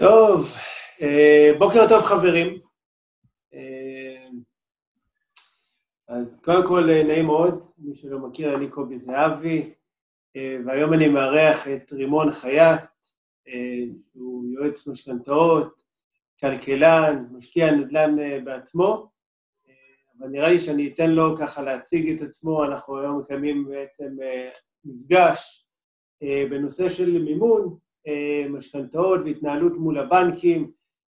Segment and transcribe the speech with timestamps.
[0.00, 0.54] טוב,
[1.00, 2.58] אה, בוקר טוב חברים.
[3.54, 4.24] אה,
[6.08, 9.74] אז קודם כל, אה, נעים מאוד, מי שלא מכיר, אני קובי זהבי,
[10.66, 12.80] והיום אני מארח את רימון חייט,
[14.12, 15.82] שהוא יועץ משכנתאות,
[16.40, 19.10] כלכלן, משקיע נדל"ן בעצמו,
[20.18, 24.16] אבל נראה לי שאני אתן לו ככה להציג את עצמו, אנחנו היום מקיימים בעצם
[24.84, 25.66] מפגש
[26.50, 27.78] בנושא של מימון,
[28.50, 30.70] משכנתאות והתנהלות מול הבנקים,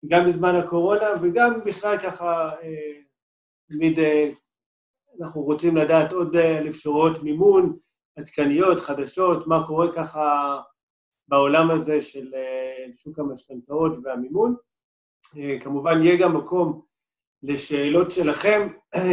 [0.08, 3.02] גם בזמן הקורונה וגם בכלל ככה, אה,
[3.70, 4.32] תמיד אה,
[5.22, 6.36] אנחנו רוצים לדעת עוד
[6.70, 7.78] אפשרויות מימון
[8.16, 10.58] עדכניות, חדשות, מה קורה ככה
[11.28, 12.32] בעולם הזה של
[12.96, 14.56] שוק המשכנתאות והמימון.
[15.62, 16.82] כמובן, יהיה גם מקום
[17.44, 19.04] לשאלות שלכם, אז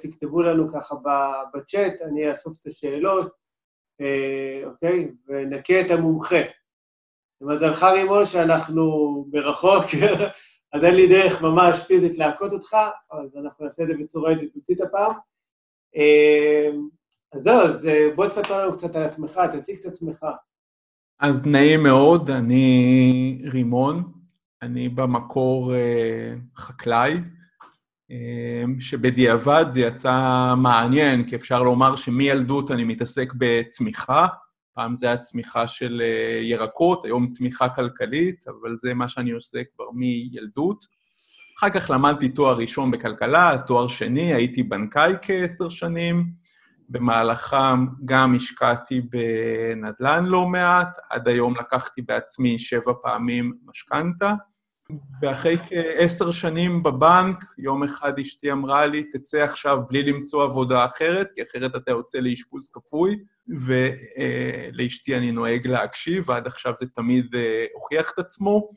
[0.00, 0.94] תכתבו לנו ככה
[1.54, 3.32] בצ'אט, אני אאסוף את השאלות,
[4.64, 5.10] אוקיי?
[5.26, 6.42] ונכה את המומחה.
[7.40, 9.84] למזלך רימון שאנחנו מרחוק,
[10.72, 12.76] אז אין לי דרך ממש פיזית להכות אותך,
[13.10, 15.12] אז אנחנו נעשה את זה בצורה ידידותית הפעם.
[15.96, 16.88] אמ,
[17.32, 20.26] אז זהו, אז אה, בוא תספר לנו קצת על עצמך, תציג את עצמך.
[21.20, 24.12] אז נעים מאוד, אני רימון,
[24.62, 27.14] אני במקור אה, חקלאי,
[28.10, 34.26] אה, שבדיעבד זה יצא מעניין, כי אפשר לומר שמילדות אני מתעסק בצמיחה,
[34.78, 39.58] פעם זה היה צמיחה של אה, ירקות, היום צמיחה כלכלית, אבל זה מה שאני עושה
[39.74, 40.84] כבר מילדות.
[41.58, 46.26] אחר כך למדתי תואר ראשון בכלכלה, תואר שני, הייתי בנקאי כעשר שנים,
[46.88, 54.34] במהלכם גם השקעתי בנדל"ן לא מעט, עד היום לקחתי בעצמי שבע פעמים משכנתה.
[55.22, 61.30] ואחרי כעשר שנים בבנק, יום אחד אשתי אמרה לי, תצא עכשיו בלי למצוא עבודה אחרת,
[61.34, 63.16] כי אחרת אתה יוצא לאשפוז כפוי,
[63.48, 68.68] ולאשתי אני נוהג להקשיב, ועד עכשיו זה תמיד אה, הוכיח את עצמו.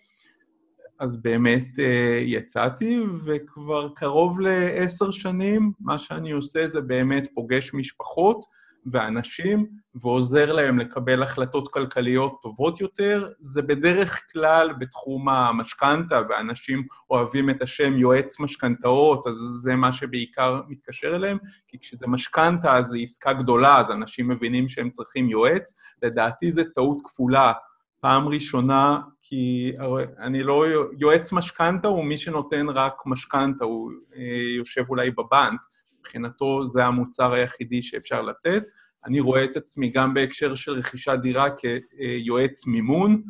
[1.00, 8.46] אז באמת אה, יצאתי, וכבר קרוב לעשר שנים, מה שאני עושה זה באמת פוגש משפחות,
[8.92, 9.66] ואנשים
[9.96, 17.62] ועוזר להם לקבל החלטות כלכליות טובות יותר, זה בדרך כלל בתחום המשכנתה, ואנשים אוהבים את
[17.62, 21.38] השם יועץ משכנתאות, אז זה מה שבעיקר מתקשר אליהם,
[21.68, 25.74] כי כשזה משכנתה אז זו עסקה גדולה, אז אנשים מבינים שהם צריכים יועץ.
[26.04, 27.54] לדעתי זו טעות כפולה.
[28.00, 29.74] פעם ראשונה, כי
[30.20, 30.66] אני לא...
[30.98, 35.62] יועץ משכנתה הוא מי שנותן רק משכנתה, הוא אה, יושב אולי בבנק.
[36.12, 38.64] מבחינתו זה המוצר היחידי שאפשר לתת.
[39.06, 43.22] אני רואה את עצמי גם בהקשר של רכישת דירה כיועץ מימון,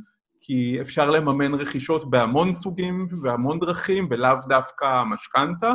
[0.42, 5.74] כי אפשר לממן רכישות בהמון סוגים והמון דרכים, ולאו דווקא משכנתה.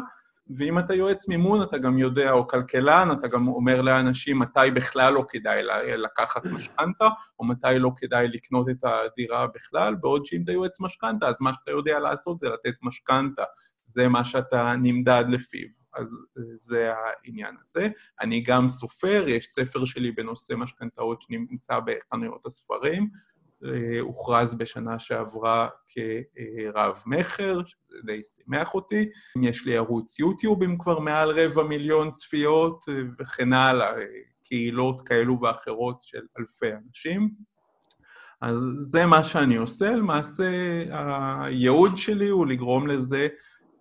[0.56, 5.12] ואם אתה יועץ מימון, אתה גם יודע, או כלכלן, אתה גם אומר לאנשים מתי בכלל
[5.12, 5.62] לא כדאי
[5.97, 7.09] לקחת משכנתה,
[7.39, 11.53] או מתי לא כדאי לקנות את הדירה בכלל, בעוד שאם אתה יועץ משכנתה, אז מה
[11.53, 13.43] שאתה יודע לעשות זה לתת משכנתה.
[13.87, 15.69] זה מה שאתה נמדד לפיו.
[15.97, 17.89] אז אה, זה העניין הזה.
[18.21, 23.09] אני גם סופר, יש ספר שלי בנושא משכנתאות שנמצא בחנויות הספרים,
[23.65, 29.09] אה, הוכרז בשנה שעברה כרב-מכר, שזה די שימח אותי.
[29.43, 33.93] יש לי ערוץ יוטיוב עם כבר מעל רבע מיליון צפיות אה, וכן הלאה,
[34.43, 37.31] קהילות כאלו ואחרות של אלפי אנשים.
[38.41, 40.45] אז זה מה שאני עושה, למעשה
[41.41, 43.28] הייעוד שלי הוא לגרום לזה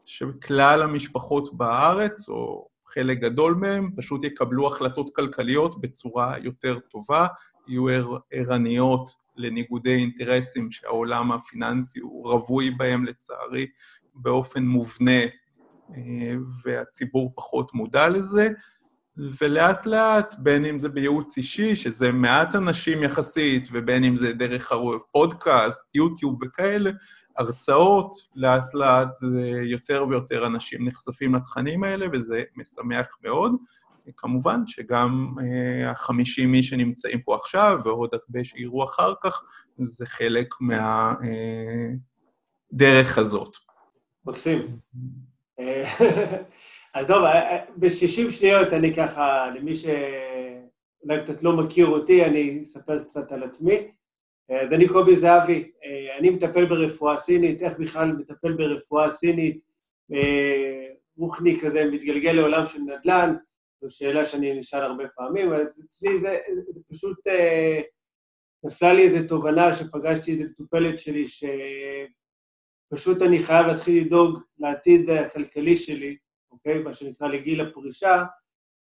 [0.06, 7.28] שכלל המשפחות בארץ, או חלק גדול מהם, פשוט יקבלו החלטות כלכליות בצורה יותר טובה,
[7.68, 13.68] יהיו ערניות לניגודי אינטרסים שהעולם הפיננסי הוא רווי בהם, לצערי,
[14.16, 15.22] באופן מובנה,
[15.96, 18.50] אה, והציבור פחות מודע לזה,
[19.18, 24.72] ולאט לאט, בין אם זה בייעוץ אישי, שזה מעט אנשים יחסית, ובין אם זה דרך
[25.12, 26.92] פודקאסט, יוטיוב וכאלה,
[27.38, 29.10] הרצאות, לאט לאט
[29.64, 33.56] יותר ויותר אנשים נחשפים לתכנים האלה, וזה משמח מאוד.
[34.18, 39.42] כמובן שגם אה, החמישים מי שנמצאים פה עכשיו, ועוד הרבה שיראו אחר כך,
[39.78, 41.18] זה חלק מהדרך
[43.18, 43.56] אה, הזאת.
[44.26, 44.78] מקסים.
[46.96, 47.24] אה, אז טוב,
[47.76, 53.92] ב-60 שניות אני ככה, למי שאולי קצת לא מכיר אותי, אני אספר קצת על עצמי.
[54.50, 55.72] אז אני קובי זהבי,
[56.18, 59.60] אני מטפל ברפואה סינית, איך בכלל מטפל ברפואה סינית,
[61.18, 63.36] רוחני כזה, מתגלגל לעולם של נדל"ן,
[63.82, 66.38] זו שאלה שאני נשאל הרבה פעמים, אז אצלי זה,
[66.74, 67.18] זה פשוט
[68.64, 71.26] נפלה לי איזו תובנה שפגשתי איזו מטופלת שלי,
[72.88, 76.18] שפשוט אני חייב להתחיל לדאוג לעתיד הכלכלי שלי,
[76.56, 76.84] אוקיי?
[76.84, 78.24] מה שנקרא לגיל הפרישה,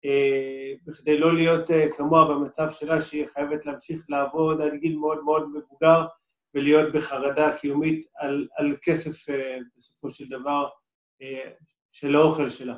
[0.06, 5.24] אה, בכדי לא להיות אה, כמוה במצב שלה, שהיא חייבת להמשיך לעבוד עד גיל מאוד
[5.24, 6.06] מאוד מבוגר,
[6.54, 9.26] ולהיות בחרדה קיומית על, על כסף
[9.78, 10.70] בסופו של דבר
[11.92, 12.76] של האוכל שלה.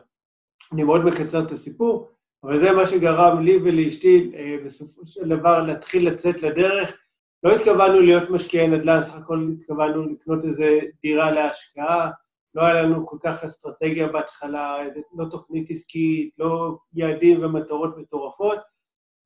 [0.74, 2.12] אני מאוד מקצר את הסיפור,
[2.44, 4.31] אבל זה מה שגרם לי ולאשתי
[4.65, 6.97] בסופו של דבר להתחיל לצאת לדרך.
[7.44, 10.63] לא התכוונו להיות משקיעי נדל"ן, סך הכל התכוונו לקנות איזו
[11.01, 12.12] דירה להשקעה,
[12.56, 14.78] לא היה לנו כל כך אסטרטגיה בהתחלה,
[15.18, 18.60] לא תוכנית עסקית, לא יעדים ומטרות מטורפות,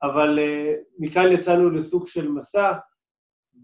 [0.02, 2.72] אבל uh, מכאן יצאנו לסוג של מסע,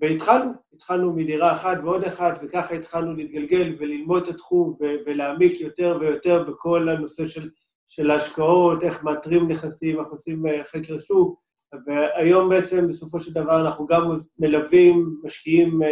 [0.00, 4.76] והתחלנו, התחלנו מדירה אחת ועוד אחת, וככה התחלנו להתגלגל וללמוד את התחום
[5.06, 7.50] ולהעמיק יותר ויותר בכל הנושא של,
[7.88, 11.44] של ההשקעות, איך מאתרים נכסים, איך עושים אה, חקר שוק,
[11.86, 15.86] והיום בעצם, בסופו של דבר, אנחנו גם מלווים משקיעים uh,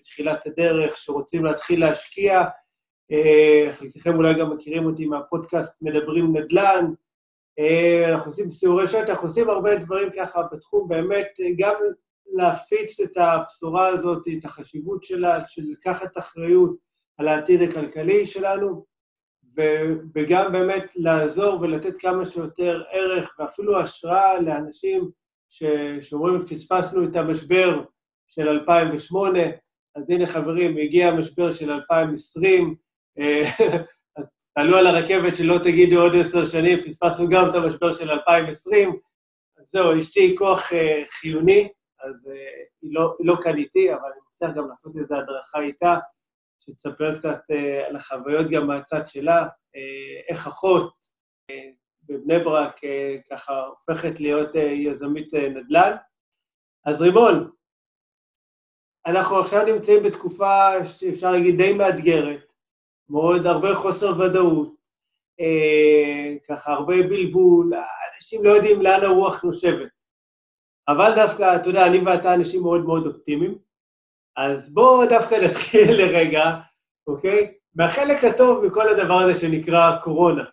[0.00, 2.48] בתחילת הדרך שרוצים להתחיל להשקיע, אה,
[3.72, 6.92] חלקכם אולי גם מכירים אותי מהפודקאסט מדברים נדל"ן,
[7.58, 11.28] אה, אנחנו עושים סיורי שטח, עושים הרבה דברים ככה בתחום, באמת,
[11.58, 11.74] גם
[12.32, 16.76] להפיץ את הבשורה הזאת, את החשיבות שלה, של לקחת אחריות
[17.18, 18.84] על העתיד הכלכלי שלנו,
[20.14, 25.10] וגם באמת לעזור ולתת כמה שיותר ערך ואפילו השראה לאנשים
[26.00, 27.84] שאומרים, פספסנו את המשבר
[28.26, 29.38] של 2008,
[29.96, 32.74] אז הנה חברים, הגיע המשבר של 2020,
[34.54, 38.98] תעלו על הרכבת שלא תגידו עוד עשר שנים, פספסנו גם את המשבר של 2020.
[39.58, 41.68] אז זהו, אשתי היא כוח uh, חיוני,
[42.00, 42.30] אז uh,
[42.82, 45.96] היא, לא, היא לא כאן איתי, אבל אני מבטיח גם לעשות איזו הדרכה איתה,
[46.60, 49.48] שתספר קצת uh, על החוויות גם מהצד שלה, uh,
[50.28, 50.92] איך אחות
[51.50, 51.54] uh,
[52.02, 55.96] בבני ברק uh, ככה הופכת להיות uh, יזמית uh, נדל"ן.
[56.86, 57.50] אז רימון,
[59.06, 62.53] אנחנו עכשיו נמצאים בתקופה שאפשר להגיד די מאתגרת,
[63.08, 64.74] מאוד הרבה חוסר ודאות,
[65.40, 67.72] אה, ככה הרבה בלבול,
[68.14, 69.90] אנשים לא יודעים לאן הרוח נושבת.
[70.88, 73.58] אבל דווקא, אתה יודע, אני ואתה אנשים מאוד מאוד אופטימיים,
[74.36, 76.44] אז בואו דווקא נתחיל לרגע,
[77.06, 77.54] אוקיי?
[77.74, 80.44] מהחלק הטוב מכל הדבר הזה שנקרא קורונה.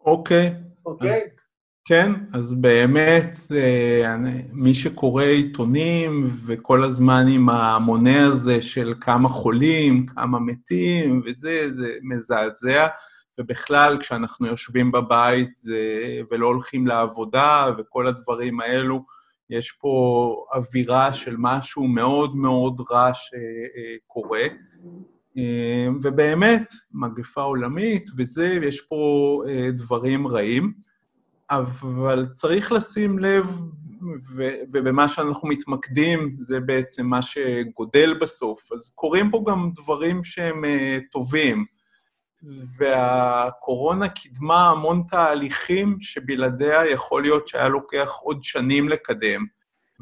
[0.00, 0.50] אוקיי.
[0.86, 1.10] אוקיי?
[1.10, 1.22] אז
[1.88, 4.16] כן, אז באמת, אה,
[4.52, 11.92] מי שקורא עיתונים וכל הזמן עם המונה הזה של כמה חולים, כמה מתים וזה, זה
[12.02, 12.86] מזעזע.
[13.40, 15.80] ובכלל, כשאנחנו יושבים בבית זה,
[16.30, 19.04] ולא הולכים לעבודה וכל הדברים האלו,
[19.50, 24.42] יש פה אווירה של משהו מאוד מאוד רע שקורה.
[25.38, 30.85] אה, ובאמת, מגפה עולמית וזה, יש פה אה, דברים רעים.
[31.50, 33.46] אבל צריך לשים לב,
[34.72, 38.72] ובמה שאנחנו מתמקדים, זה בעצם מה שגודל בסוף.
[38.72, 41.64] אז קורים פה גם דברים שהם uh, טובים,
[42.78, 49.46] והקורונה קידמה המון תהליכים שבלעדיה יכול להיות שהיה לוקח עוד שנים לקדם.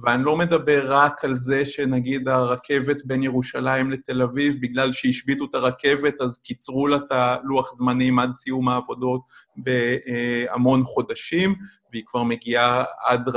[0.02, 5.54] ואני לא מדבר רק על זה שנגיד הרכבת בין ירושלים לתל אביב, בגלל שהשביתו את
[5.54, 9.20] הרכבת, אז קיצרו לה את הלוח זמנים עד סיום העבודות
[9.56, 11.54] בהמון חודשים,
[11.92, 13.28] והיא כבר מגיעה עד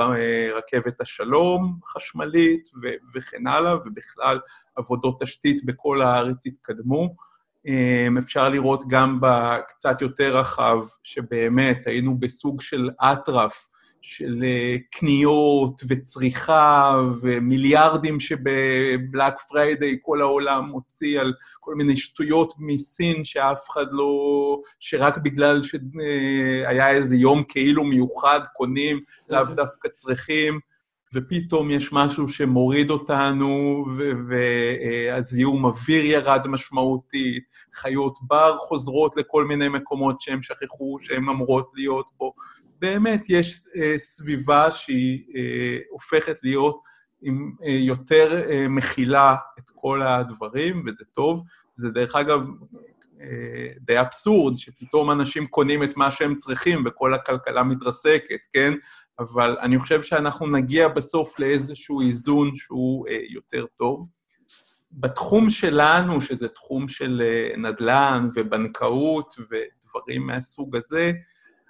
[0.56, 2.70] רכבת השלום חשמלית
[3.16, 4.40] וכן הלאה, ובכלל
[4.76, 7.16] עבודות תשתית בכל הארץ התקדמו.
[8.20, 13.68] אפשר לראות גם בקצת יותר רחב, שבאמת היינו בסוג של אטרף,
[14.02, 23.26] של אה, קניות וצריכה ומיליארדים שבבלאק פריידיי כל העולם מוציא על כל מיני שטויות מסין
[23.26, 24.62] שאף אחד לא...
[24.80, 29.00] שרק בגלל שהיה איזה יום כאילו מיוחד קונים,
[29.30, 30.60] לאו דווקא צריכים.
[31.14, 33.86] ופתאום יש משהו שמוריד אותנו,
[34.28, 42.10] והזיהום אוויר ירד משמעותית, חיות בר חוזרות לכל מיני מקומות שהם שכחו שהן אמורות להיות
[42.18, 42.34] בו,
[42.80, 46.82] באמת יש אה, סביבה שהיא אה, הופכת להיות
[47.22, 51.44] עם אה, יותר מכילה את כל הדברים, וזה טוב.
[51.76, 52.48] זה דרך אגב
[53.80, 58.74] די אבסורד, שפתאום אנשים קונים את מה שהם צריכים וכל הכלכלה מתרסקת, כן?
[59.20, 64.10] אבל אני חושב שאנחנו נגיע בסוף לאיזשהו איזון שהוא יותר טוב.
[64.92, 67.22] בתחום שלנו, שזה תחום של
[67.58, 71.12] נדל"ן ובנקאות ודברים מהסוג הזה,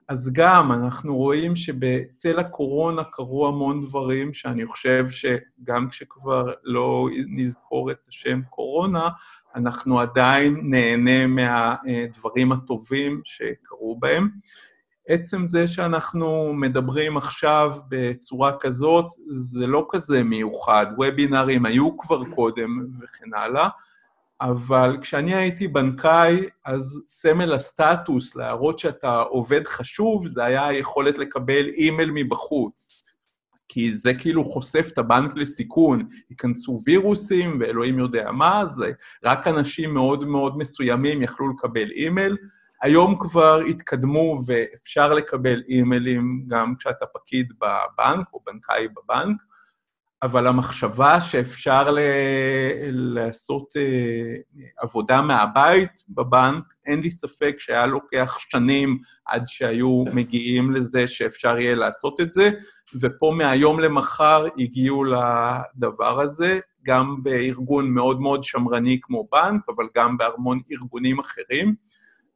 [0.08, 7.92] אז גם אנחנו רואים שבצל הקורונה קרו המון דברים שאני חושב שגם כשכבר לא נזכור
[7.92, 9.10] את השם קורונה,
[9.56, 14.30] אנחנו עדיין נהנה מהדברים הטובים שקרו בהם.
[15.08, 20.86] עצם זה שאנחנו מדברים עכשיו בצורה כזאת, זה לא כזה מיוחד.
[20.98, 23.68] וובינארים היו כבר קודם וכן הלאה,
[24.42, 31.66] אבל כשאני הייתי בנקאי, אז סמל הסטטוס, להראות שאתה עובד חשוב, זה היה היכולת לקבל
[31.66, 33.08] אימייל מבחוץ.
[33.70, 38.84] כי זה כאילו חושף את הבנק לסיכון, ייכנסו וירוסים ואלוהים יודע מה, אז
[39.24, 42.38] רק אנשים מאוד מאוד מסוימים יכלו לקבל אימייל.
[42.82, 49.42] היום כבר התקדמו ואפשר לקבל אימיילים גם כשאתה פקיד בבנק או בנקאי בבנק,
[50.28, 52.00] אבל המחשבה שאפשר ל...
[52.92, 61.08] לעשות uh, עבודה מהבית בבנק, אין לי ספק שהיה לוקח שנים עד שהיו מגיעים לזה
[61.08, 62.50] שאפשר יהיה לעשות את זה,
[63.02, 70.18] ופה מהיום למחר הגיעו לדבר הזה, גם בארגון מאוד מאוד שמרני כמו בנק, אבל גם
[70.18, 71.76] בהמון ארגונים אחרים.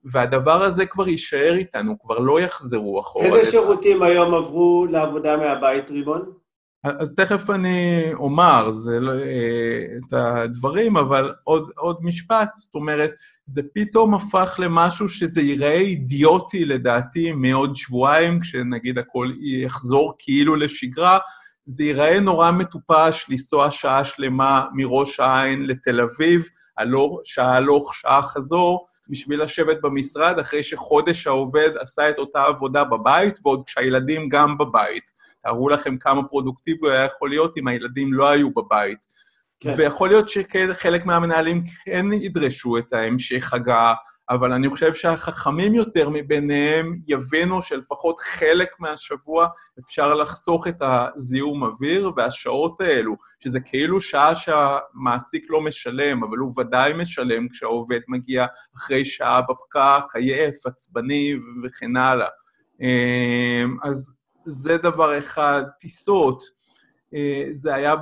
[0.04, 3.26] והדבר הזה כבר יישאר איתנו, כבר לא יחזרו אחורה.
[3.26, 6.41] איזה שירותים היום עברו לעבודה מהבית, ריבון?
[6.84, 13.12] אז תכף אני אומר זה לא, אה, את הדברים, אבל עוד, עוד משפט, זאת אומרת,
[13.46, 21.18] זה פתאום הפך למשהו שזה ייראה אידיוטי לדעתי מעוד שבועיים, כשנגיד הכל יחזור כאילו לשגרה,
[21.66, 26.46] זה ייראה נורא מטופש לנסוע שעה שלמה מראש העין לתל אביב,
[26.78, 32.84] הלוך, שעה הלוך, שעה חזור, בשביל לשבת במשרד, אחרי שחודש העובד עשה את אותה עבודה
[32.84, 35.12] בבית, ועוד כשהילדים גם בבית.
[35.44, 39.06] תארו לכם כמה פרודוקטיבי היה יכול להיות אם הילדים לא היו בבית.
[39.60, 39.74] כן.
[39.78, 43.94] ויכול להיות שחלק מהמנהלים כן ידרשו את ההמשך הגעה,
[44.30, 49.48] אבל אני חושב שהחכמים יותר מביניהם יבינו שלפחות חלק מהשבוע
[49.80, 56.54] אפשר לחסוך את הזיהום אוויר, והשעות האלו, שזה כאילו שעה שהמעסיק לא משלם, אבל הוא
[56.60, 58.46] ודאי משלם כשהעובד מגיע
[58.78, 62.28] אחרי שעה בפקק, עייף, עצבני וכן הלאה.
[62.82, 65.62] אמ, אז זה דבר אחד.
[65.80, 66.44] טיסות,
[67.14, 67.94] אה, זה היה...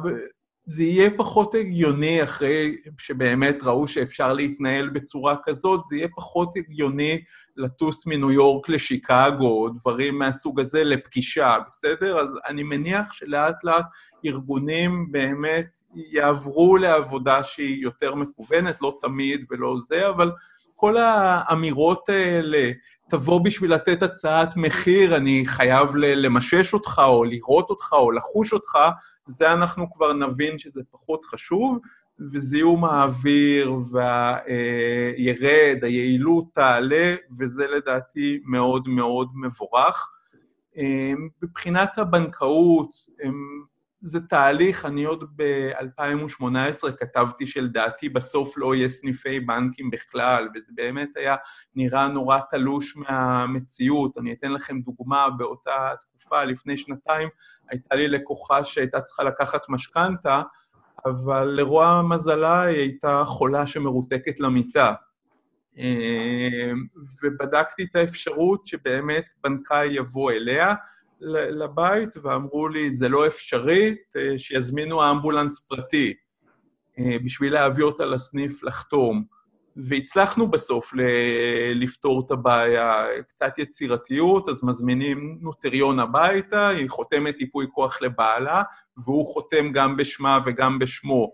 [0.70, 7.22] זה יהיה פחות הגיוני אחרי שבאמת ראו שאפשר להתנהל בצורה כזאת, זה יהיה פחות הגיוני
[7.58, 12.20] לטוס מניו יורק לשיקגו, או דברים מהסוג הזה, לפגישה, בסדר?
[12.20, 13.86] אז אני מניח שלאט לאט
[14.26, 20.32] ארגונים באמת יעברו לעבודה שהיא יותר מקוונת, לא תמיד ולא זה, אבל
[20.76, 22.72] כל האמירות האלה,
[23.10, 28.78] תבוא בשביל לתת הצעת מחיר, אני חייב למשש אותך, או לראות אותך, או לחוש אותך,
[29.30, 31.78] זה אנחנו כבר נבין שזה פחות חשוב,
[32.32, 40.10] וזיהום האוויר והירד, היעילות תעלה, וזה לדעתי מאוד מאוד מבורך.
[41.44, 42.92] מבחינת הבנקאות,
[44.02, 51.10] זה תהליך, אני עוד ב-2018 כתבתי שלדעתי בסוף לא יהיה סניפי בנקים בכלל, וזה באמת
[51.16, 51.36] היה
[51.76, 54.18] נראה נורא תלוש מהמציאות.
[54.18, 57.30] אני אתן לכם דוגמה, באותה תקופה, לפני שנתיים,
[57.70, 60.42] הייתה לי לקוחה שהייתה צריכה לקחת משכנתה,
[61.06, 64.94] אבל לרוע מזלה היא הייתה חולה שמרותקת למיטה.
[67.24, 70.76] ובדקתי את האפשרות שבאמת בנקאי יבוא אליה,
[71.22, 73.96] לבית ואמרו לי, זה לא אפשרי,
[74.38, 76.14] שיזמינו אמבולנס פרטי
[77.00, 79.24] אה, בשביל להביא אותה לסניף לחתום.
[79.76, 80.94] והצלחנו בסוף
[81.76, 88.64] לפתור את הבעיה, קצת יצירתיות, אז מזמינים נוטריון הביתה, היא חותמת ייפוי כוח לבעלה,
[88.98, 91.32] והוא חותם גם בשמה וגם בשמו.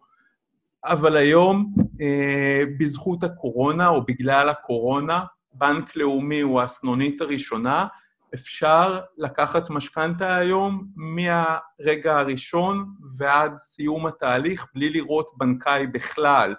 [0.86, 5.22] אבל היום, אה, בזכות הקורונה, או בגלל הקורונה,
[5.54, 7.86] בנק לאומי הוא הסנונית הראשונה,
[8.34, 16.56] אפשר לקחת משכנתה היום מהרגע הראשון ועד סיום התהליך בלי לראות בנקאי בכלל.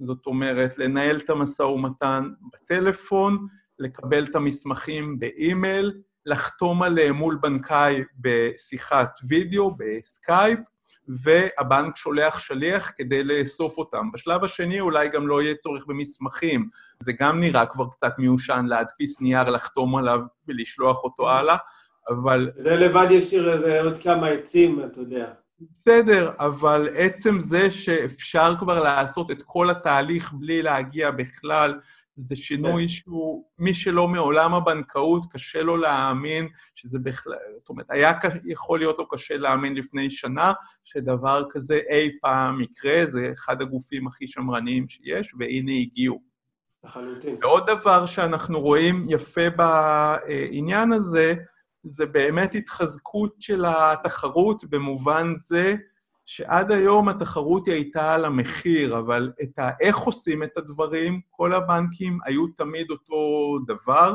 [0.00, 3.46] זאת אומרת, לנהל את המשא ומתן בטלפון,
[3.78, 5.92] לקבל את המסמכים באימייל,
[6.26, 10.58] לחתום עליהם מול בנקאי בשיחת וידאו, בסקייפ,
[11.08, 14.12] והבנק שולח שליח כדי לאסוף אותם.
[14.12, 16.68] בשלב השני אולי גם לא יהיה צורך במסמכים.
[17.00, 21.56] זה גם נראה כבר קצת מיושן להדפיס נייר, לחתום עליו ולשלוח אותו הלאה,
[22.08, 22.50] אבל...
[22.62, 25.26] זה לבד ישאיר עוד כמה עצים, אתה יודע.
[25.72, 31.80] בסדר, אבל עצם זה שאפשר כבר לעשות את כל התהליך בלי להגיע בכלל
[32.16, 32.88] זה שינוי כן.
[32.88, 38.12] שהוא, מי שלא מעולם הבנקאות, קשה לו להאמין שזה בכלל, זאת אומרת, היה
[38.44, 40.52] יכול להיות לו קשה להאמין לפני שנה
[40.84, 46.20] שדבר כזה אי פעם יקרה, זה אחד הגופים הכי שמרניים שיש, והנה הגיעו.
[46.84, 47.36] לחלוטין.
[47.42, 51.34] ועוד דבר שאנחנו רואים יפה בעניין הזה,
[51.82, 55.74] זה באמת התחזקות של התחרות במובן זה
[56.26, 62.18] שעד היום התחרות היא הייתה על המחיר, אבל את איך עושים את הדברים, כל הבנקים
[62.24, 64.14] היו תמיד אותו דבר,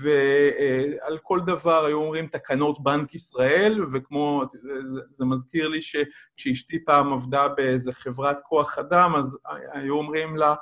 [0.00, 4.42] ועל כל דבר היו אומרים תקנות בנק ישראל, וכמו,
[5.14, 9.38] זה מזכיר לי שכשאשתי פעם עבדה באיזה חברת כוח אדם, אז
[9.72, 10.54] היו אומרים לה,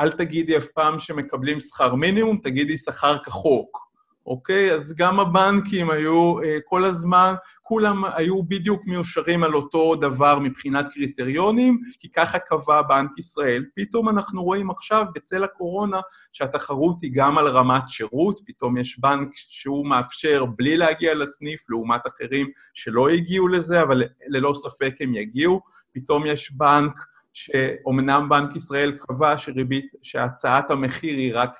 [0.00, 3.91] אל תגידי אף פעם שמקבלים שכר מינימום, תגידי שכר כחוק.
[4.26, 4.74] אוקיי?
[4.74, 10.86] אז גם הבנקים היו uh, כל הזמן, כולם היו בדיוק מיושרים על אותו דבר מבחינת
[10.92, 13.64] קריטריונים, כי ככה קבע בנק ישראל.
[13.76, 16.00] פתאום אנחנו רואים עכשיו, בצל הקורונה,
[16.32, 22.00] שהתחרות היא גם על רמת שירות, פתאום יש בנק שהוא מאפשר בלי להגיע לסניף, לעומת
[22.06, 25.60] אחרים שלא הגיעו לזה, אבל ללא ספק הם יגיעו.
[25.92, 26.92] פתאום יש בנק
[27.32, 31.58] שאומנם בנק ישראל קבע שריבית, שהצעת המחיר היא רק,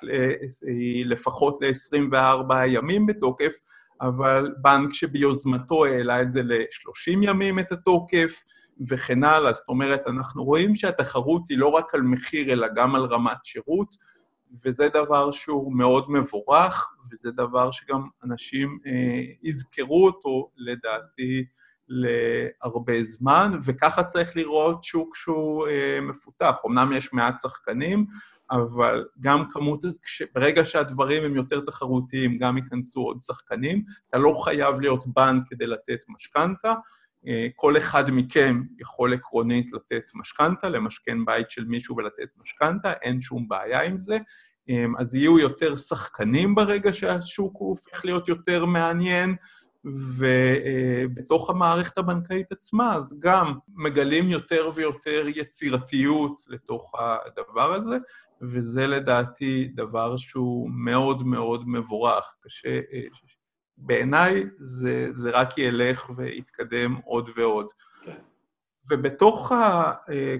[0.67, 3.53] היא לפחות ל-24 ימים בתוקף,
[4.01, 8.43] אבל בנק שביוזמתו העלה את זה ל-30 ימים את התוקף,
[8.89, 9.53] וכן הלאה.
[9.53, 13.95] זאת אומרת, אנחנו רואים שהתחרות היא לא רק על מחיר, אלא גם על רמת שירות,
[14.65, 21.45] וזה דבר שהוא מאוד מבורך, וזה דבר שגם אנשים אה, יזכרו אותו, לדעתי,
[21.87, 26.55] להרבה זמן, וככה צריך לראות שוק שהוא אה, מפותח.
[26.65, 28.05] אמנם יש מעט שחקנים,
[28.51, 29.85] אבל גם כמות,
[30.35, 33.83] ברגע שהדברים הם יותר תחרותיים, גם ייכנסו עוד שחקנים.
[34.09, 36.73] אתה לא חייב להיות בנק כדי לתת משכנתה.
[37.27, 43.21] אה, כל אחד מכם יכול עקרונית לתת משכנתה, למשכן בית של מישהו ולתת משכנתה, אין
[43.21, 44.17] שום בעיה עם זה.
[44.69, 49.35] אה, אז יהיו יותר שחקנים ברגע שהשוק הופך להיות יותר מעניין.
[49.85, 57.97] ובתוך המערכת הבנקאית עצמה, אז גם מגלים יותר ויותר יצירתיות לתוך הדבר הזה,
[58.41, 62.35] וזה לדעתי דבר שהוא מאוד מאוד מבורך.
[62.41, 62.79] קשה,
[63.77, 67.67] בעיניי זה, זה רק ילך ויתקדם עוד ועוד.
[68.05, 68.15] כן.
[68.91, 69.93] ובתוך ה,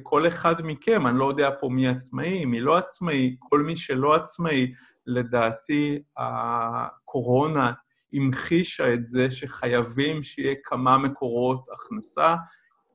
[0.04, 4.16] כל אחד מכם, אני לא יודע פה מי עצמאי, מי לא עצמאי, כל מי שלא
[4.16, 4.72] עצמאי,
[5.08, 7.72] לדעתי הקורונה
[8.14, 12.36] המחישה את זה שחייבים שיהיה כמה מקורות הכנסה,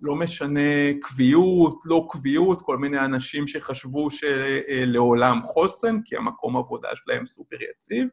[0.01, 7.27] לא משנה קביעות, לא קביעות, כל מיני אנשים שחשבו שלעולם חוסן, כי המקום עבודה שלהם
[7.27, 8.09] סופר יציב.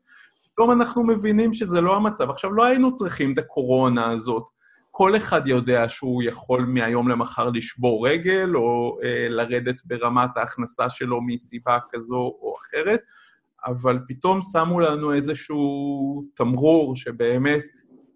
[0.53, 2.29] פתאום אנחנו מבינים שזה לא המצב.
[2.29, 4.43] עכשיו, לא היינו צריכים את הקורונה הזאת.
[4.91, 11.21] כל אחד יודע שהוא יכול מהיום למחר לשבור רגל, או אה, לרדת ברמת ההכנסה שלו
[11.21, 12.99] מסיבה כזו או אחרת.
[13.65, 17.63] אבל פתאום שמו לנו איזשהו תמרור שבאמת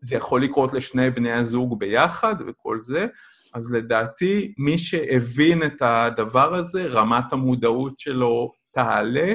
[0.01, 3.07] זה יכול לקרות לשני בני הזוג ביחד וכל זה,
[3.53, 9.33] אז לדעתי, מי שהבין את הדבר הזה, רמת המודעות שלו תעלה,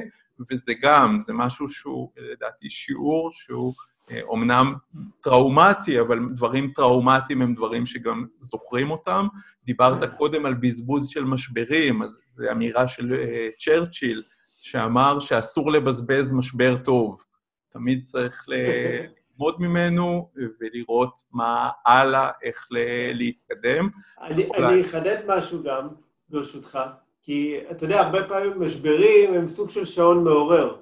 [0.50, 3.74] וזה גם, זה משהו שהוא, לדעתי, שיעור שהוא
[4.10, 4.74] אה, אומנם
[5.20, 9.26] טראומטי, אבל דברים טראומטיים הם דברים שגם זוכרים אותם.
[9.64, 14.22] דיברת קודם על בזבוז של משברים, אז זו אמירה של uh, צ'רצ'יל,
[14.64, 17.24] שאמר שאסור לבזבז משבר טוב.
[17.72, 22.68] תמיד צריך ללמוד ממנו ולראות מה הלאה, איך
[23.14, 23.88] להתקדם.
[24.20, 25.88] אני, אחדד משהו גם,
[26.28, 26.78] ברשותך,
[27.22, 30.76] כי אתה יודע, הרבה פעמים משברים הם סוג של שעון מעורר.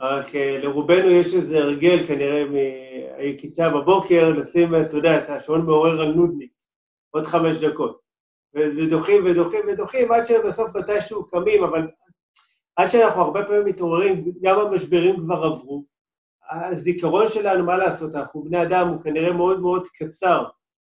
[0.00, 6.00] רק אה, לרובנו יש איזה הרגל, כנראה מהיקיצה בבוקר, לשים, אתה יודע, את השעון מעורר
[6.00, 6.50] על נודניק,
[7.10, 8.00] עוד חמש דקות.
[8.54, 11.88] ודוחים ודוחים ודוחים עד שבסוף מתישהו קמים, אבל
[12.76, 15.84] עד שאנחנו הרבה פעמים מתעוררים, גם המשברים כבר עברו.
[16.50, 20.44] הזיכרון שלנו, מה לעשות, אנחנו בני אדם, הוא כנראה מאוד מאוד קצר.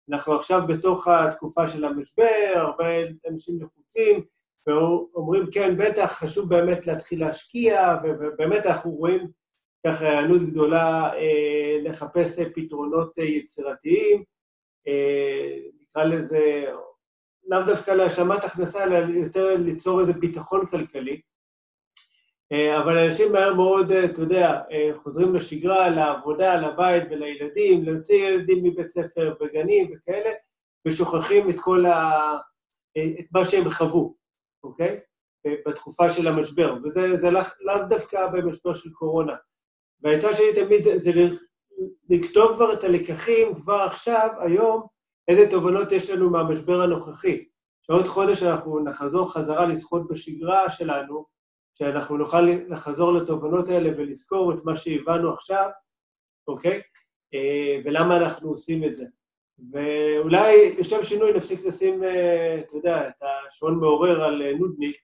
[0.10, 2.86] אנחנו עכשיו בתוך התקופה של המשבר, הרבה
[3.30, 4.24] אנשים לחוצים,
[4.68, 9.28] ואומרים, כן, בטח, חשוב באמת להתחיל להשקיע, ובאמת אנחנו רואים
[9.88, 14.24] ככה היענות גדולה אה, לחפש פתרונות אה, יצירתיים,
[14.88, 16.66] אה, נקרא לזה,
[17.48, 21.22] לאו דווקא להשלמת הכנסה, אלא יותר ליצור איזה ביטחון כלכלי.
[22.52, 28.16] אה, אבל אנשים מהר מאוד, אה, אתה יודע, אה, חוזרים לשגרה, לעבודה, לבית ולילדים, להוציא
[28.16, 30.30] ילדים מבית ספר וגנים וכאלה,
[30.88, 32.12] ושוכחים את כל ה...
[33.20, 34.16] את מה שהם חוו,
[34.64, 35.00] אוקיי?
[35.68, 37.30] בתקופה של המשבר, וזה
[37.62, 39.34] לאו דווקא במשבר של קורונה.
[40.02, 41.12] והעצה שלי תמיד זה
[42.10, 44.88] לכתוב כבר את הלקחים כבר עכשיו, היום,
[45.28, 47.46] איזה תובנות יש לנו מהמשבר הנוכחי.
[47.82, 51.26] שעוד חודש אנחנו נחזור חזרה לשחות בשגרה שלנו,
[51.80, 55.70] שאנחנו נוכל לחזור לתובנות האלה ולזכור את מה שהבנו עכשיו,
[56.48, 56.82] אוקיי?
[57.34, 59.06] אה, ולמה אנחנו עושים את זה.
[59.72, 64.98] ואולי לשם שינוי נפסיק לשים, אה, אתה יודע, את השעון מעורר על אה, נודניק,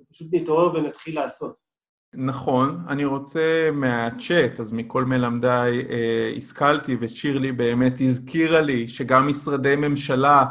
[0.00, 1.68] ופשוט נתעורר ונתחיל לעשות.
[2.14, 9.76] נכון, אני רוצה מהצ'אט, אז מכל מלמדיי אה, השכלתי, ושירלי באמת הזכירה לי שגם משרדי
[9.76, 10.44] ממשלה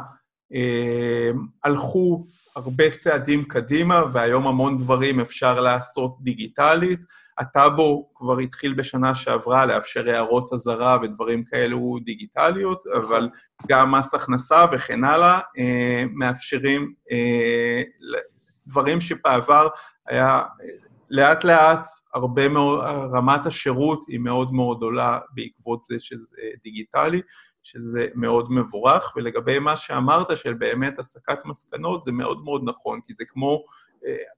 [0.54, 1.30] אה,
[1.64, 2.26] הלכו
[2.58, 7.00] הרבה צעדים קדימה, והיום המון דברים אפשר לעשות דיגיטלית.
[7.38, 13.28] הטאבו כבר התחיל בשנה שעברה לאפשר הערות אזהרה ודברים כאלו דיגיטליות, אבל
[13.68, 17.82] גם מס הכנסה וכן הלאה אה, מאפשרים אה,
[18.66, 19.68] דברים שבעבר
[20.06, 20.42] היה
[21.10, 22.80] לאט-לאט הרבה מאוד,
[23.12, 27.20] רמת השירות היא מאוד מאוד עולה בעקבות זה שזה דיגיטלי,
[27.68, 29.12] שזה מאוד מבורך.
[29.16, 33.64] ולגבי מה שאמרת, של באמת הסקת מסקנות, זה מאוד מאוד נכון, כי זה כמו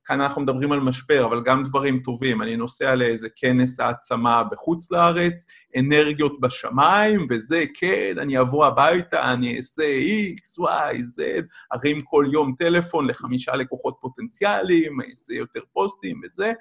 [0.05, 2.43] כאן אנחנו מדברים על משבר, אבל גם דברים טובים.
[2.43, 5.47] אני נוסע לאיזה כנס העצמה בחוץ לארץ,
[5.79, 9.83] אנרגיות בשמיים, וזה, כן, אני אבוא הביתה, אני אעשה
[10.37, 11.23] X, Y, Z,
[11.75, 16.53] ארים כל יום טלפון לחמישה לקוחות פוטנציאליים, אעשה יותר פוסטים וזה,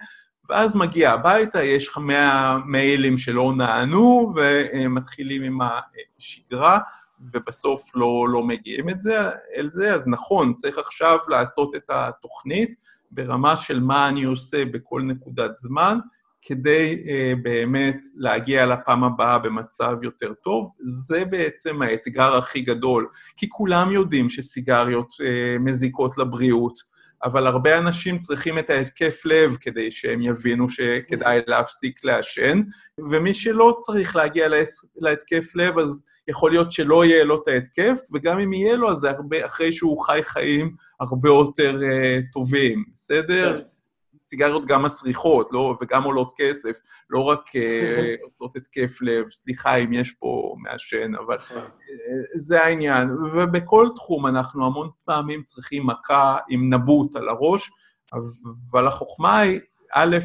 [0.49, 5.59] ואז מגיע הביתה, יש לך מאה מיילים שלא נענו, ומתחילים עם
[6.17, 6.77] השגרה.
[7.33, 12.75] ובסוף לא, לא מגיעים את זה, אל זה, אז נכון, צריך עכשיו לעשות את התוכנית
[13.11, 15.99] ברמה של מה אני עושה בכל נקודת זמן,
[16.41, 20.71] כדי אה, באמת להגיע לפעם הבאה במצב יותר טוב.
[20.79, 26.79] זה בעצם האתגר הכי גדול, כי כולם יודעים שסיגריות אה, מזיקות לבריאות,
[27.23, 32.61] אבל הרבה אנשים צריכים את ההתקף לב כדי שהם יבינו שכדאי להפסיק לעשן,
[33.09, 34.47] ומי שלא צריך להגיע
[35.01, 38.97] להתקף לב, אז יכול להיות שלא יהיה לו את ההתקף, וגם אם יהיה לו, אז
[38.97, 43.59] זה הרבה, אחרי שהוא חי חיים הרבה יותר uh, טובים, בסדר?
[43.59, 43.78] כן.
[44.29, 46.77] סיגריות גם מסריחות, לא, וגם עולות כסף,
[47.09, 51.53] לא רק uh, עושות התקף לב, סליחה אם יש פה מעשן, אבל uh,
[52.35, 53.09] זה העניין.
[53.11, 57.71] ובכל תחום אנחנו המון פעמים צריכים מכה עם נבוט על הראש,
[58.71, 59.59] אבל החוכמה היא
[59.93, 60.17] א',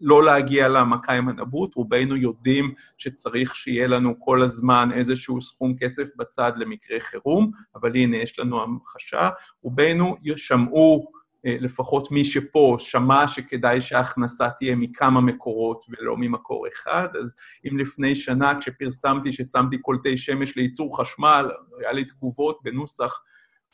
[0.00, 6.08] לא להגיע למכה עם הנבוט, רובנו יודעים שצריך שיהיה לנו כל הזמן איזשהו סכום כסף
[6.16, 9.30] בצד למקרה חירום, אבל הנה, יש לנו המחשה.
[9.62, 17.08] רובנו שמעו, אה, לפחות מי שפה, שמע שכדאי שההכנסה תהיה מכמה מקורות ולא ממקור אחד,
[17.22, 23.22] אז אם לפני שנה, כשפרסמתי ששמתי קולטי שמש לייצור חשמל, היה לי תגובות בנוסח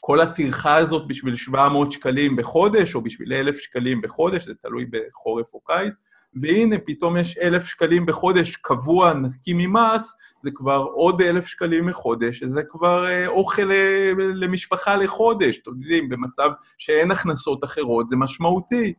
[0.01, 5.55] כל הטרחה הזאת בשביל 700 שקלים בחודש, או בשביל 1,000 שקלים בחודש, זה תלוי בחורף
[5.55, 5.93] או קיץ,
[6.35, 12.43] והנה, פתאום יש 1,000 שקלים בחודש קבוע, נקי ממס, זה כבר עוד 1,000 שקלים בחודש,
[12.45, 18.93] זה כבר אה, אוכל אה, למשפחה לחודש, אתם יודעים, במצב שאין הכנסות אחרות, זה משמעותי.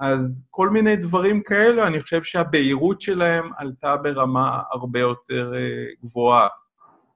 [0.00, 6.48] אז כל מיני דברים כאלה, אני חושב שהבהירות שלהם עלתה ברמה הרבה יותר אה, גבוהה.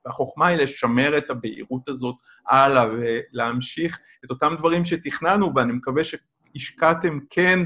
[0.04, 2.14] והחוכמה היא לשמר את הבהירות הזאת
[2.48, 7.60] הלאה ולהמשיך את אותם דברים שתכננו, ואני מקווה שהשקעתם כן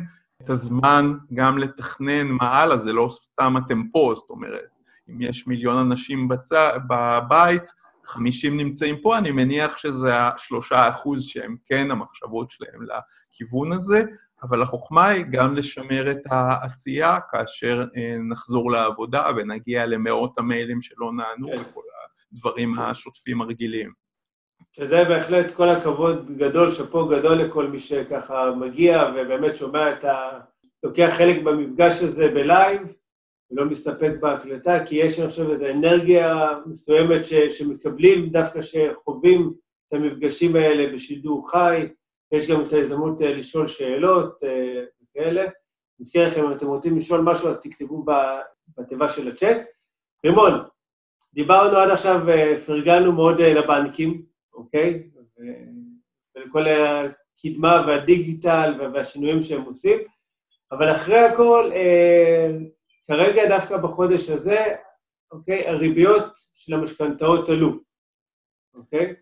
[0.44, 4.68] את הזמן גם לתכנן מה הלאה, זה לא סתם אתם פה, זאת אומרת,
[5.10, 6.52] אם יש מיליון אנשים בצ...
[6.88, 7.62] בבית,
[8.04, 14.02] 50 נמצאים פה, אני מניח שזה השלושה אחוז שהם כן המחשבות שלהם לכיוון הזה,
[14.42, 21.12] אבל החוכמה היא גם לשמר את העשייה כאשר אה, נחזור לעבודה ונגיע למאות המיילים שלא
[21.12, 21.62] נענו כן.
[21.70, 21.80] וכל
[22.32, 24.01] הדברים השוטפים הרגילים.
[24.72, 30.38] שזה בהחלט כל הכבוד גדול, שאפו גדול לכל מי שככה מגיע ובאמת שומע את ה...
[30.82, 32.80] לוקח חלק במפגש הזה בלייב
[33.50, 37.34] ולא מסתפק בהקלטה, כי יש, אני חושב, איזו אנרגיה מסוימת ש...
[37.34, 39.52] שמקבלים דווקא שחווים
[39.86, 41.88] את המפגשים האלה בשידור חי,
[42.32, 45.44] יש גם את ההזדמנות אה, לשאול שאלות אה, וכאלה.
[46.00, 48.04] נזכיר לכם, אם אתם רוצים לשאול משהו, אז תכתבו
[48.78, 49.60] בתיבה של הצ'אט.
[50.26, 50.52] רימון,
[51.34, 55.10] דיברנו עד עכשיו, אה, פרגנו מאוד לבנקים, אוקיי?
[56.36, 59.98] ולכל הקדמה והדיגיטל והשינויים שהם עושים,
[60.72, 62.48] אבל אחרי הכל, אה,
[63.06, 64.64] כרגע דווקא בחודש הזה,
[65.30, 67.72] אוקיי, הריביות של המשכנתאות עלו,
[68.74, 69.14] אוקיי?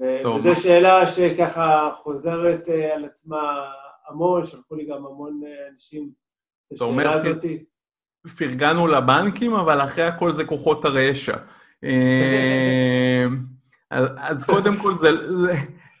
[0.00, 3.70] וזו שאלה שככה חוזרת על עצמה
[4.08, 5.40] המון, שלחו לי גם המון
[5.72, 6.10] אנשים
[6.72, 7.64] את השאלה הזאתי.
[8.38, 11.36] פרגנו לבנקים, אבל אחרי הכל זה כוחות הרשע.
[13.92, 15.54] אה, אז קודם כל, זה, זה,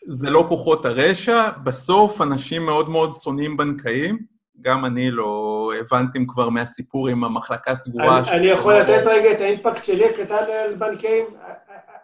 [0.08, 4.18] זה לא כוחות הרשע, בסוף אנשים מאוד מאוד שונאים בנקאים,
[4.60, 8.18] גם אני לא הבנתם כבר מהסיפור עם המחלקה סגורה.
[8.18, 11.26] אני, אני יכול לתת רגע את האימפקט שלי הקטן על בנקאים?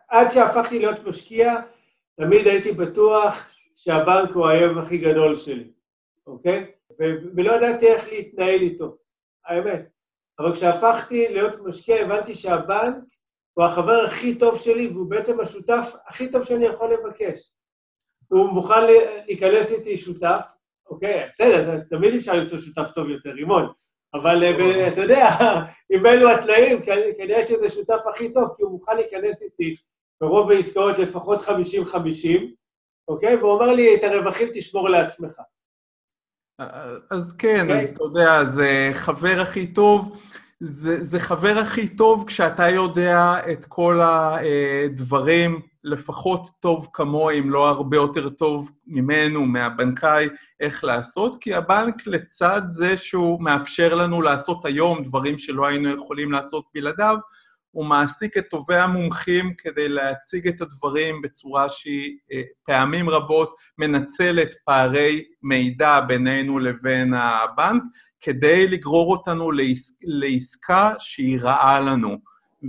[0.09, 1.55] עד שהפכתי להיות משקיע,
[2.17, 5.71] תמיד הייתי בטוח שהבנק הוא האויב הכי גדול שלי,
[6.27, 6.67] אוקיי?
[7.37, 8.97] ולא ידעתי איך להתנהל איתו,
[9.47, 9.89] האמת.
[10.39, 13.05] אבל כשהפכתי להיות משקיע, הבנתי שהבנק
[13.55, 17.53] הוא החבר הכי טוב שלי, והוא בעצם השותף הכי טוב שאני יכול לבקש.
[18.29, 20.45] הוא מוכן להיכנס איתי שותף,
[20.91, 23.73] אוקיי, בסדר, תמיד אפשר למצוא שותף טוב יותר, רימון,
[24.15, 25.29] אבל אה, אתה יודע,
[25.93, 26.83] אם אלו התנאים,
[27.19, 29.77] כנראה שזה שותף הכי טוב, כי הוא מוכן להיכנס איתי
[30.21, 31.49] ברוב העסקאות לפחות 50-50,
[33.09, 33.37] אוקיי?
[33.37, 35.33] והוא אומר לי, את הרווחים תשמור לעצמך.
[37.11, 40.23] אז כן, אז אתה יודע, זה חבר הכי טוב.
[40.65, 47.69] זה, זה חבר הכי טוב כשאתה יודע את כל הדברים לפחות טוב כמוהו, אם לא
[47.69, 50.29] הרבה יותר טוב ממנו, מהבנקאי,
[50.61, 56.33] איך לעשות, כי הבנק לצד זה שהוא מאפשר לנו לעשות היום דברים שלא היינו יכולים
[56.33, 57.17] לעשות בלעדיו,
[57.73, 64.55] הוא מעסיק את טובי המומחים כדי להציג את הדברים בצורה שהיא אה, פעמים רבות מנצלת
[64.65, 67.83] פערי מידע בינינו לבין הבנק,
[68.21, 69.99] כדי לגרור אותנו לעס...
[70.03, 72.19] לעסקה שהיא רעה לנו.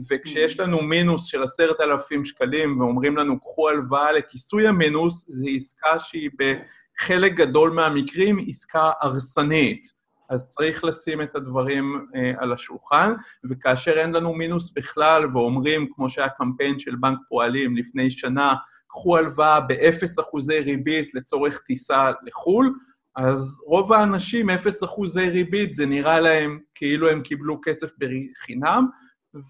[0.10, 6.00] וכשיש לנו מינוס של עשרת אלפים שקלים ואומרים לנו, קחו הלוואה לכיסוי המינוס, זו עסקה
[6.00, 10.03] שהיא בחלק גדול מהמקרים עסקה הרסנית.
[10.34, 13.13] אז צריך לשים את הדברים אה, על השולחן,
[13.50, 18.54] וכאשר אין לנו מינוס בכלל ואומרים, כמו שהיה קמפיין של בנק פועלים לפני שנה,
[18.88, 22.69] קחו הלוואה באפס אחוזי ריבית לצורך טיסה לחו"ל,
[23.15, 28.88] אז רוב האנשים, אפס אחוזי ריבית, זה נראה להם כאילו הם קיבלו כסף בחינם,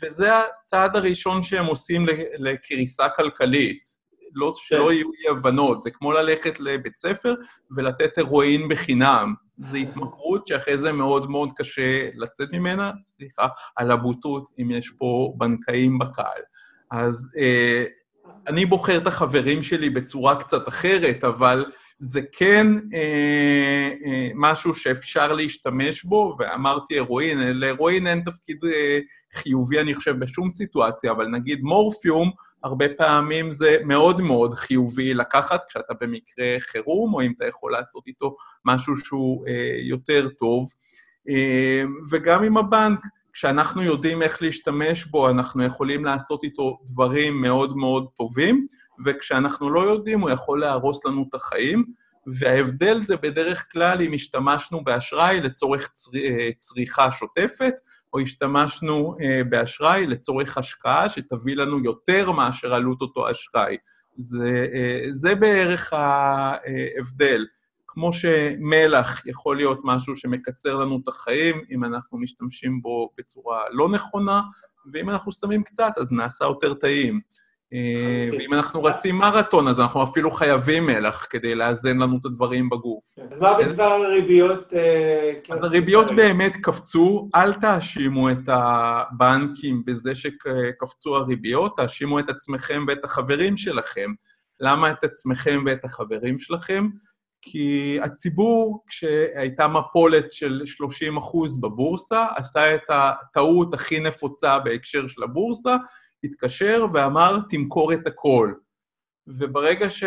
[0.04, 2.06] וזה הצעד הראשון שהם עושים
[2.40, 4.03] לקריסה כלכלית.
[4.36, 4.94] לא, שלא.
[4.94, 7.34] יהיו אי הבנות, זה כמו ללכת לבית ספר
[7.76, 9.34] ולתת הרואין בחינם.
[9.58, 15.34] זו התמכרות שאחרי זה מאוד מאוד קשה לצאת ממנה, סליחה על הבוטות, אם יש פה
[15.38, 16.42] בנקאים בקהל.
[16.92, 17.84] אז אה,
[18.48, 21.66] אני בוחר את החברים שלי בצורה קצת אחרת, אבל
[22.00, 29.00] זה כן אה, אה, משהו שאפשר להשתמש בו, ואמרתי הרואין, להרואין אין תפקיד אה,
[29.34, 32.32] חיובי, אני חושב, בשום סיטואציה, אבל נגיד מורפיום,
[32.64, 38.04] הרבה פעמים זה מאוד מאוד חיובי לקחת כשאתה במקרה חירום, או אם אתה יכול לעשות
[38.08, 40.70] איתו משהו שהוא אה, יותר טוב.
[41.30, 43.00] אה, וגם עם הבנק,
[43.34, 48.68] כשאנחנו יודעים איך להשתמש בו, אנחנו יכולים לעשות איתו דברים מאוד מאוד טובים,
[49.06, 51.86] וכשאנחנו לא יודעים, הוא יכול להרוס לנו את החיים.
[52.40, 56.18] וההבדל זה בדרך כלל אם השתמשנו באשראי לצורך צר...
[56.18, 57.74] אה, צריכה שוטפת,
[58.14, 63.78] או השתמשנו אה, באשראי לצורך השקעה שתביא לנו יותר מאשר עלות אותו אשראי.
[64.18, 67.46] זה, אה, זה בערך ההבדל.
[67.94, 73.90] כמו שמלח יכול להיות משהו שמקצר לנו את החיים, אם אנחנו משתמשים בו בצורה לא
[73.90, 74.42] נכונה,
[74.92, 77.20] ואם אנחנו שמים קצת, אז נעשה יותר טעים.
[78.32, 83.04] ואם אנחנו רצים מרתון, אז אנחנו אפילו חייבים מלח כדי לאזן לנו את הדברים בגוף.
[83.32, 84.74] אז מה בדבר הריביות?
[84.74, 92.86] אה, אז הריביות באמת קפצו, אל תאשימו את הבנקים בזה שקפצו הריביות, תאשימו את עצמכם
[92.88, 94.10] ואת החברים שלכם.
[94.60, 96.88] למה את עצמכם ואת החברים שלכם?
[97.46, 105.24] כי הציבור, כשהייתה מפולת של 30 אחוז בבורסה, עשה את הטעות הכי נפוצה בהקשר של
[105.24, 105.76] הבורסה,
[106.24, 108.54] התקשר ואמר, תמכור את הכל.
[109.28, 110.04] וברגע ש...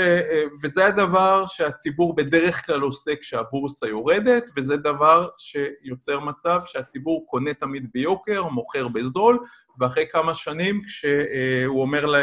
[0.62, 7.88] וזה הדבר שהציבור בדרך כלל עושה כשהבורסה יורדת, וזה דבר שיוצר מצב שהציבור קונה תמיד
[7.94, 9.38] ביוקר, מוכר בזול,
[9.80, 12.16] ואחרי כמה שנים, כשהוא אומר, ל...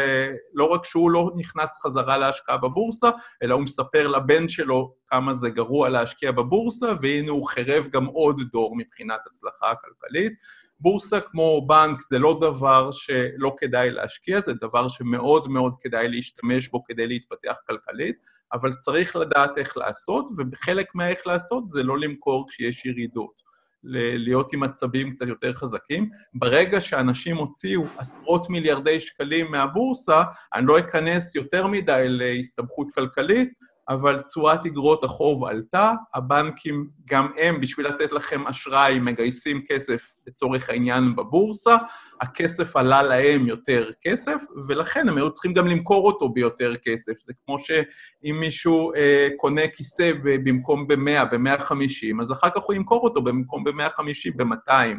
[0.54, 3.10] לא רק שהוא לא נכנס חזרה להשקעה בבורסה,
[3.42, 8.40] אלא הוא מספר לבן שלו כמה זה גרוע להשקיע בבורסה, והנה הוא חירב גם עוד
[8.52, 10.32] דור מבחינת הצלחה הכלכלית.
[10.80, 16.68] בורסה כמו בנק זה לא דבר שלא כדאי להשקיע, זה דבר שמאוד מאוד כדאי להשתמש
[16.68, 18.16] בו כדי להתפתח כלכלית,
[18.52, 23.44] אבל צריך לדעת איך לעשות, וחלק מהאיך לעשות זה לא למכור כשיש ירידות.
[23.86, 26.10] להיות עם עצבים קצת יותר חזקים.
[26.34, 30.22] ברגע שאנשים הוציאו עשרות מיליארדי שקלים מהבורסה,
[30.54, 33.52] אני לא אכנס יותר מדי להסתבכות כלכלית,
[33.88, 40.70] אבל תשואת אגרות החוב עלתה, הבנקים, גם הם, בשביל לתת לכם אשראי, מגייסים כסף לצורך
[40.70, 41.76] העניין בבורסה,
[42.20, 47.12] הכסף עלה להם יותר כסף, ולכן הם היו צריכים גם למכור אותו ביותר כסף.
[47.18, 53.00] זה כמו שאם מישהו אה, קונה כיסא במקום ב-100, ב-150, אז אחר כך הוא ימכור
[53.04, 54.98] אותו במקום ב-150, ב-200.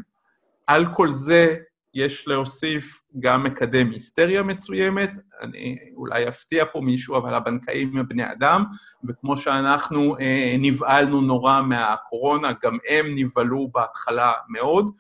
[0.68, 1.56] על כל זה
[1.96, 8.32] יש להוסיף גם מקדם היסטריה מסוימת, אני אולי אפתיע פה מישהו, אבל הבנקאים הם בני
[8.32, 8.64] אדם,
[9.08, 14.92] וכמו שאנחנו אה, נבהלנו נורא מהקורונה, גם הם נבהלו בהתחלה מאוד,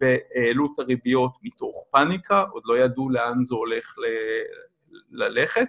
[0.00, 5.68] והעלו את הריביות מתוך פאניקה, עוד לא ידעו לאן זה הולך ל- ללכת,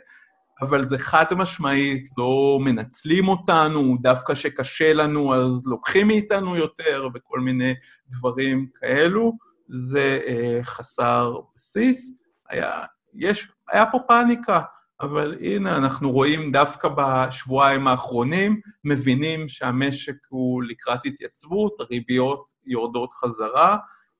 [0.61, 7.39] אבל זה חד משמעית, לא מנצלים אותנו, דווקא שקשה לנו אז לוקחים מאיתנו יותר, וכל
[7.39, 7.73] מיני
[8.09, 9.48] דברים כאלו.
[9.69, 12.19] זה אה, חסר בסיס.
[12.49, 14.61] היה, יש, היה פה פאניקה,
[15.01, 23.77] אבל הנה, אנחנו רואים דווקא בשבועיים האחרונים, מבינים שהמשק הוא לקראת התייצבות, הריביות יורדות חזרה,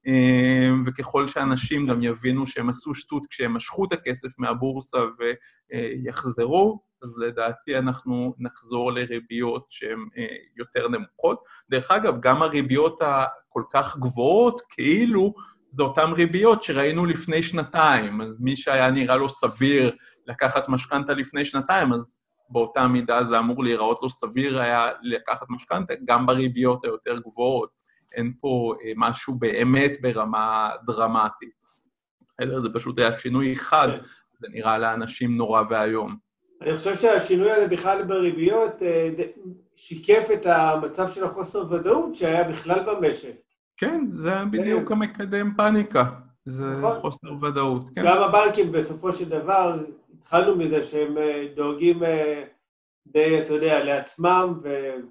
[0.08, 4.98] אה, וככל שאנשים גם יבינו שהם עשו שטות כשהם משכו את הכסף מהבורסה
[5.72, 10.26] ויחזרו, אז לדעתי אנחנו נחזור לריביות שהן אה,
[10.58, 11.44] יותר נמוכות.
[11.72, 15.34] דרך אגב, גם הריביות הכל כך גבוהות, כאילו
[15.72, 18.22] זה אותן ריביות שראינו לפני שנתיים.
[18.22, 19.96] אז מי שהיה נראה לו סביר
[20.28, 25.94] לקחת משכנתה לפני שנתיים, אז באותה מידה זה אמור להיראות לו סביר היה לקחת משכנתה,
[26.06, 27.70] גם בריביות היותר גבוהות.
[28.16, 31.60] אין פה אה, משהו באמת ברמה דרמטית.
[32.30, 32.62] בסדר?
[32.62, 34.02] זה פשוט היה שינוי אחד, כן.
[34.40, 36.29] זה נראה לאנשים נורא ואיום.
[36.62, 39.10] אני חושב שהשינוי הזה בכלל בריביות אה,
[39.76, 43.36] שיקף את המצב של החוסר ודאות שהיה בכלל במשק.
[43.78, 44.94] כן, זה בדיוק כן.
[44.94, 46.04] המקדם פאניקה.
[46.46, 47.00] זה נכון.
[47.00, 48.04] חוסר ודאות, כן.
[48.06, 49.80] גם הבנקים בסופו של דבר,
[50.22, 52.00] התחלנו מזה שהם אה, דואגים
[53.08, 54.60] די, אתה יודע, לעצמם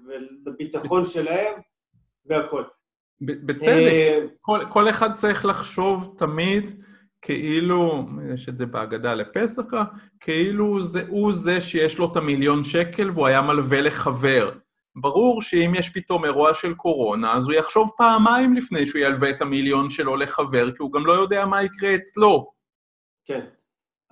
[0.05, 1.53] ולביטחון שלהם
[2.25, 2.63] והכול.
[3.21, 6.83] בצדק, כל, כל אחד צריך לחשוב תמיד
[7.21, 9.63] כאילו, יש את זה בהגדה לפסח,
[10.19, 14.49] כאילו זה, הוא זה שיש לו את המיליון שקל והוא היה מלווה לחבר.
[14.95, 19.41] ברור שאם יש פתאום אירוע של קורונה, אז הוא יחשוב פעמיים לפני שהוא ילווה את
[19.41, 22.51] המיליון שלו לחבר, כי הוא גם לא יודע מה יקרה אצלו.
[23.25, 23.45] כן.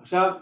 [0.00, 0.32] עכשיו,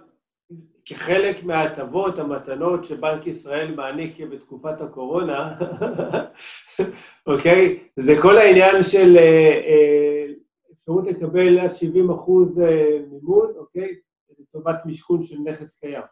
[0.84, 5.54] כחלק מההטבות, המתנות שבנק ישראל מעניק בתקופת הקורונה,
[7.26, 7.78] אוקיי?
[7.96, 10.26] זה כל העניין של אה, אה,
[10.86, 13.88] אפשרות לקבל עד 70 אחוז אה, מימון, אוקיי?
[14.38, 16.02] לטובת משכון של נכס קיים.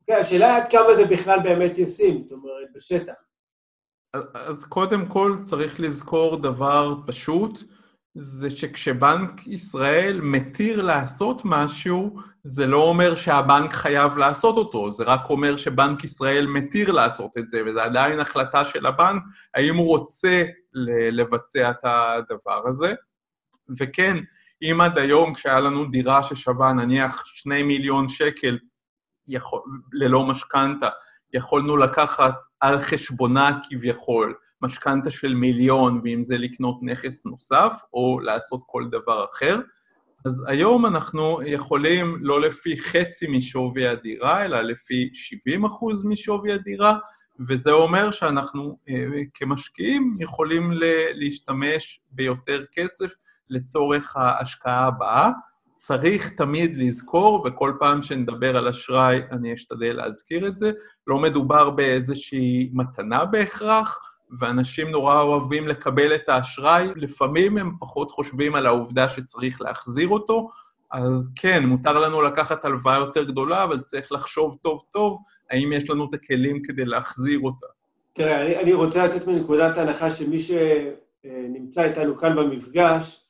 [0.00, 3.12] אוקיי, השאלה עד כמה זה בכלל באמת ישים, זאת אומרת, בשטח.
[4.34, 7.62] אז קודם כל צריך לזכור דבר פשוט,
[8.14, 15.30] זה שכשבנק ישראל מתיר לעשות משהו, זה לא אומר שהבנק חייב לעשות אותו, זה רק
[15.30, 19.22] אומר שבנק ישראל מתיר לעשות את זה, וזו עדיין החלטה של הבנק,
[19.54, 20.44] האם הוא רוצה
[21.12, 22.94] לבצע את הדבר הזה.
[23.78, 24.16] וכן,
[24.62, 28.58] אם עד היום כשהיה לנו דירה ששווה נניח שני מיליון שקל
[29.28, 29.60] יכול,
[29.92, 30.88] ללא משכנתה,
[31.34, 38.62] יכולנו לקחת על חשבונה כביכול משכנתה של מיליון, ואם זה לקנות נכס נוסף, או לעשות
[38.66, 39.60] כל דבר אחר.
[40.24, 46.96] אז היום אנחנו יכולים לא לפי חצי משווי הדירה, אלא לפי 70 אחוז משווי הדירה,
[47.48, 50.70] וזה אומר שאנחנו אה, כמשקיעים יכולים
[51.14, 53.12] להשתמש ביותר כסף
[53.52, 55.30] לצורך ההשקעה הבאה.
[55.72, 60.70] צריך תמיד לזכור, וכל פעם שנדבר על אשראי אני אשתדל להזכיר את זה,
[61.06, 63.98] לא מדובר באיזושהי מתנה בהכרח,
[64.40, 70.50] ואנשים נורא אוהבים לקבל את האשראי, לפעמים הם פחות חושבים על העובדה שצריך להחזיר אותו,
[70.90, 75.18] אז כן, מותר לנו לקחת הלוואה יותר גדולה, אבל צריך לחשוב טוב-טוב
[75.50, 77.66] האם יש לנו את הכלים כדי להחזיר אותה.
[78.12, 83.21] תראה, אני, אני רוצה לתת מנקודת ההנחה שמי שנמצא איתנו כאן במפגש,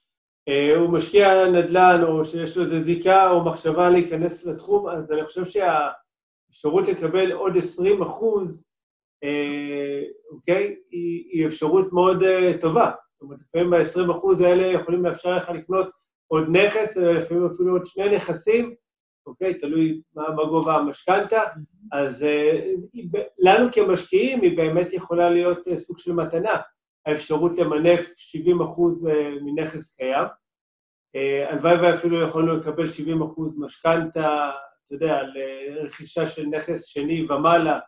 [0.77, 5.45] הוא משקיע נדל"ן, או שיש לו איזו זיקה או מחשבה להיכנס לתחום, אז אני חושב
[5.45, 8.65] שהאפשרות לקבל עוד 20 אחוז
[9.25, 10.77] אה, אוקיי?
[10.91, 12.91] היא, היא אפשרות מאוד uh, טובה.
[13.13, 15.91] זאת אומרת, לפעמים ב-20% האלה יכולים לאפשר לך לקנות
[16.29, 18.75] עוד נכס, ולפעמים אפילו עוד שני נכסים,
[19.27, 19.55] אוקיי?
[19.55, 21.41] תלוי מה, מה גובה המשכנתה.
[21.93, 22.99] אז uh,
[23.39, 26.57] לנו כמשקיעים היא באמת יכולה להיות סוג של מתנה,
[27.07, 29.13] האפשרות למנף 70% uh,
[29.43, 30.27] מנכס קיים.
[31.49, 32.89] הלוואי uh, ואפילו יכולנו לקבל 70%
[33.57, 34.51] משכנתה,
[34.87, 35.23] אתה יודע,
[35.69, 37.79] לרכישה של נכס שני ומעלה,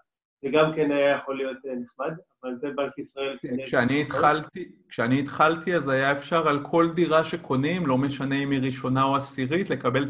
[0.44, 3.37] זה גם כן היה יכול להיות אה, נחמד, אבל זה בנק ישראל...
[3.66, 8.61] כשאני התחלתי, כשאני התחלתי, אז היה אפשר על כל דירה שקונים, לא משנה אם היא
[8.66, 10.05] ראשונה או עשירית, לקבל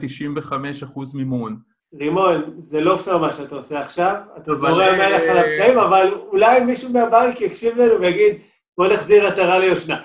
[0.52, 1.56] 95% מימון.
[1.98, 6.60] רימון, זה לא פייר מה שאתה עושה עכשיו, אתה זורע מלך על הפצעים, אבל אולי
[6.60, 8.36] מישהו מהבנק יקשיב לנו ויגיד,
[8.78, 10.02] בוא נחזיר עטרה ליושנה.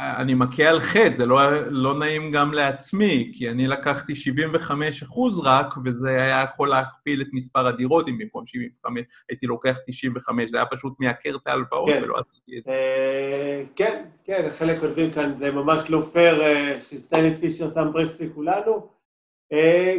[0.00, 1.38] אה, אני מכה על חטא, זה לא,
[1.70, 7.26] לא נעים גם לעצמי, כי אני לקחתי 75 אחוז רק, וזה היה יכול להכפיל את
[7.32, 12.02] מספר הדירות, אם במקום 75 הייתי לוקח 95, זה היה פשוט מייקר את ההלוואות כן.
[12.02, 12.70] ולא עשיתי את זה.
[12.70, 18.20] אה, כן, כן, חלק כותבים כאן, זה ממש לא פייר אה, שסטיילי פישר שם ברקס
[18.20, 18.96] לכולנו.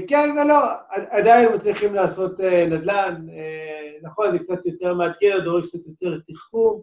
[0.08, 0.56] כן ולא,
[1.10, 2.40] עדיין מצליחים לעשות
[2.70, 3.26] נדל"ן,
[4.04, 6.82] נכון, זה קצת יותר מאתגר, דורש קצת יותר תחכום.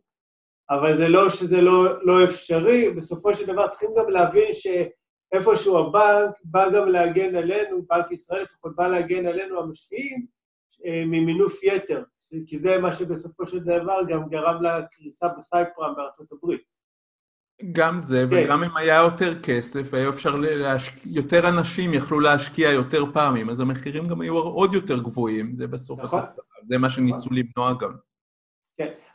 [0.70, 6.30] אבל זה לא שזה לא, לא אפשרי, בסופו של דבר צריכים גם להבין שאיפשהו הבנק
[6.44, 10.26] בא גם להגן עלינו, בנק ישראל לפחות בא להגן עלינו המשקיעים,
[10.86, 12.02] אה, ממינוף יתר,
[12.46, 16.74] כי זה מה שבסופו של דבר גם גרם לקריסה בסייפרם בארצות הברית.
[17.72, 18.44] גם זה, כן.
[18.44, 23.60] וגם אם היה יותר כסף, היה אפשר להשקיע, יותר אנשים יכלו להשקיע יותר פעמים, אז
[23.60, 26.18] המחירים גם היו עוד יותר גבוהים, זה בסוף נכון.
[26.18, 27.38] התוצאה, זה מה שניסו נכון.
[27.38, 27.92] למנוע גם.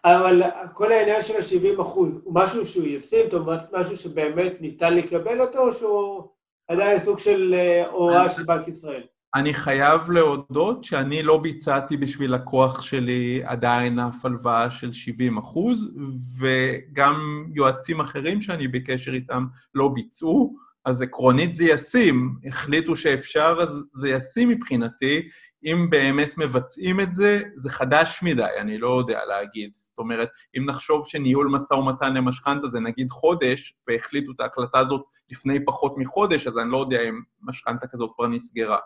[0.06, 0.42] אבל
[0.74, 5.42] כל העניין של ה-70 אחוז הוא משהו שהוא ישים, זאת אומרת, משהו שבאמת ניתן לקבל
[5.42, 6.24] אותו, או שהוא
[6.68, 9.04] עדיין סוג של אה, הוראה של בנק ישראל?
[9.36, 15.92] אני חייב להודות שאני לא ביצעתי בשביל לקוח שלי עדיין אף הלוואה של 70 אחוז,
[16.40, 19.46] וגם יועצים אחרים שאני בקשר איתם
[19.76, 22.36] לא ביצעו, אז עקרונית זה ישים.
[22.46, 25.28] החליטו שאפשר, אז זה ישים מבחינתי.
[25.66, 29.72] אם באמת מבצעים את זה, זה חדש מדי, אני לא יודע להגיד.
[29.74, 35.02] זאת אומרת, אם נחשוב שניהול משא ומתן למשכנתה זה נגיד חודש, והחליטו את ההחלטה הזאת
[35.30, 38.78] לפני פחות מחודש, אז אני לא יודע אם משכנתה כזאת כבר נסגרה.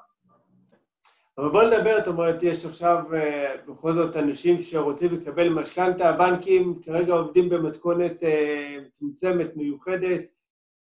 [1.37, 6.79] אבל בוא נדבר, זאת אומרת, יש עכשיו אה, בכל זאת אנשים שרוצים לקבל משכנתה, הבנקים
[6.81, 10.21] כרגע עובדים במתכונת אה, מצומצמת, מיוחדת.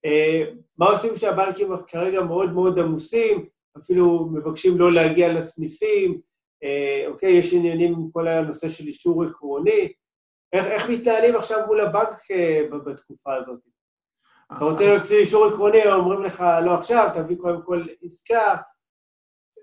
[0.04, 0.44] אה,
[0.78, 3.44] מה עושים שהבנקים כרגע מאוד מאוד עמוסים,
[3.78, 6.20] אפילו מבקשים לא להגיע לסניפים,
[7.06, 9.92] אוקיי, יש עניינים עם כל הנושא של אישור עקרוני.
[10.52, 12.20] איך, איך מתנהלים עכשיו מול הבנק
[12.86, 13.60] בתקופה הזאת?
[14.56, 18.56] אתה רוצה להוציא אישור עקרוני, אומרים לך, לא עכשיו, תביא קודם כל עסקה.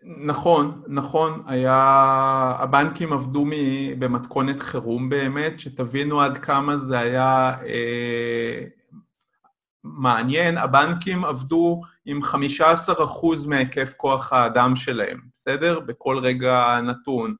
[0.04, 1.76] נכון, נכון, היה...
[2.60, 3.52] הבנקים עבדו מ...
[4.00, 8.64] במתכונת חירום באמת, שתבינו עד כמה זה היה אה,
[9.84, 10.58] מעניין.
[10.58, 15.80] הבנקים עבדו עם 15% מהיקף כוח האדם שלהם, בסדר?
[15.80, 17.36] בכל רגע נתון.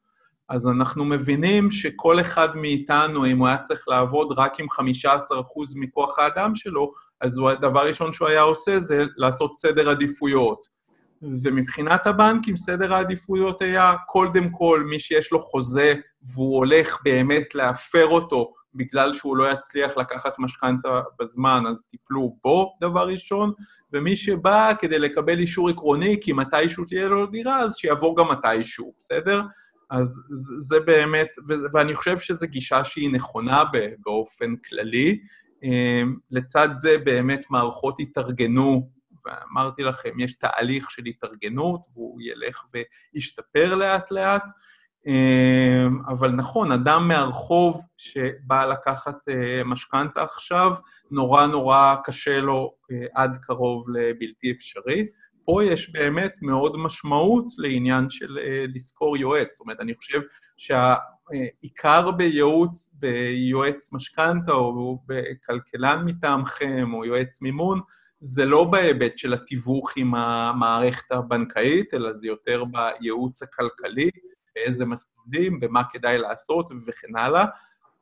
[0.50, 4.76] אז אנחנו מבינים שכל אחד מאיתנו, אם הוא היה צריך לעבוד רק עם 15%
[5.76, 10.80] מכוח האדם שלו, אז הדבר הראשון שהוא היה עושה זה לעשות סדר עדיפויות.
[11.44, 18.08] ומבחינת הבנקים, סדר העדיפויות היה קודם כל מי שיש לו חוזה והוא הולך באמת להפר
[18.08, 23.52] אותו בגלל שהוא לא יצליח לקחת משכנתה בזמן, אז טיפלו בו, דבר ראשון,
[23.94, 28.94] ומי שבא כדי לקבל אישור עקרוני, כי מתישהו תהיה לו דירה, אז שיעבור גם מתישהו,
[29.00, 29.42] בסדר?
[29.90, 30.22] אז
[30.60, 31.28] זה באמת,
[31.74, 33.64] ואני חושב שזו גישה שהיא נכונה
[34.06, 35.20] באופן כללי.
[35.64, 38.90] אמ, לצד זה באמת מערכות התארגנו
[39.26, 42.64] ואמרתי לכם, יש תהליך של התארגנות, והוא ילך
[43.14, 44.44] וישתפר לאט-לאט.
[45.08, 50.74] אמ, אבל נכון, אדם מהרחוב שבא לקחת אה, משכנתה עכשיו,
[51.12, 55.08] נורא נורא קשה לו אה, עד קרוב לבלתי אפשרי.
[55.46, 59.52] פה יש באמת מאוד משמעות לעניין של אה, לשכור יועץ.
[59.52, 60.22] זאת אומרת, אני חושב
[60.58, 67.80] שהעיקר בייעוץ, ביועץ משכנתה או בכלכלן מטעמכם או יועץ מימון,
[68.22, 74.10] זה לא בהיבט של התיווך עם המערכת הבנקאית, אלא זה יותר בייעוץ הכלכלי,
[74.56, 77.46] באיזה מסלולים, במה כדאי לעשות וכן הלאה.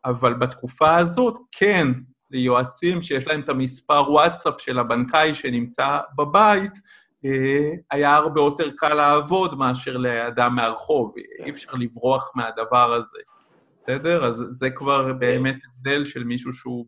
[0.05, 1.87] אבל בתקופה הזאת, כן,
[2.31, 6.71] ליועצים שיש להם את המספר וואטסאפ של הבנקאי שנמצא בבית,
[7.25, 11.13] אה, היה הרבה יותר קל לעבוד מאשר לאדם מהרחוב.
[11.45, 13.19] אי אפשר לברוח מהדבר הזה.
[13.83, 14.25] בסדר?
[14.25, 16.85] אז זה כבר באמת הבדל של מישהו שהוא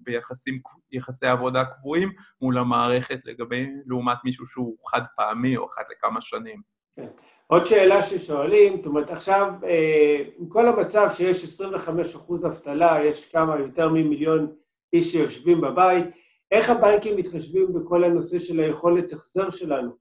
[0.92, 6.62] ביחסי עבודה קבועים מול המערכת לגבי, לעומת מישהו שהוא חד פעמי או אחת לכמה שנים.
[6.96, 7.08] כן.
[7.52, 13.26] עוד שאלה ששואלים, זאת אומרת, עכשיו, אה, עם כל המצב שיש 25 אחוז אבטלה, יש
[13.32, 14.48] כמה, יותר ממיליון
[14.94, 16.06] איש שיושבים בבית,
[16.52, 19.92] איך הבנקים מתחשבים בכל הנושא של היכולת החזר שלנו?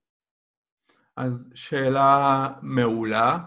[1.17, 3.37] אז שאלה מעולה.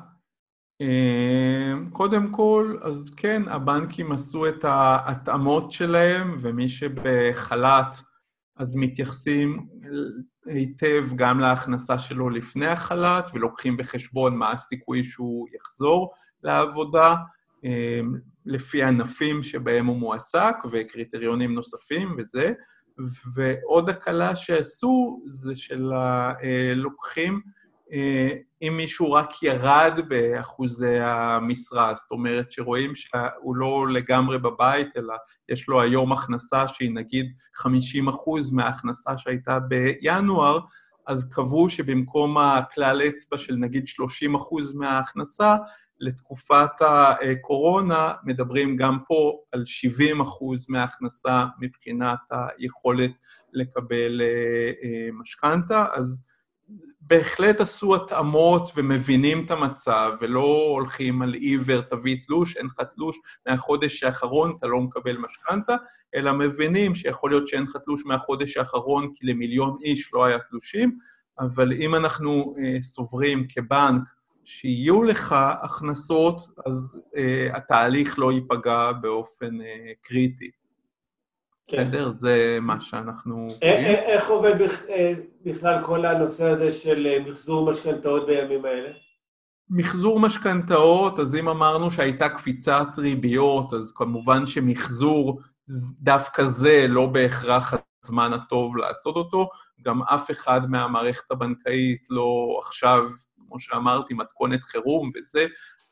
[0.80, 7.96] אמ, קודם כל, אז כן, הבנקים עשו את ההתאמות שלהם, ומי שבחל"ת,
[8.62, 9.66] אז מתייחסים
[10.46, 17.14] היטב גם להכנסה שלו לפני החל"ת, ולוקחים בחשבון מה הסיכוי שהוא יחזור לעבודה,
[17.64, 18.14] אמ,
[18.46, 22.52] לפי ענפים שבהם הוא מועסק, וקריטריונים נוספים וזה.
[23.34, 27.40] ועוד הקלה שעשו זה של הלוקחים, אה,
[28.62, 35.14] אם מישהו רק ירד באחוזי המשרה, זאת אומרת שרואים שהוא לא לגמרי בבית, אלא
[35.48, 40.58] יש לו היום הכנסה שהיא נגיד 50 אחוז מההכנסה שהייתה בינואר,
[41.06, 45.56] אז קבעו שבמקום הכלל אצבע של נגיד 30 אחוז מההכנסה,
[46.00, 53.10] לתקופת הקורונה מדברים גם פה על 70 אחוז מההכנסה מבחינת היכולת
[53.52, 56.22] לקבל אה, אה, משכנתה, אז
[57.06, 63.18] בהחלט עשו התאמות ומבינים את המצב, ולא הולכים על עיוור, תביא תלוש, אין לך תלוש
[63.46, 65.74] מהחודש האחרון, אתה לא מקבל משכנתה,
[66.14, 70.96] אלא מבינים שיכול להיות שאין לך תלוש מהחודש האחרון, כי למיליון איש לא היה תלושים,
[71.40, 74.02] אבל אם אנחנו אה, סוברים כבנק
[74.44, 80.50] שיהיו לך הכנסות, אז אה, התהליך לא ייפגע באופן אה, קריטי.
[81.66, 81.88] כן.
[81.88, 82.12] בסדר?
[82.12, 83.48] זה מה שאנחנו...
[83.62, 84.54] איך עובד
[84.88, 85.12] אה,
[85.44, 88.90] בכלל כל הנושא הזה של אה, מחזור משכנתאות בימים האלה?
[89.70, 95.40] מחזור משכנתאות, אז אם אמרנו שהייתה קפיצת ריביות, אז כמובן שמחזור
[96.00, 99.48] דווקא זה לא בהכרח הזמן הטוב לעשות אותו.
[99.82, 103.08] גם אף אחד מהמערכת הבנקאית לא עכשיו,
[103.48, 105.46] כמו שאמרתי, מתכונת חירום וזה,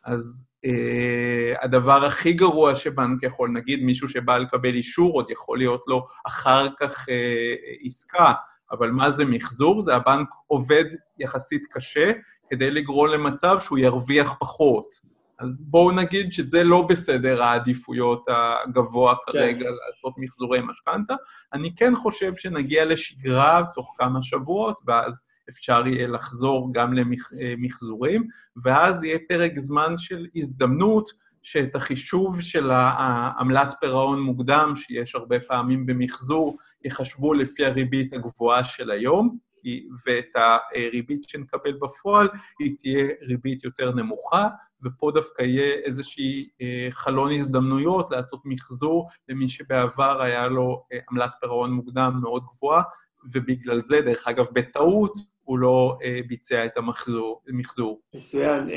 [0.05, 5.85] אז אה, הדבר הכי גרוע שבנק יכול, נגיד מישהו שבא לקבל אישור, עוד יכול להיות
[5.87, 8.33] לו אחר כך אה, עסקה,
[8.73, 9.83] אבל מה זה מחזור?
[9.83, 10.85] זה הבנק עובד
[11.19, 12.13] יחסית קשה
[12.51, 14.87] כדי לגרום למצב שהוא ירוויח פחות.
[15.39, 19.33] אז בואו נגיד שזה לא בסדר העדיפויות הגבוה כן.
[19.33, 19.71] כרגע כן.
[19.87, 21.15] לעשות מחזורי משכנתה.
[21.53, 28.27] אני כן חושב שנגיע לשגרה תוך כמה שבועות, ואז אפשר יהיה לחזור גם למחזורים,
[28.65, 31.11] ואז יהיה פרק זמן של הזדמנות
[31.43, 38.91] שאת החישוב של העמלת פירעון מוקדם, שיש הרבה פעמים במחזור, יחשבו לפי הריבית הגבוהה של
[38.91, 39.39] היום,
[40.07, 40.37] ואת
[40.75, 42.29] הריבית שנקבל בפועל,
[42.59, 44.49] היא תהיה ריבית יותר נמוכה,
[44.83, 51.35] ופה דווקא יהיה איזושהי אה, חלון הזדמנויות לעשות מחזור למי שבעבר היה לו אה, עמלת
[51.41, 52.83] פירעון מוקדם מאוד גבוהה,
[53.33, 55.19] ובגלל זה, דרך אגב, בטעות,
[55.51, 57.43] הוא לא אה, ביצע את המחזור.
[58.15, 58.69] מצוין.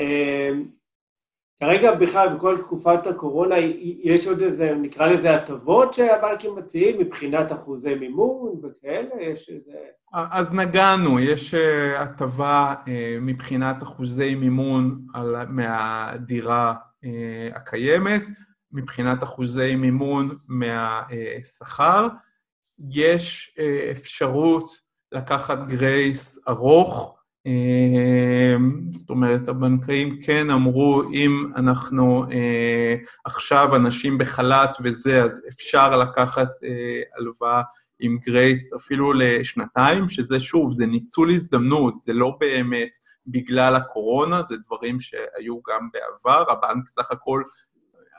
[1.60, 3.54] כרגע בכלל, בכל תקופת הקורונה,
[4.02, 9.22] יש עוד איזה, נקרא לזה הטבות שהבנקים מציעים מבחינת אחוזי מימון וכאלה?
[9.22, 9.78] יש איזה...
[10.12, 18.22] אז נגענו, יש אה, הטבה אה, מבחינת אחוזי מימון על, מהדירה אה, הקיימת,
[18.72, 22.08] מבחינת אחוזי מימון מהשכר.
[22.90, 23.56] יש
[23.90, 24.83] אפשרות
[25.14, 27.18] לקחת גרייס ארוך,
[28.90, 32.24] זאת אומרת, הבנקאים כן אמרו, אם אנחנו
[33.24, 36.48] עכשיו אנשים בחל"ת וזה, אז אפשר לקחת
[37.18, 37.62] הלוואה
[38.00, 42.90] עם גרייס אפילו לשנתיים, שזה שוב, זה ניצול הזדמנות, זה לא באמת
[43.26, 47.42] בגלל הקורונה, זה דברים שהיו גם בעבר, הבנק סך הכל,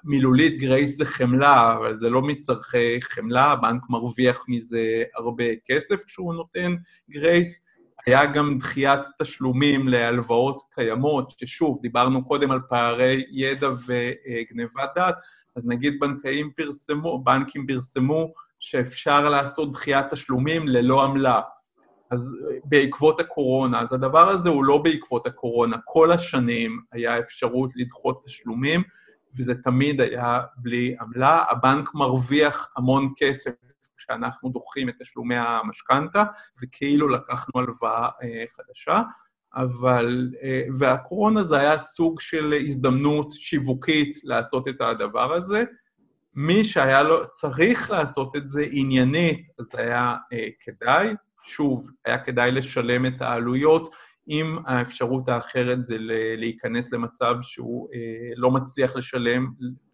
[0.06, 6.34] מילולית גרייס זה חמלה, אבל זה לא מצרכי חמלה, הבנק מרוויח מזה הרבה כסף כשהוא
[6.34, 6.76] נותן
[7.10, 7.60] גרייס.
[8.08, 15.16] היה גם דחיית תשלומים להלוואות קיימות, ששוב, דיברנו קודם על פערי ידע וגנבת דעת,
[15.56, 21.42] אז נגיד בנקאים פרסמו, בנקים פרסמו שאפשר לעשות דחיית תשלומים ללא עמלה.
[22.12, 25.78] אז בעקבות הקורונה, אז הדבר הזה הוא לא בעקבות הקורונה.
[25.86, 28.82] כל השנים היה אפשרות לדחות תשלומים,
[29.38, 31.44] וזה תמיד היה בלי עמלה.
[31.50, 33.52] הבנק מרוויח המון כסף
[33.98, 36.24] כשאנחנו דוחים את תשלומי המשכנתה,
[36.54, 39.02] זה כאילו לקחנו הלוואה אה, חדשה,
[39.54, 40.32] אבל...
[40.42, 45.64] אה, והקורונה זה היה סוג של הזדמנות שיווקית לעשות את הדבר הזה.
[46.36, 51.14] מי שהיה לו, צריך לעשות את זה עניינית, אז היה אה, כדאי.
[51.44, 53.96] שוב, היה כדאי לשלם את העלויות,
[54.30, 55.96] אם האפשרות האחרת זה
[56.38, 58.00] להיכנס למצב שהוא אה,
[58.36, 59.48] לא מצליח לשלם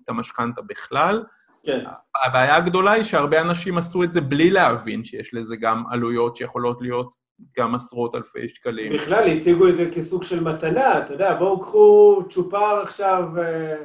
[0.03, 1.23] את המשכנתה בכלל.
[1.63, 1.83] כן.
[2.25, 6.81] הבעיה הגדולה היא שהרבה אנשים עשו את זה בלי להבין שיש לזה גם עלויות שיכולות
[6.81, 7.13] להיות
[7.57, 8.93] גם עשרות אלפי שקלים.
[8.93, 13.23] בכלל, הציגו את זה כסוג של מתנה, אתה יודע, בואו קחו צ'ופר עכשיו...
[13.37, 13.75] אה,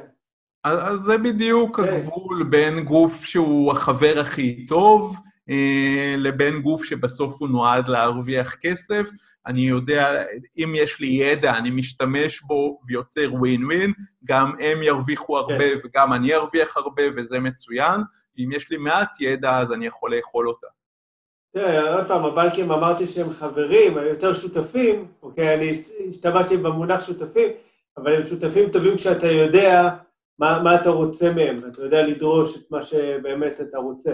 [0.63, 1.93] אז זה בדיוק כן.
[1.93, 5.17] הגבול בין גוף שהוא החבר הכי טוב,
[5.49, 9.09] אה, לבין גוף שבסוף הוא נועד להרוויח כסף.
[9.47, 10.23] אני יודע,
[10.57, 13.93] אם יש לי ידע, אני משתמש בו ויוצר ווין ווין,
[14.25, 15.77] גם הם ירוויחו הרבה כן.
[15.83, 18.01] וגם אני ארוויח הרבה, וזה מצוין.
[18.37, 20.67] אם יש לי מעט ידע, אז אני יכול לאכול אותה.
[21.53, 27.49] תראה, עוד פעם, הבנקים אמרתי שהם חברים, יותר שותפים, אוקיי, אני השתמשתי במונח שותפים,
[27.97, 29.89] אבל הם שותפים טובים כשאתה יודע
[30.39, 34.13] מה, מה אתה רוצה מהם, אתה יודע לדרוש את מה שבאמת אתה רוצה.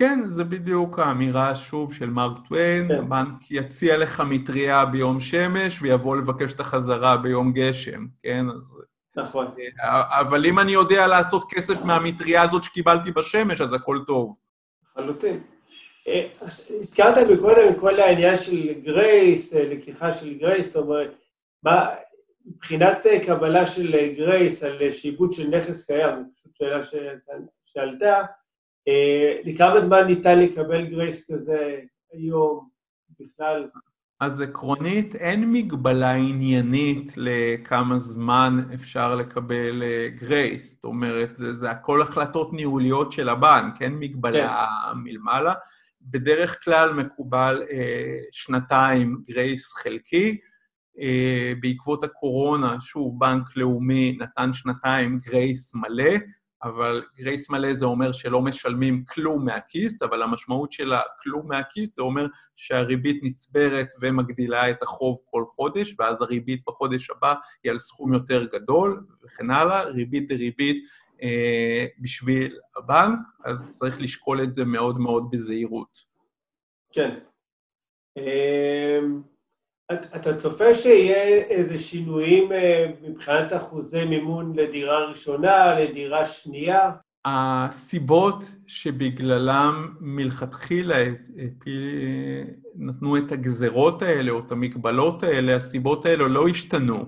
[0.00, 2.94] כן, זה בדיוק האמירה שוב של מרק טוויין, כן.
[2.94, 8.46] הבנק יציע לך מטריה ביום שמש ויבוא לבקש את החזרה ביום גשם, כן?
[8.56, 8.78] אז...
[9.16, 9.46] נכון.
[10.20, 14.34] אבל אם אני יודע לעשות כסף מהמטריה הזאת שקיבלתי בשמש, אז הכל טוב.
[14.96, 15.40] לחלוטין.
[16.08, 16.26] אה,
[16.78, 21.14] הזכרת מקודם כל העניין של גרייס, אה, לקיחה של גרייס, זאת אומרת,
[21.62, 21.86] מה,
[22.46, 26.80] מבחינת אה, קבלה של אה, גרייס על אה, שעבוד של נכס קיים, זו פשוט שאלה
[27.64, 28.22] שעלתה,
[29.44, 31.80] לכמה זמן ניתן לקבל גרייס כזה
[32.12, 32.68] היום
[33.20, 33.68] בכלל?
[34.20, 39.82] אז עקרונית אין מגבלה עניינית לכמה זמן אפשר לקבל
[40.14, 44.98] גרייס, זאת אומרת, זה, זה הכל החלטות ניהוליות של הבנק, אין מגבלה כן.
[44.98, 45.54] מלמעלה.
[46.02, 50.38] בדרך כלל מקובל אה, שנתיים גרייס חלקי,
[51.00, 56.12] אה, בעקבות הקורונה, שוב, בנק לאומי נתן שנתיים גרייס מלא,
[56.62, 62.02] אבל גרייס מלא זה אומר שלא משלמים כלום מהכיס, אבל המשמעות של הכלום מהכיס זה
[62.02, 67.34] אומר שהריבית נצברת ומגדילה את החוב כל חודש, ואז הריבית בחודש הבא
[67.64, 70.84] היא על סכום יותר גדול, וכן הלאה, ריבית דריבית
[71.22, 75.98] אה, בשביל הבנק, אז צריך לשקול את זה מאוד מאוד בזהירות.
[76.92, 77.18] כן.
[78.18, 79.00] אה...
[79.92, 86.90] אתה צופה שיהיה איזה שינויים אה, מבחינת אחוזי מימון לדירה ראשונה, לדירה שנייה?
[87.24, 91.04] הסיבות שבגללם מלכתחילה
[92.76, 97.04] נתנו את הגזרות האלה או את המגבלות האלה, הסיבות האלה לא השתנו.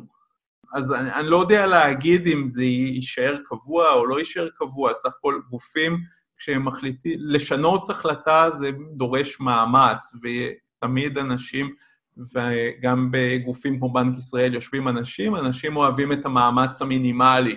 [0.74, 5.12] אז אני, אני לא יודע להגיד אם זה יישאר קבוע או לא יישאר קבוע, סך
[5.18, 5.98] הכל גופים,
[6.36, 11.74] כשהם מחליטים, לשנות החלטה זה דורש מאמץ, ותמיד אנשים,
[12.16, 17.56] וגם בגופים כמו בנק ישראל יושבים אנשים, אנשים אוהבים את המאמץ המינימלי.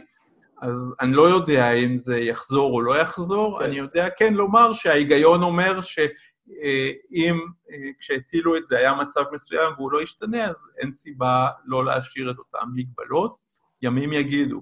[0.62, 3.66] אז אני לא יודע אם זה יחזור או לא יחזור, כן.
[3.66, 7.40] אני יודע כן לומר שההיגיון אומר שאם
[7.72, 12.32] אה, כשהטילו את זה היה מצב מסוים והוא לא ישתנה, אז אין סיבה לא להשאיר
[12.32, 13.46] את אותן מגבלות.
[13.82, 14.62] ימים יגידו.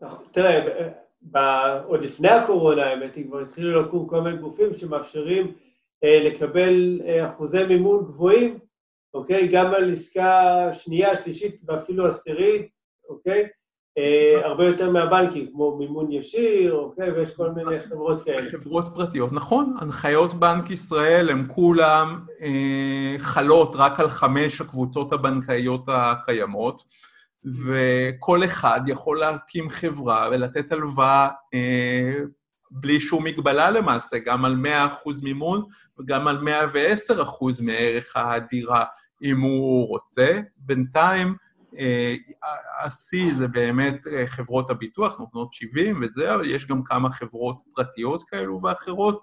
[0.00, 0.24] נכון.
[0.32, 0.90] תראה,
[1.86, 5.52] עוד לפני הקורונה, האמת היא, כבר התחילו לקום כל מיני גופים שמאפשרים
[6.04, 8.58] אה, לקבל אה, אחוזי מימון גבוהים,
[9.14, 9.48] אוקיי?
[9.48, 12.68] גם על עסקה שנייה, שלישית ואפילו עשירית,
[13.08, 13.48] אוקיי?
[13.98, 17.10] אה, הרבה יותר מהבנקים, כמו מימון ישיר, אוקיי?
[17.10, 18.50] ויש כל מיני חברות כאלה.
[18.50, 19.74] חברות פרטיות, נכון.
[19.80, 22.08] הנחיות בנק ישראל הן כולן
[22.40, 26.82] אה, חלות רק על חמש הקבוצות הבנקאיות הקיימות,
[27.64, 32.14] וכל אחד יכול להקים חברה ולתת הלוואה אה,
[32.70, 34.56] בלי שום מגבלה למעשה, גם על
[35.06, 35.62] 100% מימון
[35.98, 36.38] וגם על
[37.10, 38.84] 110% מערך הדירה,
[39.24, 40.40] אם הוא רוצה.
[40.56, 41.34] בינתיים,
[41.78, 42.14] אה,
[42.84, 48.22] השיא זה באמת אה, חברות הביטוח, נותנות 70 וזה, אבל יש גם כמה חברות פרטיות
[48.22, 49.22] כאלו ואחרות,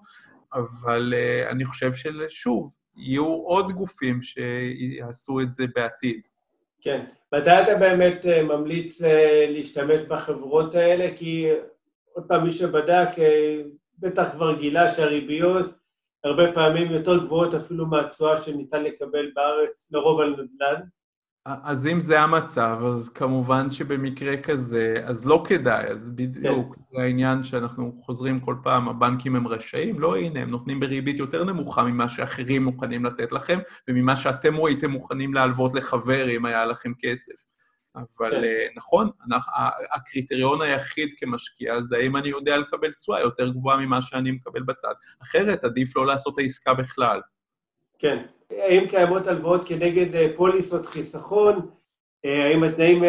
[0.54, 6.28] אבל אה, אני חושב ששוב, יהיו עוד גופים שיעשו את זה בעתיד.
[6.80, 7.04] כן.
[7.34, 9.00] מתי אתה באמת ממליץ
[9.48, 11.08] להשתמש בחברות האלה?
[11.16, 11.48] כי
[12.12, 13.08] עוד פעם, מי שבדק
[13.98, 15.81] בטח כבר גילה שהריביות
[16.24, 20.82] הרבה פעמים יותר גבוהות אפילו מהתשואה שניתן לקבל בארץ, לרוב על נדל"ן.
[21.44, 26.80] אז אם זה המצב, אז כמובן שבמקרה כזה, אז לא כדאי, אז בדיוק, כן.
[26.96, 31.44] זה העניין שאנחנו חוזרים כל פעם, הבנקים הם רשאים, לא, הנה, הם נותנים בריבית יותר
[31.44, 33.58] נמוכה ממה שאחרים מוכנים לתת לכם,
[33.88, 37.51] וממה שאתם הייתם מוכנים להלוות לחבר אם היה לכם כסף.
[37.96, 38.44] אבל כן.
[38.44, 39.52] אה, נכון, אנחנו,
[39.92, 44.92] הקריטריון היחיד כמשקיע זה האם אני יודע לקבל תשואה יותר גבוהה ממה שאני מקבל בצד.
[45.22, 47.20] אחרת עדיף לא לעשות את העסקה בכלל.
[47.98, 48.22] כן.
[48.50, 51.68] האם קיימות הלוואות כנגד אה, פוליסות חיסכון?
[52.24, 53.02] אה, האם התנאים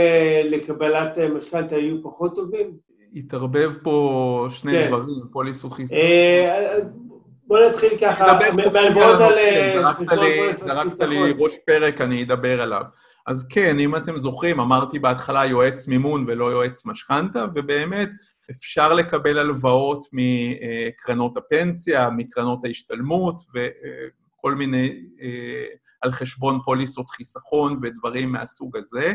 [0.44, 2.78] לקבלת משכנתה יהיו פחות טובים?
[3.16, 4.88] התערבב פה שני כן.
[4.88, 6.00] דברים, פוליסות חיסכון.
[7.48, 9.34] בוא נתחיל ככה, מהלוואות על...
[10.54, 12.84] זרקת לי ראש פרק, אני אדבר עליו.
[13.26, 18.10] אז כן, אם אתם זוכרים, אמרתי בהתחלה יועץ מימון ולא יועץ משכנתה, ובאמת
[18.52, 23.42] אפשר לקבל הלוואות מקרנות הפנסיה, מקרנות ההשתלמות,
[24.36, 25.66] כל מיני, אה,
[26.02, 29.14] על חשבון פוליסות חיסכון ודברים מהסוג הזה.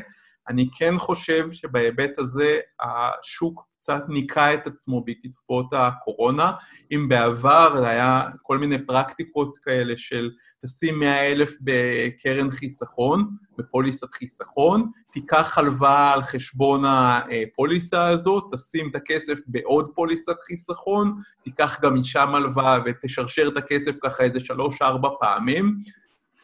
[0.49, 6.53] אני כן חושב שבהיבט הזה השוק קצת ניקה את עצמו בעקבות הקורונה.
[6.93, 10.30] אם בעבר היה כל מיני פרקטיקות כאלה של
[10.62, 13.28] תשים 100 אלף בקרן חיסכון,
[13.59, 21.80] בפוליסת חיסכון, תיקח הלוואה על חשבון הפוליסה הזאת, תשים את הכסף בעוד פוליסת חיסכון, תיקח
[21.82, 25.78] גם משם הלוואה ותשרשר את הכסף ככה איזה שלוש-ארבע פעמים.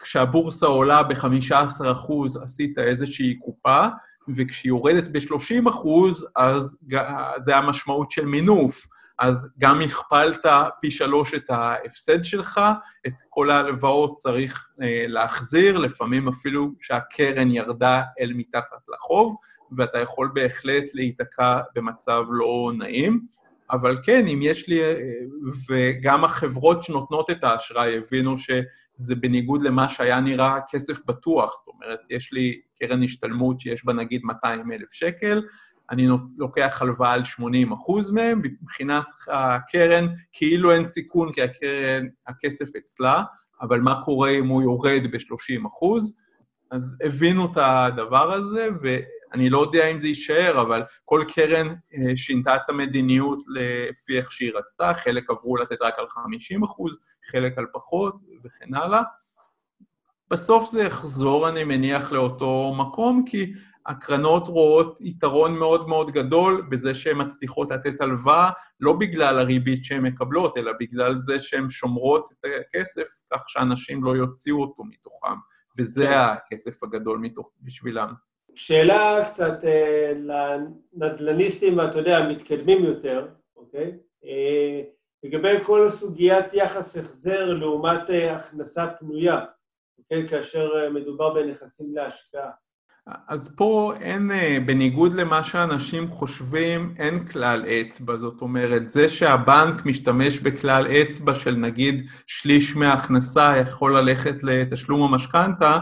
[0.00, 3.86] כשהבורסה עולה ב-15% עשית איזושהי קופה,
[4.36, 6.76] וכשהיא יורדת ב-30 אחוז, אז
[7.38, 8.86] זה המשמעות של מינוף.
[9.18, 10.46] אז גם הכפלת
[10.80, 12.60] פי שלוש את ההפסד שלך,
[13.06, 19.36] את כל ההלוואות צריך אה, להחזיר, לפעמים אפילו שהקרן ירדה אל מתחת לחוב,
[19.76, 23.20] ואתה יכול בהחלט להיתקע במצב לא נעים.
[23.70, 24.82] אבל כן, אם יש לי...
[24.82, 24.94] אה,
[25.68, 28.38] וגם החברות שנותנות את האשראי הבינו
[28.98, 31.52] שזה בניגוד למה שהיה נראה כסף בטוח.
[31.58, 35.42] זאת אומרת, יש לי קרן השתלמות שיש בה נגיד 200 אלף שקל,
[35.90, 42.76] אני לוקח הלוואה על 80 אחוז מהם, מבחינת הקרן כאילו אין סיכון כי הקרן, הכסף
[42.76, 43.22] אצלה,
[43.62, 46.16] אבל מה קורה אם הוא יורד ב-30 אחוז?
[46.70, 48.68] אז הבינו את הדבר הזה,
[49.34, 54.32] אני לא יודע אם זה יישאר, אבל כל קרן אה, שינתה את המדיניות לפי איך
[54.32, 56.96] שהיא רצתה, חלק עברו לתת רק על 50 אחוז,
[57.30, 59.02] חלק על פחות וכן הלאה.
[60.30, 63.52] בסוף זה יחזור, אני מניח, לאותו מקום, כי
[63.86, 70.02] הקרנות רואות יתרון מאוד מאוד גדול בזה שהן מצליחות לתת הלוואה, לא בגלל הריבית שהן
[70.02, 75.36] מקבלות, אלא בגלל זה שהן שומרות את הכסף כך שאנשים לא יוציאו אותו מתוכם,
[75.78, 76.18] וזה כן.
[76.18, 78.14] הכסף הגדול מתוך, בשבילם.
[78.54, 83.26] שאלה קצת אה, לנדל"ניסטים, אתה יודע, המתקדמים יותר,
[83.56, 83.92] אוקיי?
[84.24, 84.80] אה,
[85.24, 89.40] לגבי כל סוגיית יחס החזר לעומת אה, הכנסה פנויה,
[89.98, 90.28] אוקיי?
[90.28, 92.50] כאשר מדובר בנכסים להשקעה.
[93.28, 94.30] אז פה אין,
[94.66, 98.16] בניגוד למה שאנשים חושבים, אין כלל אצבע.
[98.16, 105.78] זאת אומרת, זה שהבנק משתמש בכלל אצבע של נגיד שליש מההכנסה יכול ללכת לתשלום המשכנתה,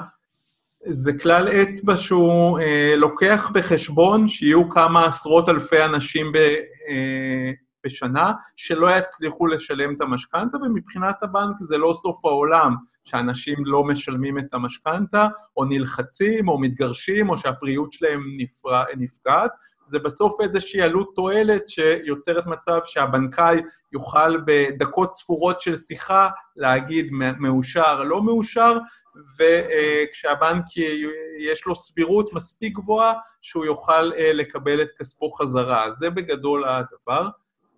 [0.91, 7.51] זה כלל אצבע שהוא אה, לוקח בחשבון שיהיו כמה עשרות אלפי אנשים ב, אה,
[7.87, 12.75] בשנה שלא יצליחו לשלם את המשכנתה, ומבחינת הבנק זה לא סוף העולם
[13.05, 18.23] שאנשים לא משלמים את המשכנתה, או נלחצים, או מתגרשים, או שהפריאות שלהם.
[18.97, 19.51] נפגעת.
[19.87, 23.61] זה בסוף איזושהי עלות תועלת שיוצרת מצב שהבנקאי
[23.93, 28.79] יוכל בדקות ספורות של שיחה להגיד מאושר, לא מאושר,
[29.39, 30.65] וכשהבנק
[31.41, 35.93] יש לו סבירות מספיק גבוהה שהוא יוכל אה, לקבל את כספו חזרה.
[35.93, 37.29] זה בגדול הדבר.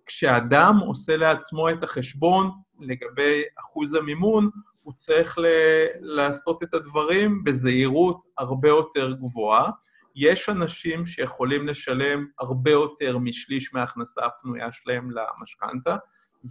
[0.05, 4.49] כשאדם עושה לעצמו את החשבון לגבי אחוז המימון,
[4.83, 9.69] הוא צריך ל- לעשות את הדברים בזהירות הרבה יותר גבוהה.
[10.15, 15.95] יש אנשים שיכולים לשלם הרבה יותר משליש מההכנסה הפנויה שלהם למשכנתה,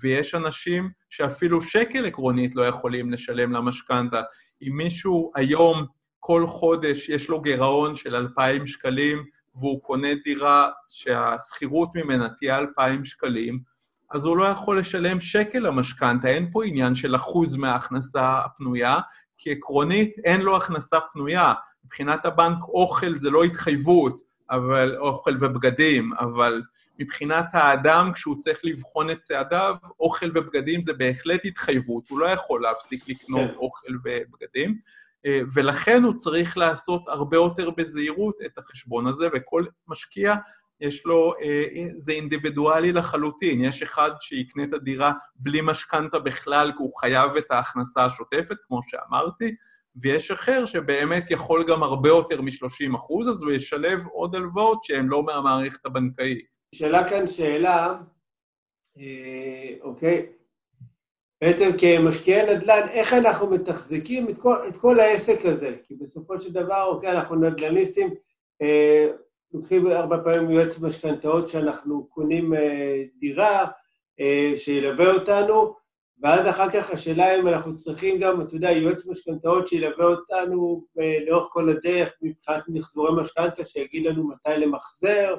[0.02, 4.22] ויש אנשים שאפילו שקל עקרונית לא יכולים לשלם למשכנתה.
[4.62, 5.86] אם מישהו היום,
[6.20, 9.24] כל חודש, יש לו גירעון של 2,000 שקלים,
[9.54, 13.60] והוא קונה דירה שהשכירות ממנה תהיה 2,000 שקלים,
[14.10, 18.98] אז הוא לא יכול לשלם שקל למשכנתה, אין פה עניין של אחוז מההכנסה הפנויה,
[19.38, 21.52] כי עקרונית אין לו הכנסה פנויה.
[21.84, 26.62] מבחינת הבנק אוכל זה לא התחייבות, אבל אוכל ובגדים, אבל
[26.98, 32.62] מבחינת האדם, כשהוא צריך לבחון את צעדיו, אוכל ובגדים זה בהחלט התחייבות, הוא לא יכול
[32.62, 33.56] להפסיק לקנות כן.
[33.56, 34.78] אוכל ובגדים.
[35.26, 40.34] אה, ולכן הוא צריך לעשות הרבה יותר בזהירות את החשבון הזה, וכל משקיע
[40.80, 43.64] יש לו, אה, זה אינדיבידואלי לחלוטין.
[43.64, 48.80] יש אחד שיקנה את הדירה בלי משכנתה בכלל, כי הוא חייב את ההכנסה השוטפת, כמו
[48.88, 49.54] שאמרתי,
[49.96, 55.06] ויש אחר שבאמת יכול גם הרבה יותר מ-30 אחוז, אז הוא ישלב עוד הלוואות שהן
[55.06, 56.53] לא מהמערכת הבנקאית.
[56.74, 57.96] שאלה כאן שאלה,
[58.98, 60.26] אה, אוקיי,
[61.40, 65.76] בעצם כמשקיעי נדל"ן, איך אנחנו מתחזקים את כל, את כל העסק הזה?
[65.82, 68.14] כי בסופו של דבר, אוקיי, אנחנו נדל"ניסטים,
[68.62, 69.06] אה,
[69.54, 73.66] לוקחים הרבה פעמים יועץ משכנתאות שאנחנו קונים אה, דירה,
[74.20, 75.74] אה, שילווה אותנו,
[76.22, 81.18] ואז אחר כך השאלה אם אנחנו צריכים גם, אתה יודע, יועץ משכנתאות שילווה אותנו אה,
[81.26, 85.36] לאורך כל הדרך מבחינת מחזורי משכנתה, שיגיד לנו מתי למחזר,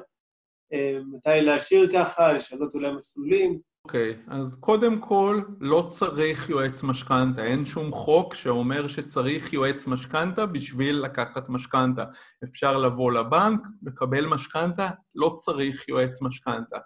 [1.12, 3.58] מתי להשאיר ככה, לשנות אולי מסלולים.
[3.84, 7.44] אוקיי, okay, אז קודם כל, לא צריך יועץ משכנתה.
[7.44, 12.04] אין שום חוק שאומר שצריך יועץ משכנתה בשביל לקחת משכנתה.
[12.44, 16.76] אפשר לבוא לבנק, לקבל משכנתה, לא צריך יועץ משכנתה.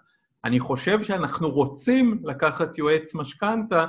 [0.45, 3.85] אני חושב שאנחנו רוצים לקחת יועץ משכנתה,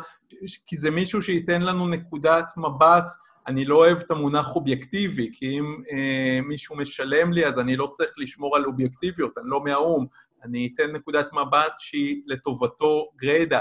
[0.66, 3.12] כי זה מישהו שייתן לנו נקודת מבט
[3.46, 7.86] אני לא אוהב את המונח אובייקטיבי, כי אם אה, מישהו משלם לי, אז אני לא
[7.86, 10.06] צריך לשמור על אובייקטיביות, אני לא מהאו"ם,
[10.44, 13.60] אני אתן נקודת מבט שהיא לטובתו גריידא.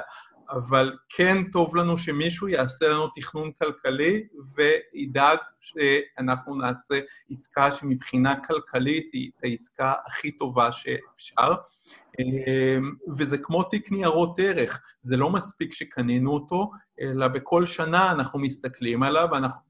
[0.52, 6.99] אבל כן טוב לנו שמישהו יעשה לנו תכנון כלכלי וידאג שאנחנו נעשה
[7.30, 11.54] עסקה שמבחינה כלכלית היא העסקה הכי טובה שאפשר.
[12.20, 16.72] אמ, וזה כמו תיק ניירות ערך, זה לא מספיק שקנינו אותו,
[17.02, 19.28] אלא בכל שנה אנחנו מסתכלים עליו,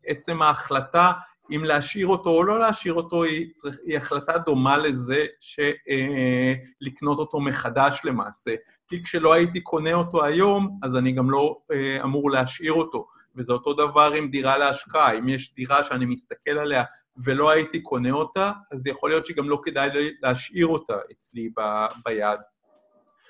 [0.08, 1.12] ועצם ההחלטה
[1.52, 7.24] אם להשאיר אותו או לא להשאיר אותו, היא, צריך, היא החלטה דומה לזה שלקנות אה,
[7.24, 8.56] אותו מחדש למעשה.
[8.88, 13.08] כי כשלא הייתי קונה אותו היום, אז אני גם לא אה, אמור להשאיר אותו.
[13.36, 15.18] וזה אותו דבר עם דירה להשקעה.
[15.18, 16.84] אם יש דירה שאני מסתכל עליה
[17.24, 19.90] ולא הייתי קונה אותה, אז יכול להיות שגם לא כדאי
[20.22, 21.62] להשאיר אותה אצלי ב,
[22.06, 22.40] ביד.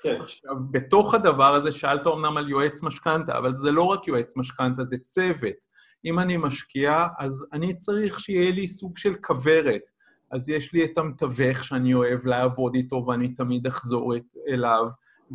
[0.02, 0.20] כן.
[0.20, 4.84] עכשיו, בתוך הדבר הזה שאלת אמנם על יועץ משכנתה, אבל זה לא רק יועץ משכנתה,
[4.84, 5.71] זה צוות.
[6.04, 9.90] אם אני משקיע, אז אני צריך שיהיה לי סוג של כוורת.
[10.30, 14.14] אז יש לי את המתווך שאני אוהב לעבוד איתו ואני תמיד אחזור
[14.48, 14.86] אליו,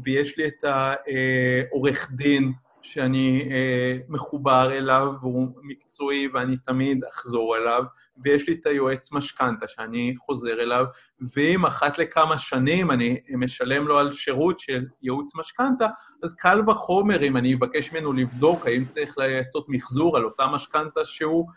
[0.03, 2.51] ויש לי את העורך דין
[2.87, 7.83] שאני אה, מחובר אליו והוא מקצועי ואני תמיד אחזור אליו,
[8.23, 10.85] ויש לי את היועץ משכנתה שאני חוזר אליו,
[11.35, 15.85] ואם אחת לכמה שנים אני משלם לו על שירות של ייעוץ משכנתה,
[16.23, 21.05] אז קל וחומר אם אני אבקש ממנו לבדוק האם צריך לעשות מחזור על אותה משכנתה
[21.05, 21.47] שהוא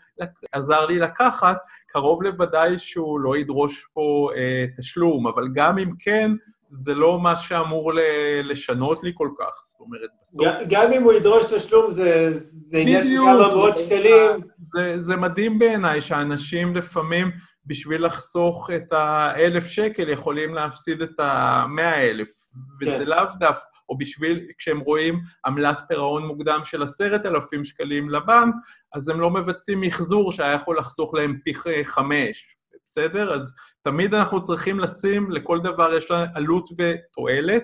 [0.51, 1.57] עזר לי לקחת,
[1.87, 6.31] קרוב לוודאי שהוא לא ידרוש פה אה, תשלום, אבל גם אם כן,
[6.71, 7.91] זה לא מה שאמור
[8.43, 9.61] לשנות לי כל כך.
[9.63, 10.47] זאת אומרת, בסוף...
[10.69, 14.41] גם אם הוא ידרוש תשלום, זה, זה עניין של כמה מאות שקלים.
[14.61, 17.31] זה, זה מדהים בעיניי שאנשים לפעמים,
[17.65, 22.29] בשביל לחסוך את האלף שקל, יכולים להפסיד את המאה אלף.
[22.81, 23.05] וזה כן.
[23.05, 28.55] לאו דווקא, או בשביל, כשהם רואים עמלת פירעון מוקדם של עשרת אלפים שקלים לבנק,
[28.95, 31.53] אז הם לא מבצעים מחזור שהיה יכול לחסוך להם פי
[31.83, 32.55] חמש.
[32.85, 33.33] בסדר?
[33.33, 37.63] אז תמיד אנחנו צריכים לשים, לכל דבר יש לה עלות ותועלת.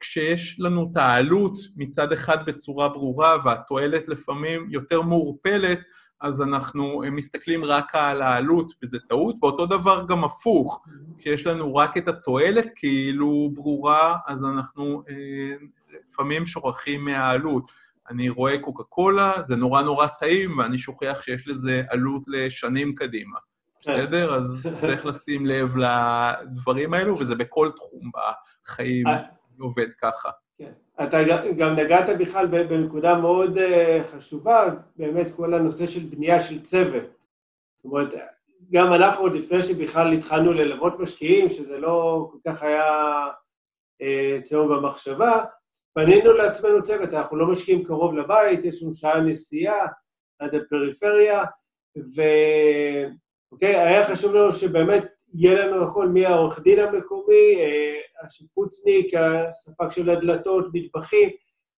[0.00, 5.84] כשיש לנו את העלות מצד אחד בצורה ברורה והתועלת לפעמים יותר מעורפלת,
[6.20, 10.82] אז אנחנו מסתכלים רק על העלות, וזה טעות, ואותו דבר גם הפוך.
[11.18, 15.54] כשיש לנו רק את התועלת כאילו ברורה, אז אנחנו אה,
[16.08, 17.64] לפעמים שוכחים מהעלות.
[18.10, 23.38] אני רואה קוקה קולה, זה נורא נורא טעים, ואני שוכח שיש לזה עלות לשנים קדימה.
[23.82, 23.96] כן.
[23.96, 24.34] בסדר?
[24.34, 29.22] אז צריך לשים לב לדברים האלו, וזה בכל תחום בחיים אה.
[29.60, 30.30] עובד ככה.
[30.58, 30.72] כן.
[31.04, 31.18] אתה
[31.58, 34.64] גם נגעת בכלל בנקודה מאוד אה, חשובה,
[34.96, 37.02] באמת כל הנושא של בנייה של צוות.
[37.76, 38.14] זאת אומרת,
[38.72, 42.84] גם אנחנו עוד לפני שבכלל התחלנו ללוות משקיעים, שזה לא כל כך היה
[44.02, 45.44] אה, אצלנו במחשבה,
[45.96, 49.86] בנינו לעצמנו צוות, אנחנו לא משקיעים קרוב לבית, יש לנו שעה נסיעה
[50.38, 51.44] עד הפריפריה,
[53.52, 60.10] ואוקיי, היה חשוב לנו שבאמת יהיה לנו הכל מהעורך דין המקומי, אה, השיפוצניק, הספק של
[60.10, 61.30] הדלתות, מטבחים,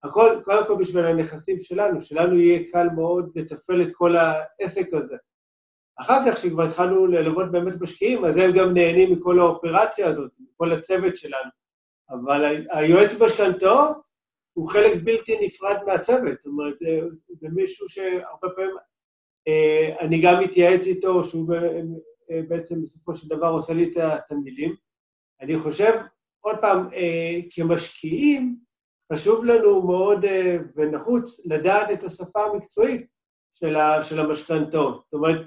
[0.04, 5.16] הכל, קודם כל בשביל הנכסים שלנו, שלנו יהיה קל מאוד לתפעל את כל העסק הזה.
[6.00, 10.72] אחר כך, כשכבר התחלנו ללוות באמת משקיעים, אז הם גם נהנים מכל האופרציה הזאת, מכל
[10.72, 11.50] הצוות שלנו.
[12.10, 13.96] אבל היועץ משכנתאות
[14.52, 16.34] הוא חלק בלתי נפרד מהצוות.
[16.36, 16.74] זאת אומרת,
[17.40, 18.76] זה מישהו שהרבה פעמים
[20.00, 21.54] אני גם מתייעץ איתו, שהוא
[22.30, 24.74] אה, בעצם בסופו של דבר עושה לי את התמלילים.
[25.40, 25.92] אני חושב,
[26.40, 28.56] עוד פעם, אה, כמשקיעים,
[29.12, 30.24] חשוב לנו מאוד
[30.76, 33.06] ונחוץ לדעת את השפה המקצועית
[34.02, 35.04] של המשכנתאות.
[35.04, 35.40] זאת אומרת,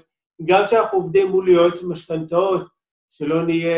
[0.44, 2.66] גם כשאנחנו עובדים מול יועץ משכנתאות,
[3.10, 3.76] שלא נהיה,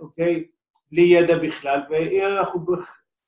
[0.00, 0.44] אוקיי,
[0.92, 2.66] בלי ידע בכלל, ואם אנחנו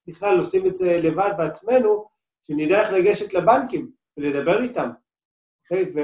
[0.06, 2.08] בכלל עושים את זה לבד בעצמנו,
[2.42, 4.90] שנדע איך לגשת לבנקים ולדבר איתם.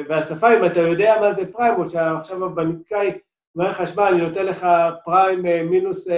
[0.08, 3.18] והשפה, אם אתה יודע מה זה פריים, או שעכשיו הבנקאי
[3.56, 4.66] אומר לך, שמע, אני נותן לך
[5.04, 6.12] פריים אה, מינוס 0.3,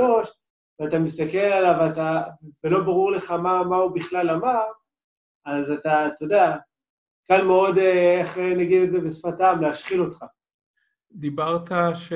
[0.00, 0.06] אה,
[0.80, 2.22] ואתה מסתכל עליו ואתה,
[2.64, 4.62] ולא ברור לך מה, מה הוא בכלל אמר,
[5.46, 6.56] אז אתה, אתה יודע,
[7.28, 10.24] קל מאוד, אה, איך נגיד את זה בשפת העם, להשחיל אותך.
[11.12, 12.12] דיברת ש...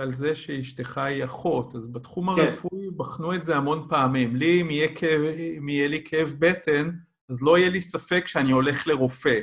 [0.00, 2.42] על זה שאשתך היא אחות, אז בתחום כן.
[2.42, 4.36] הרפואי בחנו את זה המון פעמים.
[4.36, 5.20] לי, אם יהיה, כאב,
[5.58, 6.90] אם יהיה לי כאב בטן,
[7.30, 9.40] אז לא יהיה לי ספק שאני הולך לרופא.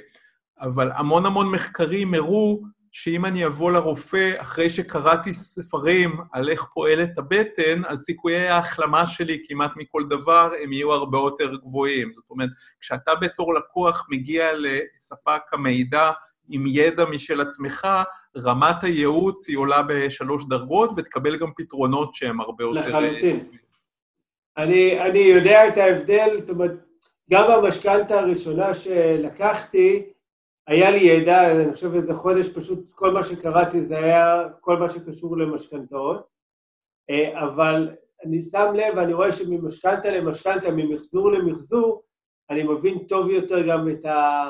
[0.61, 7.17] אבל המון המון מחקרים הראו שאם אני אבוא לרופא אחרי שקראתי ספרים על איך פועלת
[7.17, 12.11] הבטן, אז סיכויי ההחלמה שלי כמעט מכל דבר הם יהיו הרבה יותר גבוהים.
[12.15, 12.49] זאת אומרת,
[12.79, 16.11] כשאתה בתור לקוח מגיע לספק המידע
[16.49, 17.87] עם ידע משל עצמך,
[18.37, 22.79] רמת הייעוץ היא עולה בשלוש דרגות, ותקבל גם פתרונות שהם הרבה יותר...
[22.79, 23.45] לחלוטין.
[24.57, 26.71] אני, אני יודע את ההבדל, זאת אומרת,
[27.31, 30.03] גם במשכנתה הראשונה שלקחתי,
[30.69, 34.89] היה לי ידע, אני חושב איזה חודש פשוט כל מה שקראתי זה היה כל מה
[34.89, 36.27] שקשור למשכנתאות,
[37.09, 37.95] אה, אבל
[38.25, 42.03] אני שם לב, אני רואה שממשכנתה למשכנתה, ממחזור למחזור,
[42.49, 44.43] אני מבין טוב יותר גם את, ה...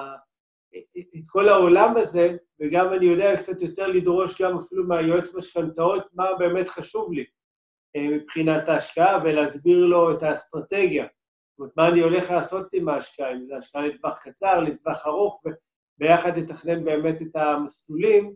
[0.98, 6.26] את כל העולם הזה, וגם אני יודע קצת יותר לדרוש גם אפילו מהיועץ משכנתאות מה
[6.40, 7.26] באמת חשוב לי
[7.96, 11.06] אה, מבחינת ההשקעה, ולהסביר לו את האסטרטגיה.
[11.06, 15.42] זאת אומרת, מה אני הולך לעשות עם ההשקעה, אם זה השקעה לטווח קצר, לטווח ארוך,
[16.00, 18.34] ביחד לתכנן באמת את המסלולים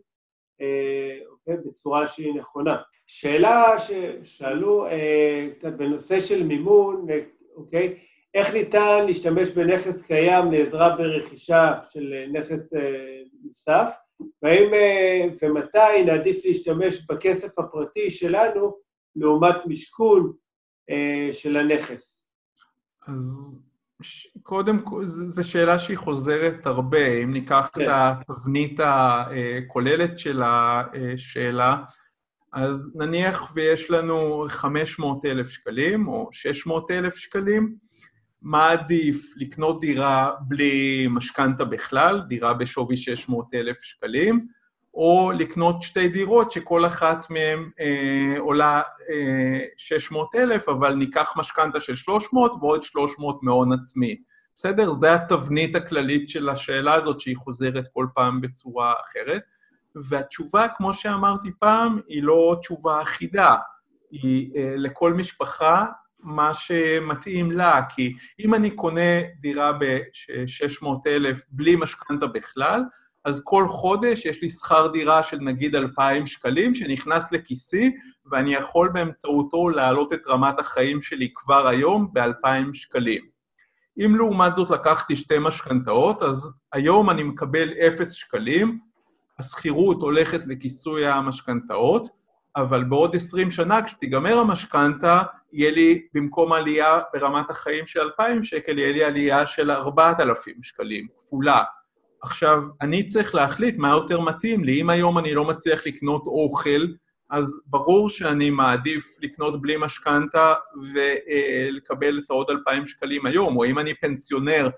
[0.60, 2.76] אה, אוקיי, בצורה שהיא נכונה.
[3.06, 7.06] שאלה ששאלו אה, קצת בנושא של מימון,
[7.54, 7.98] אוקיי,
[8.34, 13.90] איך ניתן להשתמש בנכס קיים לעזרה ברכישה של נכס אה, נוסף,
[14.42, 18.76] והאם אה, ומתי נעדיף להשתמש בכסף הפרטי שלנו
[19.16, 20.32] לעומת משכון
[20.90, 22.20] אה, של הנכס.
[23.08, 23.54] אז
[24.42, 27.06] קודם כל, זו שאלה שהיא חוזרת הרבה.
[27.06, 27.82] אם ניקח כן.
[27.82, 31.76] את התבנית הכוללת של השאלה,
[32.52, 37.76] אז נניח ויש לנו 500 אלף שקלים או 600 אלף שקלים,
[38.42, 44.46] מה עדיף, לקנות דירה בלי משכנתה בכלל, דירה בשווי 600 אלף שקלים,
[44.94, 51.80] או לקנות שתי דירות שכל אחת מהן אה, עולה אה, 600 אלף, אבל ניקח משכנתה
[51.80, 54.16] של 300 ועוד 300 מהון עצמי.
[54.56, 54.92] בסדר?
[54.92, 59.42] זו התבנית הכללית של השאלה הזאת, שהיא חוזרת כל פעם בצורה אחרת.
[60.08, 63.54] והתשובה, כמו שאמרתי פעם, היא לא תשובה אחידה.
[64.10, 65.84] היא אה, לכל משפחה
[66.20, 72.82] מה שמתאים לה, כי אם אני קונה דירה ב-600,000 בלי משכנתה בכלל,
[73.24, 77.96] אז כל חודש יש לי שכר דירה של נגיד 2,000 שקלים שנכנס לכיסי,
[78.30, 83.24] ואני יכול באמצעותו להעלות את רמת החיים שלי כבר היום ב-2,000 שקלים.
[83.98, 88.78] אם לעומת זאת לקחתי שתי משכנתאות, אז היום אני מקבל 0 שקלים,
[89.38, 92.08] השכירות הולכת לכיסוי המשכנתאות,
[92.56, 95.22] אבל בעוד 20 שנה, כשתיגמר המשכנתה,
[95.52, 101.06] יהיה לי, במקום עלייה ברמת החיים של 2,000 שקל, יהיה לי עלייה של 4,000 שקלים,
[101.18, 101.62] כפולה.
[102.24, 104.80] עכשיו, אני צריך להחליט מה יותר מתאים לי.
[104.80, 106.86] אם היום אני לא מצליח לקנות אוכל,
[107.30, 110.54] אז ברור שאני מעדיף לקנות בלי משכנתה
[110.92, 114.68] ולקבל את העוד 2,000 שקלים היום, או אם אני פנסיונר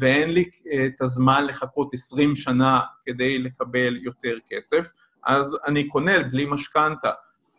[0.00, 4.92] ואין לי אה, את הזמן לחכות 20 שנה כדי לקבל יותר כסף,
[5.26, 7.10] אז אני קונה בלי משכנתה.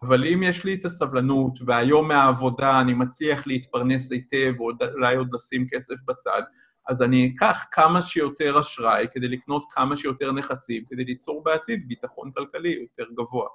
[0.03, 5.27] אבל אם יש לי את הסבלנות, והיום מהעבודה אני מצליח להתפרנס היטב, או אולי עוד
[5.33, 6.41] לשים כסף בצד,
[6.87, 12.31] אז אני אקח כמה שיותר אשראי כדי לקנות כמה שיותר נכסים, כדי ליצור בעתיד ביטחון
[12.31, 13.47] כלכלי יותר גבוה.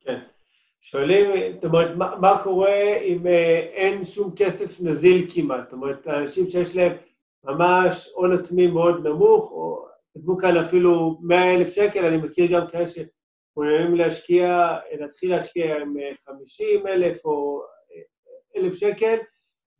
[0.00, 0.20] כן.
[0.80, 5.64] שואלים, זאת אומרת, מה, מה קורה אם אה, אין שום כסף נזיל כמעט?
[5.64, 6.92] זאת אומרת, אנשים שיש להם
[7.44, 12.66] ממש הון עצמי מאוד נמוך, או כתבו כאן אפילו 100 אלף שקל, אני מכיר גם
[12.66, 15.94] כאלה שמעוניינים להשקיע, להתחיל להשקיע עם
[16.26, 19.16] 50 אה, אלף או אה, אלף שקל,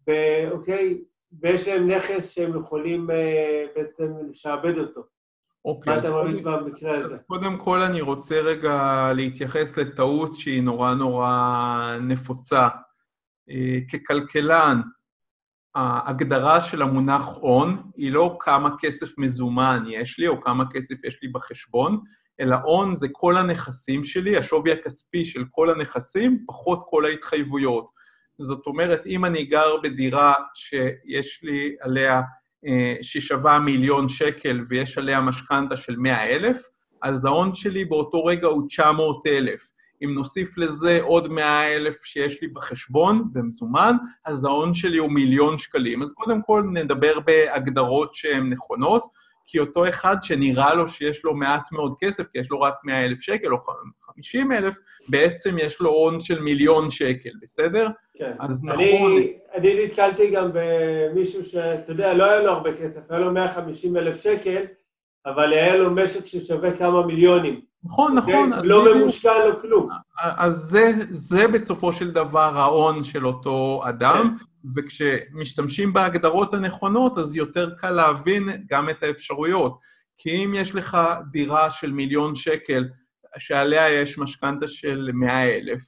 [0.06, 0.98] ואוקיי,
[1.42, 5.00] ויש להם נכס שהם יכולים אה, בעצם לשעבד אותו.
[5.64, 7.14] אוקיי, מה אתה ממליץ במקרה הזה?
[7.14, 12.68] אז קודם כל אני רוצה רגע להתייחס לטעות שהיא נורא נורא נפוצה.
[13.50, 14.80] אה, ככלכלן,
[15.74, 21.22] ההגדרה של המונח הון היא לא כמה כסף מזומן יש לי או כמה כסף יש
[21.22, 22.00] לי בחשבון,
[22.40, 27.97] אלא הון זה כל הנכסים שלי, השווי הכספי של כל הנכסים, פחות כל ההתחייבויות.
[28.38, 32.20] זאת אומרת, אם אני גר בדירה שיש לי עליה,
[32.66, 36.62] אה, ששווה מיליון שקל ויש עליה משכנתה של 100 אלף,
[37.02, 39.62] אז ההון שלי באותו רגע הוא 900 אלף.
[40.04, 45.58] אם נוסיף לזה עוד 100 אלף שיש לי בחשבון, במזומן, אז ההון שלי הוא מיליון
[45.58, 46.02] שקלים.
[46.02, 49.02] אז קודם כל נדבר בהגדרות שהן נכונות.
[49.50, 53.04] כי אותו אחד שנראה לו שיש לו מעט מאוד כסף, כי יש לו רק 100
[53.04, 53.58] אלף שקל או
[54.14, 54.76] 50 אלף,
[55.08, 57.88] בעצם יש לו הון של מיליון שקל, בסדר?
[58.18, 58.32] כן.
[58.40, 58.84] אז נכון...
[58.84, 63.96] אני, אני נתקלתי גם במישהו שאתה יודע, לא היה לו הרבה כסף, היה לו 150
[63.96, 64.62] אלף שקל,
[65.26, 67.60] אבל היה לו משק ששווה כמה מיליונים.
[67.84, 68.20] נכון, okay?
[68.20, 68.50] נכון.
[68.64, 68.96] לא בדיוק.
[68.96, 69.88] ממושקע, לא כלום.
[70.22, 74.44] אז זה, זה בסופו של דבר ההון של אותו אדם, כן.
[74.76, 79.78] וכשמשתמשים בהגדרות הנכונות, אז יותר קל להבין גם את האפשרויות.
[80.18, 80.98] כי אם יש לך
[81.30, 82.84] דירה של מיליון שקל,
[83.38, 85.80] שעליה יש משכנתה של 100 אלף,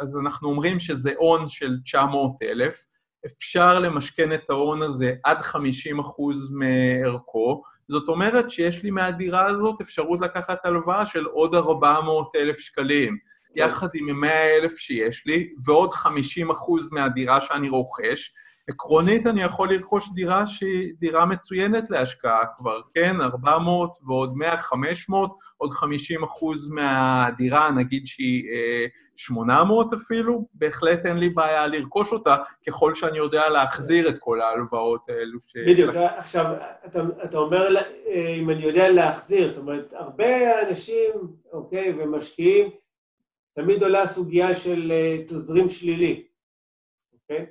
[0.00, 2.84] אז אנחנו אומרים שזה הון של 900 אלף,
[3.26, 9.80] אפשר למשכן את ההון הזה עד 50 אחוז מערכו, זאת אומרת שיש לי מהדירה הזאת
[9.80, 13.18] אפשרות לקחת הלוואה של עוד 400 אלף שקלים.
[13.56, 18.32] יחד עם 100 אלף שיש לי, ועוד 50 אחוז מהדירה שאני רוכש,
[18.68, 23.20] עקרונית אני יכול לרכוש דירה שהיא דירה מצוינת להשקעה כבר, כן?
[23.20, 28.86] 400 ועוד 100, 500, עוד 50 אחוז מהדירה, נגיד שהיא אה,
[29.16, 32.36] 800 אפילו, בהחלט אין לי בעיה לרכוש אותה,
[32.66, 35.56] ככל שאני יודע להחזיר את כל ההלוואות האלו ש...
[35.56, 35.94] בדיוק.
[35.96, 36.46] עכשיו,
[36.86, 41.10] אתה, אתה אומר, אה, אם אני יודע להחזיר, זאת אומרת, הרבה אנשים,
[41.52, 42.70] אוקיי, ומשקיעים,
[43.54, 46.24] תמיד עולה הסוגיה של אה, תזרים שלילי,
[47.12, 47.46] אוקיי?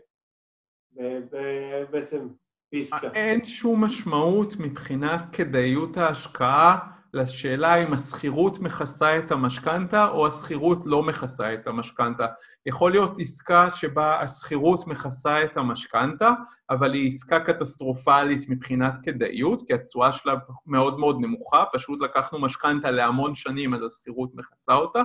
[1.91, 2.27] בעצם
[2.73, 3.07] בעסקה.
[3.13, 6.77] אין שום משמעות מבחינת כדאיות ההשקעה
[7.13, 12.25] לשאלה אם השכירות מכסה את המשכנתה או השכירות לא מכסה את המשכנתה.
[12.65, 16.31] יכול להיות עסקה שבה השכירות מכסה את המשכנתה,
[16.69, 20.33] אבל היא עסקה קטסטרופלית מבחינת כדאיות, כי התשואה שלה
[20.65, 25.01] מאוד מאוד נמוכה, פשוט לקחנו משכנתה להמון שנים, אז השכירות מכסה אותה,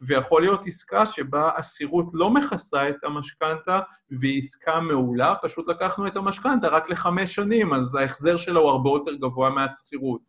[0.00, 3.80] ויכול להיות עסקה שבה הסירות לא מכסה את המשכנתה
[4.10, 8.90] והיא עסקה מעולה, פשוט לקחנו את המשכנתה רק לחמש שנים, אז ההחזר שלה הוא הרבה
[8.90, 10.20] יותר גבוה מהשכירות.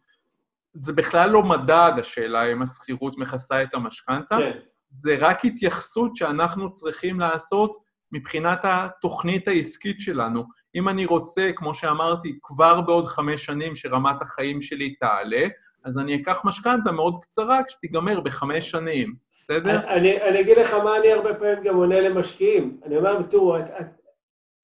[0.74, 4.59] זה בכלל לא מדד, השאלה אם השכירות מכסה את המשכנתה, כן.
[4.91, 7.78] זה רק התייחסות שאנחנו צריכים לעשות
[8.11, 10.43] מבחינת התוכנית העסקית שלנו.
[10.76, 15.47] אם אני רוצה, כמו שאמרתי, כבר בעוד חמש שנים שרמת החיים שלי תעלה,
[15.86, 19.29] אז אני אקח משכנתה מאוד קצרה כשתיגמר בחמש שנים.
[19.50, 19.88] בסדר?
[19.88, 22.80] אני, אני אגיד לך מה אני הרבה פעמים גם עונה למשקיעים.
[22.84, 23.86] אני אומר, תראו, את, את,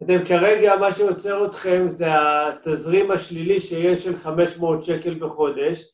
[0.03, 5.91] אתם כרגע, מה שעוצר אתכם זה התזרים השלילי שיש של 500 שקל בחודש,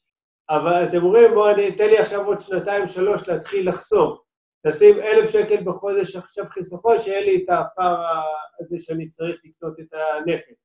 [0.50, 4.24] אבל אתם אומרים, בואו, תן לי עכשיו עוד שנתיים, שלוש להתחיל לחסוך.
[4.66, 8.22] לשים אלף שקל בחודש עכשיו חיסכון, שיהיה לי את הפער
[8.60, 10.56] הזה שאני צריך לקנות את הנכס.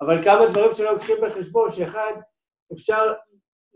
[0.00, 2.12] אבל כמה דברים שלא לוקחים בחשבון, שאחד,
[2.72, 3.12] אפשר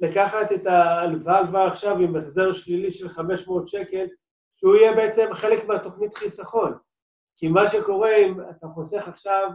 [0.01, 4.07] לקחת את ההלוואה כבר עכשיו עם החזר שלילי של 500 שקל,
[4.53, 6.79] שהוא יהיה בעצם חלק מהתוכנית חיסכון.
[7.37, 9.51] כי מה שקורה אם אתה חוסך עכשיו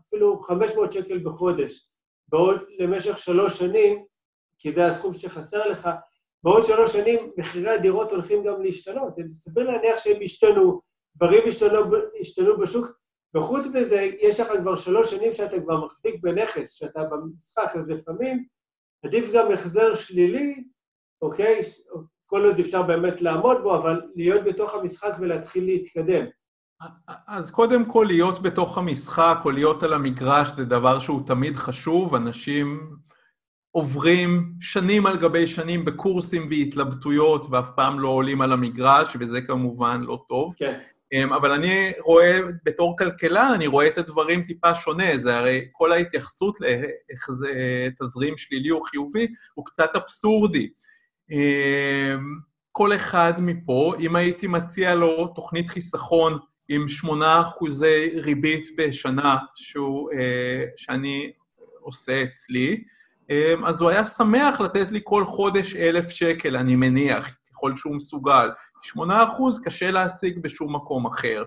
[0.00, 1.90] אפילו 500 שקל בחודש,
[2.28, 4.04] בעוד למשך שלוש שנים,
[4.58, 5.88] כי זה הסכום שחסר לך,
[6.42, 9.14] בעוד שלוש שנים מחירי הדירות הולכים גם להשתנות.
[9.34, 10.80] סביר להניח שהם ישתנו,
[11.16, 11.78] דברים ישתנו,
[12.20, 12.86] ישתנו בשוק,
[13.36, 18.46] וחוץ מזה, יש לך כבר שלוש שנים שאתה כבר מחזיק בנכס, שאתה במשחק, אז לפעמים
[19.04, 20.64] עדיף גם החזר שלילי,
[21.22, 21.60] אוקיי?
[22.26, 26.24] כל עוד אפשר באמת לעמוד בו, אבל להיות בתוך המשחק ולהתחיל להתקדם.
[27.28, 32.14] אז קודם כל, להיות בתוך המשחק או להיות על המגרש זה דבר שהוא תמיד חשוב.
[32.14, 32.96] אנשים
[33.70, 40.00] עוברים שנים על גבי שנים בקורסים והתלבטויות ואף פעם לא עולים על המגרש, וזה כמובן
[40.00, 40.54] לא טוב.
[40.58, 40.78] כן.
[41.12, 45.18] אמ, אבל אני רואה, בתור כלכלן, אני רואה את הדברים טיפה שונה.
[45.18, 47.48] זה הרי כל ההתייחסות לאיך זה
[48.00, 50.68] תזרים שלילי או חיובי הוא קצת אבסורדי.
[51.30, 56.38] אמ, כל אחד מפה, אם הייתי מציע לו תוכנית חיסכון
[56.68, 61.32] עם 8 אחוזי ריבית בשנה שהוא, אה, שאני
[61.80, 62.84] עושה אצלי,
[63.30, 67.96] אמ, אז הוא היה שמח לתת לי כל חודש אלף שקל, אני מניח, ככל שהוא
[67.96, 68.48] מסוגל.
[68.82, 71.42] 8 אחוז קשה להשיג בשום מקום אחר.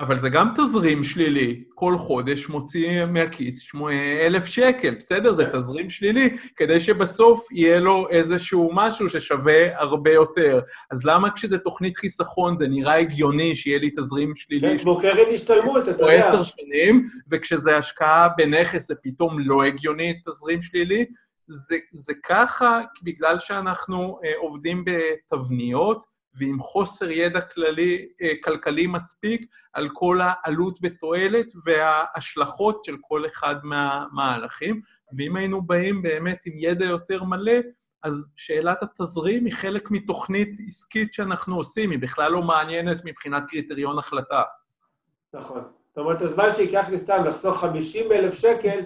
[0.00, 1.62] אבל זה גם תזרים שלילי.
[1.74, 3.72] כל חודש מוציא מהכיס
[4.20, 5.34] אלף שקל, בסדר?
[5.34, 10.60] זה תזרים שלילי, כדי שבסוף יהיה לו איזשהו משהו ששווה הרבה יותר.
[10.90, 14.68] אז למה כשזה תוכנית חיסכון זה נראה הגיוני שיהיה לי תזרים שלילי?
[14.68, 16.04] כן, כמו קרן השתלמות, אתה יודע.
[16.04, 21.04] או עשר שנים, וכשזה השקעה בנכס זה פתאום לא הגיוני תזרים שלילי?
[21.48, 29.46] זה, זה ככה בגלל שאנחנו אה, עובדים בתבניות, ועם חוסר ידע כללי, אה, כלכלי מספיק
[29.72, 34.80] על כל העלות ותועלת וההשלכות של כל אחד מהמהלכים.
[35.16, 37.52] ואם היינו באים באמת עם ידע יותר מלא,
[38.02, 43.98] אז שאלת התזרים היא חלק מתוכנית עסקית שאנחנו עושים, היא בכלל לא מעניינת מבחינת קריטריון
[43.98, 44.42] החלטה.
[45.34, 45.62] נכון.
[45.88, 48.80] זאת אומרת, הזמן שייקח לי סתם לחסוך 50 אלף שקל,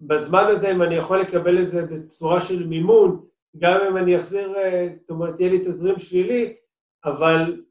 [0.00, 3.24] בזמן הזה, אם אני יכול לקבל את זה בצורה של מימון,
[3.58, 6.56] גם אם אני אחזיר, אה, זאת אומרת, יהיה לי תזרים שלילי,
[7.04, 7.62] אבל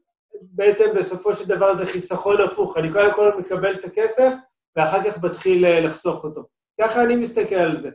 [0.42, 2.76] בעצם בסופו של דבר זה חיסכון הפוך.
[2.76, 4.32] אני קודם כל מקבל את הכסף,
[4.76, 6.44] ואחר כך מתחיל אה, לחסוך אותו.
[6.80, 7.90] ככה אני מסתכל על זה.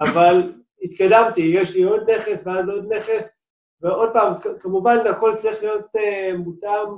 [0.00, 3.28] אבל התקדמתי, יש לי עוד נכס ואז עוד נכס,
[3.80, 6.88] ועוד פעם, כמובן הכל צריך להיות uh, מותאם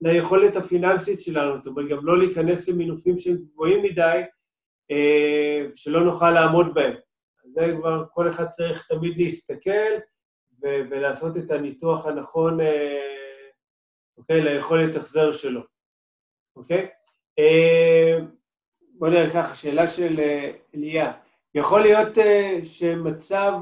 [0.00, 4.22] ליכולת הפיננסית שלנו, זאת אומרת, גם לא להיכנס למינופים שהם גבוהים מדי,
[5.74, 6.94] שלא נוכל לעמוד בהם.
[7.54, 9.94] זה כבר כל אחד צריך תמיד להסתכל
[10.62, 12.64] ו- ולעשות את הניתוח הנכון uh,
[14.18, 14.40] אוקיי?
[14.40, 15.60] ליכולת החזר שלו,
[16.56, 16.88] אוקיי?
[17.38, 18.18] אה,
[18.98, 21.12] בוא נראה ככה, שאלה של אה, אליה.
[21.54, 23.52] יכול להיות אה, שמצב,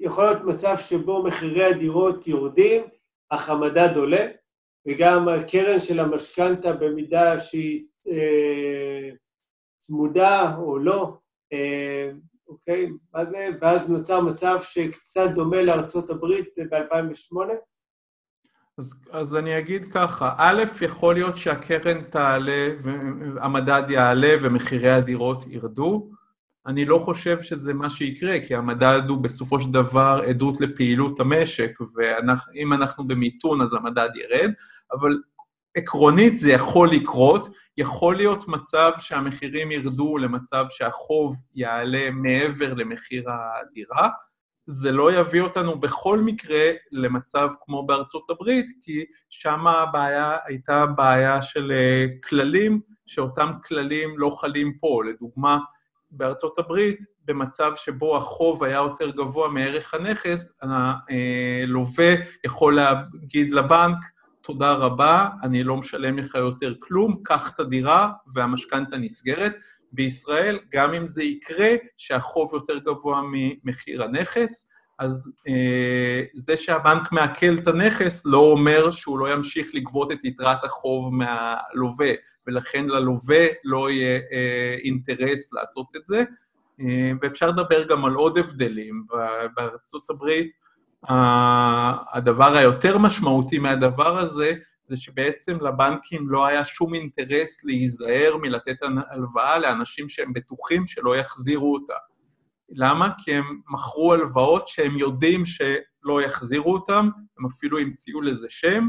[0.00, 2.82] יכול להיות מצב שבו מחירי הדירות יורדים,
[3.30, 4.26] אך המדד עולה,
[4.86, 9.10] וגם הקרן של המשכנתה במידה שהיא אה,
[9.78, 11.18] צמודה או לא,
[11.52, 12.10] אה,
[12.48, 12.90] אוקיי?
[13.14, 13.48] מה זה?
[13.60, 17.36] ואז נוצר מצב שקצת דומה לארצות הברית ב-2008?
[18.78, 26.10] אז, אז אני אגיד ככה, א', יכול להיות שהקרן תעלה, והמדד יעלה ומחירי הדירות ירדו.
[26.66, 31.70] אני לא חושב שזה מה שיקרה, כי המדד הוא בסופו של דבר עדות לפעילות המשק,
[31.96, 34.52] ואם אנחנו במיתון אז המדד ירד,
[34.92, 35.18] אבל
[35.76, 37.48] עקרונית זה יכול לקרות,
[37.78, 44.08] יכול להיות מצב שהמחירים ירדו למצב שהחוב יעלה מעבר למחיר הדירה,
[44.66, 51.42] זה לא יביא אותנו בכל מקרה למצב כמו בארצות הברית, כי שם הבעיה הייתה בעיה
[51.42, 55.02] של אה, כללים, שאותם כללים לא חלים פה.
[55.04, 55.58] לדוגמה,
[56.10, 62.14] בארצות הברית, במצב שבו החוב היה יותר גבוה מערך הנכס, הלווה
[62.46, 63.98] יכול להגיד לבנק,
[64.48, 69.52] תודה רבה, אני לא משלם לך יותר כלום, קח את הדירה והמשכנתה נסגרת.
[69.92, 74.68] בישראל, גם אם זה יקרה, שהחוב יותר גבוה ממחיר הנכס,
[74.98, 80.64] אז אה, זה שהבנק מעכל את הנכס לא אומר שהוא לא ימשיך לגבות את יתרת
[80.64, 82.10] החוב מהלווה,
[82.46, 86.22] ולכן ללווה לא יהיה אה, אינטרס לעשות את זה.
[86.80, 89.06] אה, ואפשר לדבר גם על עוד הבדלים.
[89.56, 90.50] בארצות הברית,
[91.04, 94.52] הדבר היותר משמעותי מהדבר הזה,
[94.88, 98.76] זה שבעצם לבנקים לא היה שום אינטרס להיזהר מלתת
[99.10, 101.94] הלוואה לאנשים שהם בטוחים שלא יחזירו אותה.
[102.70, 103.10] למה?
[103.18, 107.08] כי הם מכרו הלוואות שהם יודעים שלא יחזירו אותם,
[107.38, 108.88] הם אפילו המציאו לזה שם,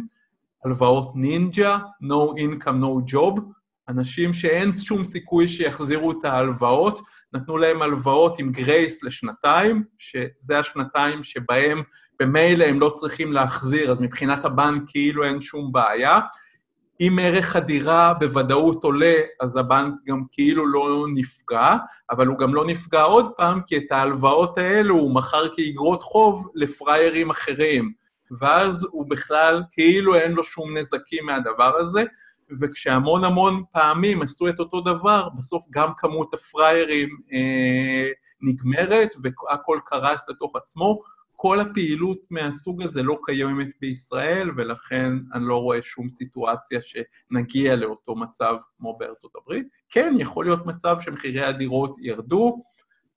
[0.66, 3.42] הלוואות נינג'ה, no income, no job,
[3.90, 7.00] אנשים שאין שום סיכוי שיחזירו את ההלוואות,
[7.34, 11.82] נתנו להם הלוואות עם גרייס לשנתיים, שזה השנתיים שבהם
[12.20, 16.20] במילא הם לא צריכים להחזיר, אז מבחינת הבנק כאילו אין שום בעיה.
[17.02, 21.76] אם ערך הדירה בוודאות עולה, אז הבנק גם כאילו לא נפגע,
[22.12, 26.48] אבל הוא גם לא נפגע עוד פעם, כי את ההלוואות האלו הוא מכר כאגרות חוב
[26.56, 27.92] לפראיירים אחרים.
[28.40, 32.04] ואז הוא בכלל, כאילו אין לו שום נזקים מהדבר הזה,
[32.60, 38.10] וכשהמון המון פעמים עשו את אותו דבר, בסוף גם כמות הפראיירים אה,
[38.42, 41.00] נגמרת והכל קרס לתוך עצמו.
[41.42, 48.16] כל הפעילות מהסוג הזה לא קיימת בישראל, ולכן אני לא רואה שום סיטואציה שנגיע לאותו
[48.16, 49.68] מצב כמו בארצות הברית.
[49.90, 52.60] כן, יכול להיות מצב שמחירי הדירות ירדו,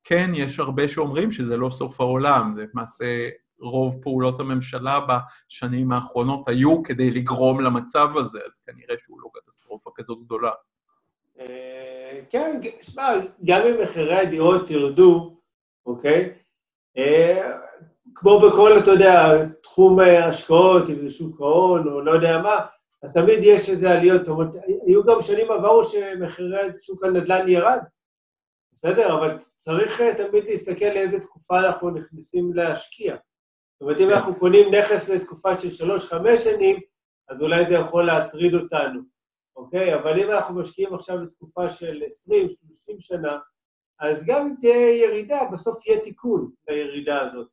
[0.05, 3.29] כן, יש הרבה שאומרים שזה לא סוף העולם, זה למעשה
[3.63, 9.91] רוב פעולות הממשלה בשנים האחרונות היו כדי לגרום למצב הזה, אז כנראה שהוא לא קטסטרופה
[9.95, 10.51] כזאת גדולה.
[11.41, 13.13] אה, כן, שמע,
[13.45, 15.37] גם אם מחירי הדירות ירדו,
[15.87, 16.33] אוקיי?
[16.97, 17.53] אה,
[18.15, 22.59] כמו בכל, אתה יודע, תחום השקעות, אם זה שוק ההון או לא יודע מה,
[23.03, 24.25] אז תמיד יש איזה עליות.
[24.25, 24.55] זאת אומרת,
[24.87, 27.79] היו גם שנים עברו שמחירי שוק הנדל"ן ירד,
[28.73, 29.19] בסדר?
[29.19, 33.17] אבל צריך אה, תמיד להסתכל לאיזה תקופה אנחנו נכנסים להשקיע.
[33.83, 34.13] זאת אומרת, אם כן.
[34.15, 36.81] אנחנו קונים נכס לתקופה של שלוש-חמש שנים,
[37.29, 39.01] אז אולי זה יכול להטריד אותנו,
[39.57, 39.95] אוקיי?
[39.95, 42.35] אבל אם אנחנו משקיעים עכשיו לתקופה של 20-30
[42.99, 43.39] שנה,
[43.99, 47.49] אז גם אם תהיה ירידה, בסוף יהיה תיקון לירידה הזאת.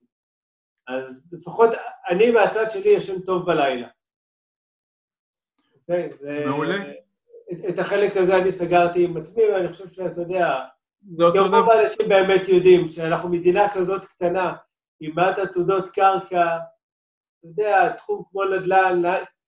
[0.87, 1.69] אז לפחות
[2.09, 3.87] אני מהצד שלי ישן טוב בלילה.
[5.75, 6.09] אוקיי?
[6.45, 6.75] מעולה.
[7.51, 10.59] את, את החלק הזה אני סגרתי עם עצמי, ואני חושב שאתה יודע,
[11.17, 14.53] גם רוב האנשים באמת יודעים שאנחנו מדינה כזאת קטנה,
[14.99, 16.57] עם מעט עתודות קרקע,
[17.39, 19.01] אתה יודע, תחום כמו נדל"ן,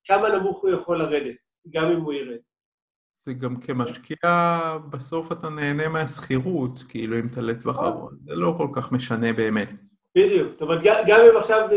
[0.03, 1.35] כמה נמוך הוא יכול לרדת,
[1.69, 2.39] גם אם הוא ירד.
[3.15, 4.17] זה גם כמשקיע,
[4.89, 7.87] בסוף אתה נהנה מהשכירות, כאילו, אם אתה לטווח נכון.
[7.87, 8.11] ארוך.
[8.25, 9.69] זה לא כל כך משנה באמת.
[10.17, 10.51] בדיוק.
[10.51, 11.69] זאת אומרת, גם אם עכשיו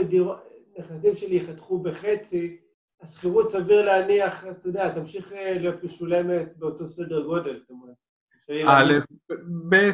[0.78, 2.56] נכסים שלי יחתכו בחצי,
[3.00, 7.94] השכירות סביר להניח, אתה יודע, תמשיך אה, להיות משולמת באותו סדר גודל, זאת אומרת.
[8.66, 8.92] א',
[9.68, 9.90] ב',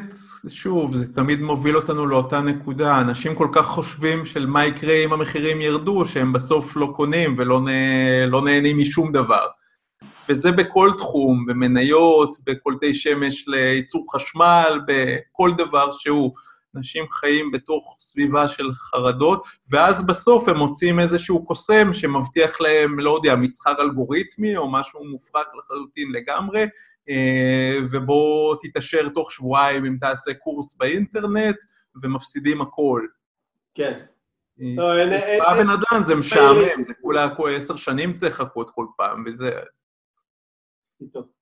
[0.49, 3.01] שוב, זה תמיד מוביל אותנו לאותה נקודה.
[3.01, 7.61] אנשים כל כך חושבים של מה יקרה אם המחירים ירדו, שהם בסוף לא קונים ולא
[7.61, 9.47] נה, לא נהנים משום דבר.
[10.29, 16.33] וזה בכל תחום, במניות, בקולטי שמש לייצור חשמל, בכל דבר שהוא.
[16.77, 23.11] אנשים חיים בתוך סביבה של חרדות, ואז בסוף הם מוצאים איזשהו קוסם שמבטיח להם, לא
[23.17, 26.67] יודע, מסחר אלגוריתמי או משהו מופרק לחלוטין לגמרי,
[27.09, 31.57] אה, ובוא תתעשר תוך שבועיים אם תעשה קורס באינטרנט,
[32.03, 33.07] ומפסידים הכל.
[33.75, 34.01] כן.
[35.39, 39.51] בא בן אדם, זה משעמם, זה כולה עשר שנים צריך לחכות כל פעם, וזה...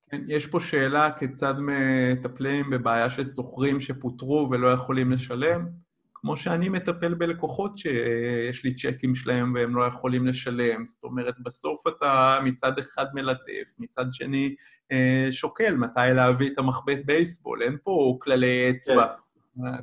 [0.09, 5.65] כן, יש פה שאלה כיצד מטפלים בבעיה של שוכרים שפוטרו ולא יכולים לשלם.
[6.21, 10.87] כמו שאני מטפל בלקוחות שיש לי צ'קים שלהם והם לא יכולים לשלם.
[10.87, 14.55] זאת אומרת, בסוף אתה מצד אחד מלטף, מצד שני
[14.91, 19.05] אה, שוקל מתי להביא את המחבט בייסבול, אין פה כללי אצבע.
[19.05, 19.28] כן.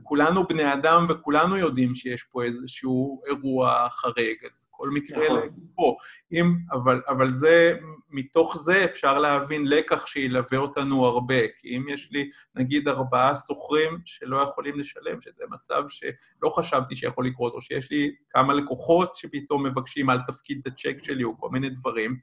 [0.02, 5.40] כולנו בני אדם וכולנו יודעים שיש פה איזשהו אירוע חריג, אז כל מקרה נכון.
[5.42, 5.96] לגופו.
[6.32, 7.74] אם, אבל, אבל זה,
[8.10, 13.98] מתוך זה אפשר להבין לקח שילווה אותנו הרבה, כי אם יש לי, נגיד, ארבעה שוכרים
[14.04, 19.66] שלא יכולים לשלם, שזה מצב שלא חשבתי שיכול לקרות, או שיש לי כמה לקוחות שפתאום
[19.66, 22.16] מבקשים אל תפקיד את הצ'ק שלי או כל מיני דברים,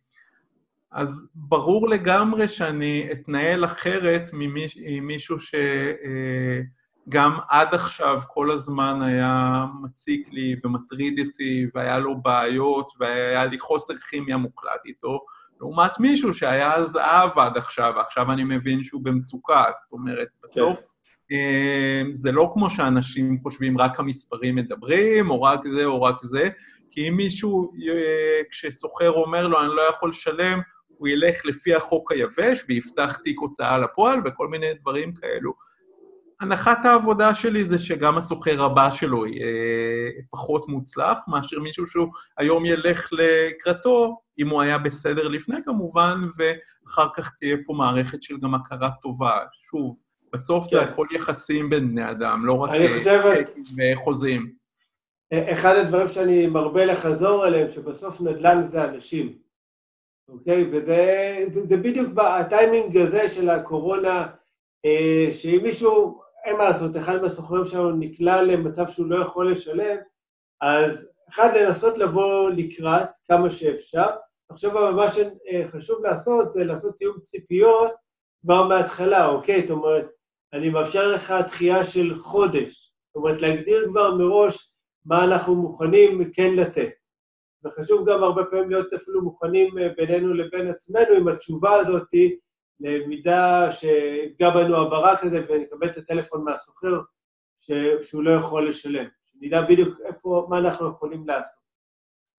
[0.92, 5.56] אז ברור לגמרי שאני אתנהל אחרת ממישהו ש...
[5.56, 6.62] אה,
[7.10, 13.60] גם עד עכשיו כל הזמן היה מציק לי ומטריד אותי, והיה לו בעיות, והיה לי
[13.60, 15.20] חוסר כימיה מוחלט איתו,
[15.60, 19.64] לעומת מישהו שהיה זהב עד עכשיו, ועכשיו אני מבין שהוא במצוקה.
[19.84, 20.86] זאת אומרת, בסוף כן.
[22.12, 26.50] זה לא כמו שאנשים חושבים, רק המספרים מדברים, או רק זה או רק זה,
[26.92, 32.12] כי אם מישהו, אה, כשסוחר אומר לו, אני לא יכול לשלם, הוא ילך לפי החוק
[32.12, 35.54] היבש ויפתח תיק הוצאה לפועל וכל מיני דברים כאלו.
[36.42, 42.08] הנחת העבודה שלי זה שגם הסוחר הבא שלו יהיה פחות מוצלח מאשר מישהו שהוא
[42.38, 48.38] היום ילך לקראתו, אם הוא היה בסדר לפני כמובן, ואחר כך תהיה פה מערכת של
[48.40, 49.40] גם הכרה טובה.
[49.52, 50.04] שוב,
[50.34, 50.76] בסוף כן.
[50.76, 53.50] זה הכל יחסים בין בני אדם, לא רק חושבת...
[53.96, 54.54] חוזים.
[55.34, 59.34] אחד הדברים שאני מרבה לחזור עליהם, שבסוף נדל"ן זה אנשים,
[60.30, 60.70] אוקיי?
[60.72, 64.28] וזה זה, זה בדיוק הטיימינג הזה של הקורונה,
[64.86, 69.98] אה, שאם מישהו אין מה לעשות, אחד מהסוחרים שלנו נקלע למצב שהוא לא יכול לשלם,
[70.62, 74.10] אז אחד, לנסות לבוא לקראת כמה שאפשר.
[74.50, 77.92] עכשיו, מה שחשוב לעשות זה לעשות תיאום ציפיות
[78.42, 79.62] כבר מההתחלה, אוקיי?
[79.62, 80.06] זאת אומרת,
[80.54, 82.94] אני מאפשר לך דחייה של חודש.
[83.08, 84.70] זאת אומרת, להגדיר כבר מראש
[85.06, 86.90] מה אנחנו מוכנים כן לתת.
[87.66, 92.08] וחשוב גם הרבה פעמים להיות אפילו מוכנים בינינו לבין עצמנו עם התשובה הזאת,
[92.84, 97.00] למידה שיפגע בנו הברק הזה ונקבל את הטלפון מהסוחר
[98.02, 99.06] שהוא לא יכול לשלם.
[99.26, 101.64] שנדע בדיוק איפה, מה אנחנו יכולים לעשות.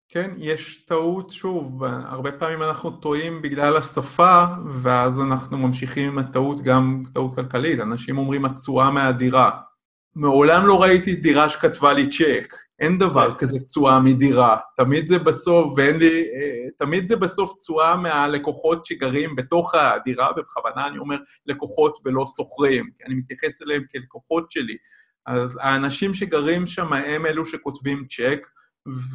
[0.09, 4.45] כן, יש טעות, שוב, הרבה פעמים אנחנו טועים בגלל השפה,
[4.83, 7.81] ואז אנחנו ממשיכים עם הטעות, גם טעות כלכלית.
[7.81, 9.51] אנשים אומרים, התשואה מהדירה.
[10.17, 12.55] מעולם לא ראיתי דירה שכתבה לי צ'ק.
[12.81, 13.39] אין דבר כן.
[13.39, 14.57] כזה תשואה מדירה.
[14.77, 16.23] תמיד זה בסוף, ואין לי...
[16.23, 21.17] אה, תמיד זה בסוף תשואה מהלקוחות שגרים בתוך הדירה, ובכוונה אני אומר
[21.47, 24.77] לקוחות ולא שוכרים, כי אני מתייחס אליהם כלקוחות שלי.
[25.27, 28.47] אז האנשים שגרים שם הם אלו שכותבים צ'ק,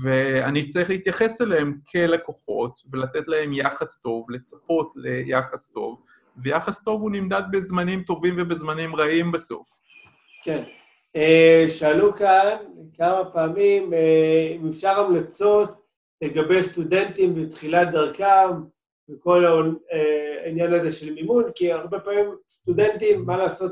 [0.02, 6.02] ואני צריך להתייחס אליהם כלקוחות ולתת להם יחס טוב, לצפות ליחס טוב,
[6.38, 9.68] ויחס טוב הוא נמדד בזמנים טובים ובזמנים רעים בסוף.
[10.44, 10.64] כן.
[11.20, 12.58] אה, שאלו כאן
[12.94, 15.70] כמה פעמים אה, אם אפשר המלצות
[16.22, 18.50] לגבי סטודנטים בתחילת דרכם
[19.10, 19.46] וכל
[19.92, 23.72] אה, העניין הזה של מימון, כי הרבה פעמים סטודנטים, מה לעשות,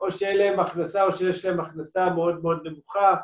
[0.00, 3.14] או שאין להם הכנסה או שיש להם הכנסה מאוד מאוד נמוכה,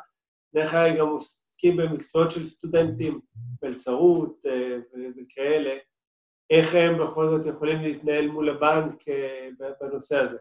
[0.53, 3.19] דרך כלל גם עוסקים במקצועות של סטודנטים,
[3.63, 4.43] מלצרות
[5.17, 5.77] וכאלה,
[6.49, 9.03] איך הם בכל זאת יכולים להתנהל מול הבנק
[9.81, 10.37] בנושא הזה?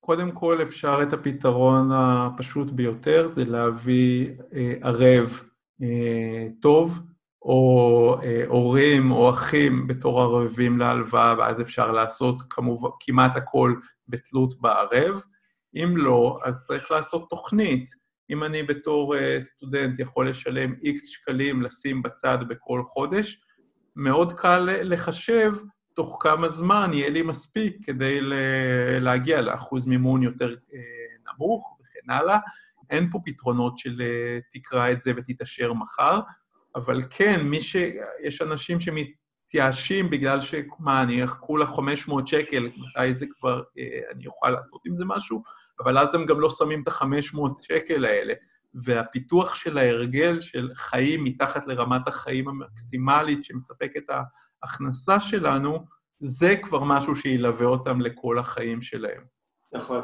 [0.00, 5.42] קודם כל אפשר את הפתרון הפשוט ביותר, זה להביא אה, ערב
[5.82, 6.98] אה, טוב,
[7.42, 13.74] או אה, הורים או אחים בתור ערבים להלוואה, ואז אפשר לעשות כמובן כמעט הכל
[14.08, 15.22] בתלות בערב.
[15.74, 17.90] אם לא, אז צריך לעשות תוכנית.
[18.30, 23.40] אם אני בתור סטודנט יכול לשלם איקס שקלים, לשים בצד בכל חודש,
[23.96, 25.52] מאוד קל לחשב
[26.00, 28.18] תוך כמה זמן יהיה לי מספיק כדי
[29.00, 30.78] להגיע לאחוז מימון יותר אה,
[31.32, 32.38] נמוך וכן הלאה.
[32.90, 36.20] אין פה פתרונות של אה, תקרא את זה ותתעשר מחר,
[36.76, 37.76] אבל כן, מי ש...
[38.22, 40.54] יש אנשים שמתייאשים בגלל ש...
[40.78, 45.04] מה, אני אחכו לה 500 שקל, מתי זה כבר, אה, אני אוכל לעשות עם זה
[45.06, 45.42] משהו?
[45.80, 48.34] אבל אז הם גם לא שמים את ה-500 שקל האלה.
[48.74, 54.10] והפיתוח של ההרגל של חיים מתחת לרמת החיים המקסימלית שמספקת
[54.62, 55.78] ההכנסה שלנו,
[56.20, 59.22] זה כבר משהו שילווה אותם לכל החיים שלהם.
[59.72, 60.00] נכון.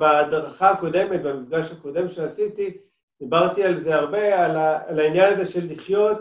[0.00, 2.76] בהדרכה הקודמת, במפגש הקודם שעשיתי,
[3.20, 6.18] דיברתי על זה הרבה, על, ה, על העניין הזה של לחיות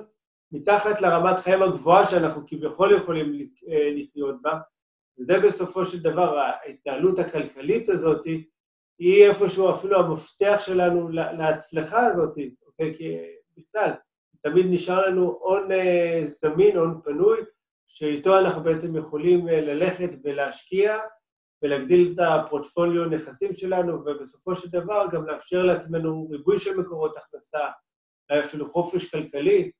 [0.52, 4.60] מתחת לרמת חיים הגבוהה שאנחנו כביכול יכולים אה, לחיות בה,
[5.20, 8.26] וזה בסופו של דבר, ההתנהלות הכלכלית הזאת,
[9.00, 12.36] היא איפשהו אפילו המפתח שלנו להצלחה הזאת,
[12.68, 12.98] אוקיי?
[12.98, 13.18] כי
[13.58, 13.92] בכלל,
[14.44, 17.40] תמיד נשאר לנו הון אה, זמין, הון פנוי,
[17.88, 20.98] שאיתו אנחנו בעצם יכולים אה, ללכת ולהשקיע
[21.64, 27.68] ולהגדיל את הפורטפוליו נכסים שלנו, ובסופו של דבר גם לאפשר לעצמנו ריבוי של מקורות הכנסה,
[28.40, 29.72] אפילו חופש כלכלי.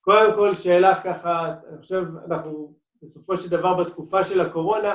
[0.00, 4.94] קודם כל, שאלה ככה, אני חושב, אנחנו בסופו של דבר בתקופה של הקורונה,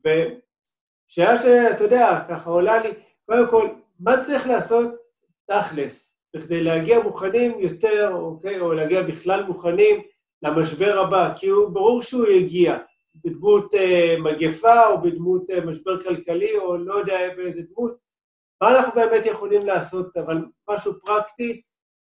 [0.00, 2.90] ושאלה שאתה יודע, ככה עולה לי,
[3.26, 3.68] קודם כל,
[4.00, 4.94] מה צריך לעשות
[5.46, 6.09] תכלס?
[6.36, 10.00] בכדי להגיע מוכנים יותר, אוקיי, או להגיע בכלל מוכנים
[10.42, 12.78] למשבר הבא, כי הוא, ברור שהוא יגיע,
[13.24, 17.96] בדמות אה, מגפה או בדמות אה, משבר כלכלי, או לא יודע באיזה דמות.
[18.62, 21.62] מה אנחנו באמת יכולים לעשות, אבל משהו פרקטי,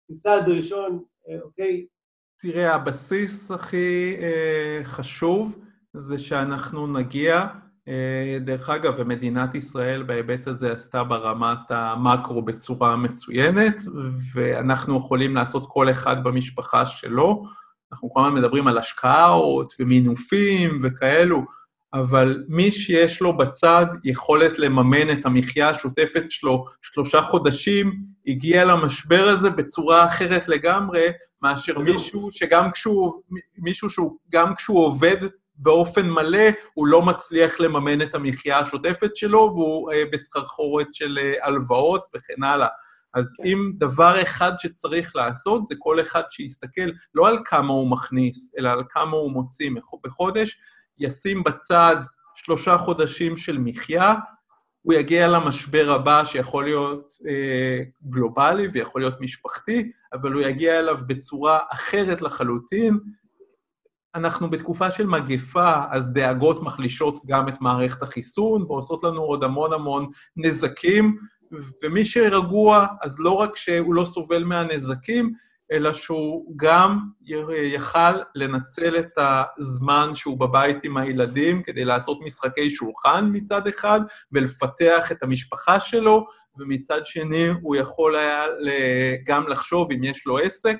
[0.08, 1.86] מצעד ראשון, אה, אוקיי?
[2.38, 5.58] תראה, הבסיס הכי אה, חשוב
[5.92, 7.46] זה שאנחנו נגיע
[8.40, 13.82] דרך אגב, ומדינת ישראל בהיבט הזה עשתה ברמת המקרו בצורה מצוינת,
[14.34, 17.44] ואנחנו יכולים לעשות כל אחד במשפחה שלו.
[17.92, 21.44] אנחנו כל הזמן מדברים על השקעות ומינופים וכאלו,
[21.94, 27.96] אבל מי שיש לו בצד יכולת לממן את המחיה השוטפת שלו שלושה חודשים,
[28.26, 31.06] הגיע למשבר הזה בצורה אחרת לגמרי,
[31.42, 33.12] מאשר מישהו שגם כשהוא,
[33.58, 35.16] מישהו שהוא, גם כשהוא עובד
[35.58, 41.46] באופן מלא הוא לא מצליח לממן את המחיה השוטפת שלו, והוא אה, בסחרחורת של אה,
[41.46, 42.68] הלוואות וכן הלאה.
[43.14, 43.48] אז כן.
[43.48, 48.68] אם דבר אחד שצריך לעשות, זה כל אחד שיסתכל לא על כמה הוא מכניס, אלא
[48.68, 49.70] על כמה הוא מוציא
[50.04, 50.58] בחודש,
[50.98, 51.96] ישים בצד
[52.34, 54.14] שלושה חודשים של מחיה,
[54.82, 60.98] הוא יגיע למשבר הבא שיכול להיות אה, גלובלי ויכול להיות משפחתי, אבל הוא יגיע אליו
[61.06, 62.98] בצורה אחרת לחלוטין,
[64.16, 69.72] אנחנו בתקופה של מגפה, אז דאגות מחלישות גם את מערכת החיסון ועושות לנו עוד המון
[69.72, 70.06] המון
[70.36, 71.16] נזקים,
[71.82, 75.32] ומי שרגוע, אז לא רק שהוא לא סובל מהנזקים,
[75.72, 76.98] אלא שהוא גם
[77.56, 84.00] יכל לנצל את הזמן שהוא בבית עם הילדים כדי לעשות משחקי שולחן מצד אחד,
[84.32, 86.26] ולפתח את המשפחה שלו,
[86.58, 88.42] ומצד שני הוא יכול היה
[89.26, 90.76] גם לחשוב, אם יש לו עסק,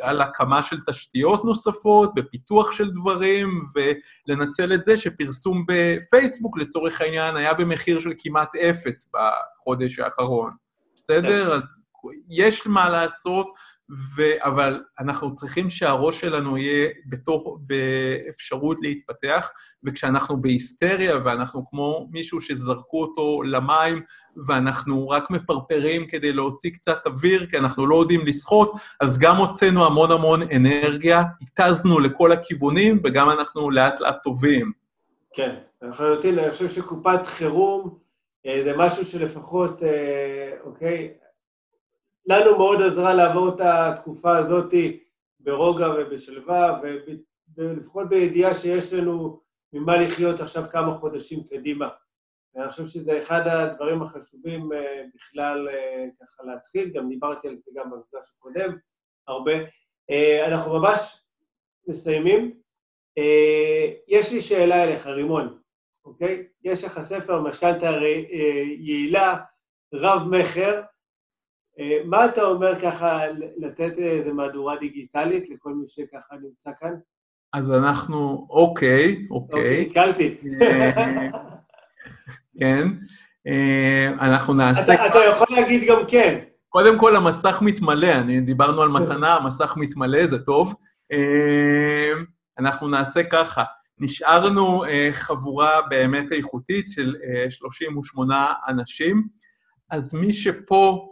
[0.00, 7.36] על הקמה של תשתיות נוספות ופיתוח של דברים, ולנצל את זה שפרסום בפייסבוק, לצורך העניין,
[7.36, 10.52] היה במחיר של כמעט אפס בחודש האחרון.
[10.96, 11.50] בסדר?
[11.50, 11.56] כן.
[11.56, 11.80] אז
[12.30, 13.46] יש מה לעשות,
[14.16, 14.22] ו...
[14.38, 19.50] אבל אנחנו צריכים שהראש שלנו יהיה בתוך, באפשרות להתפתח,
[19.84, 24.02] וכשאנחנו בהיסטריה ואנחנו כמו מישהו שזרקו אותו למים
[24.46, 29.86] ואנחנו רק מפרפרים כדי להוציא קצת אוויר, כי אנחנו לא יודעים לשחות, אז גם הוצאנו
[29.86, 34.72] המון המון אנרגיה, התזנו לכל הכיוונים, וגם אנחנו לאט-לאט טובים.
[35.34, 37.98] כן, לחלוטין, אני חושב שקופת חירום
[38.46, 41.12] אה, זה משהו שלפחות, אה, אוקיי,
[42.30, 44.74] לנו מאוד עזרה לעבור את התקופה הזאת
[45.40, 46.80] ברוגע ובשלווה,
[47.56, 49.40] ולפחות בידיעה שיש לנו
[49.72, 51.88] ממה לחיות עכשיו כמה חודשים קדימה.
[52.54, 57.70] ואני חושב שזה אחד הדברים החשובים אה, בכלל אה, ככה להתחיל, גם דיברתי על זה
[57.74, 58.76] גם במפגש הקודם
[59.28, 59.52] הרבה.
[60.10, 61.24] אה, אנחנו ממש
[61.88, 62.60] מסיימים.
[64.08, 65.58] יש לי שאלה אליך, רימון,
[66.04, 66.46] אוקיי?
[66.64, 67.90] יש לך ספר משכנתה
[68.78, 69.36] יעילה,
[69.94, 70.82] רב-מכר,
[72.04, 73.20] מה אתה אומר ככה,
[73.56, 76.94] לתת איזה מהדורה דיגיטלית לכל מי שככה נמצא כאן?
[77.52, 79.82] אז אנחנו, אוקיי, אוקיי.
[79.82, 80.36] התקלתי.
[80.62, 81.28] אה,
[82.60, 82.88] כן.
[83.46, 85.06] אה, אנחנו נעשה...
[85.06, 86.38] אתה יכול להגיד גם כן.
[86.68, 90.74] קודם כל, המסך מתמלא, אני, דיברנו על מתנה, המסך מתמלא, זה טוב.
[92.58, 93.64] אנחנו נעשה ככה,
[93.98, 97.14] נשארנו חבורה באמת איכותית של
[97.50, 99.26] 38 אנשים,
[99.90, 101.10] אז מי שפה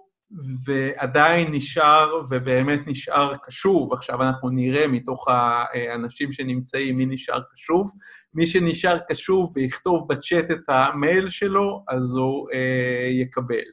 [0.66, 3.92] ועדיין נשאר, ובאמת נשאר קשוב.
[3.92, 7.92] עכשיו אנחנו נראה מתוך האנשים שנמצאים מי נשאר קשוב.
[8.34, 13.64] מי שנשאר קשוב ויכתוב בצ'אט את המייל שלו, אז הוא אה, יקבל.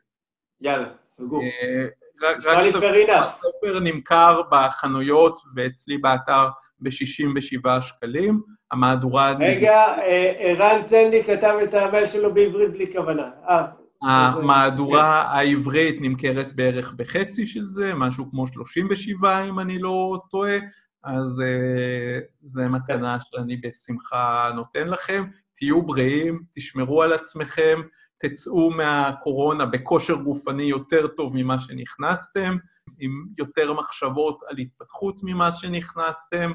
[0.62, 1.42] יאללה, סגור.
[1.44, 1.86] אה,
[2.24, 6.48] רק שתבינו, הספר נמכר בחנויות ואצלי באתר
[6.80, 8.42] ב-67 שקלים.
[8.72, 9.34] המהדורה...
[9.40, 13.30] רגע, אה, ערן צנדי כתב את המייל שלו בעברית בלי כוונה.
[13.50, 13.66] אה,
[14.04, 20.58] המהדורה העברית נמכרת בערך בחצי של זה, משהו כמו 37, אם אני לא טועה,
[21.06, 22.24] אז uh,
[22.54, 25.24] זה מתנה שאני בשמחה נותן לכם.
[25.56, 27.82] תהיו בריאים, תשמרו על עצמכם,
[28.18, 32.58] תצאו מהקורונה בכושר גופני יותר טוב ממה שנכנסתם,
[33.00, 36.52] עם יותר מחשבות על התפתחות ממה שנכנסתם.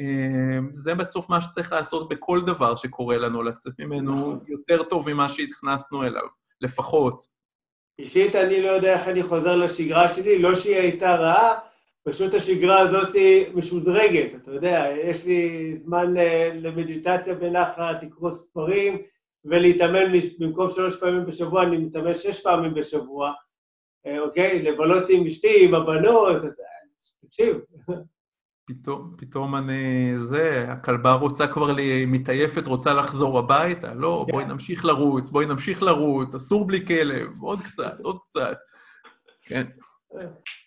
[0.00, 4.38] Uh, זה בסוף מה שצריך לעשות בכל דבר שקורה לנו, לצאת ממנו נכון.
[4.48, 6.26] יותר טוב ממה שהתכנסנו אליו.
[6.60, 7.36] לפחות.
[7.98, 11.58] אישית אני לא יודע איך אני חוזר לשגרה שלי, לא שהיא הייתה רעה,
[12.08, 13.14] פשוט השגרה הזאת
[13.54, 16.20] משודרגת, אתה יודע, יש לי זמן uh,
[16.54, 19.02] למדיטציה בנחת, לקרוא ספרים
[19.44, 23.32] ולהתאמן במקום שלוש פעמים בשבוע, אני מתאמן שש פעמים בשבוע,
[24.06, 24.62] uh, אוקיי?
[24.62, 26.42] לבלות עם אשתי, עם הבנות,
[27.26, 27.56] תקשיב.
[28.66, 30.14] פתאום, פתאום אני...
[30.18, 33.94] זה, הכלבה רוצה כבר, לי, מתעייפת, רוצה לחזור הביתה.
[33.94, 34.32] לא, כן.
[34.32, 38.58] בואי נמשיך לרוץ, בואי נמשיך לרוץ, אסור בלי כלב, עוד קצת, עוד קצת.
[39.42, 39.64] כן.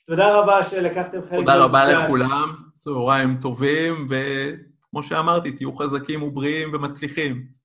[0.07, 1.39] תודה רבה שלקחתם חלק.
[1.39, 7.58] תודה רבה לכולם, צהריים טובים, וכמו שאמרתי, תהיו חזקים ובריאים ומצליחים.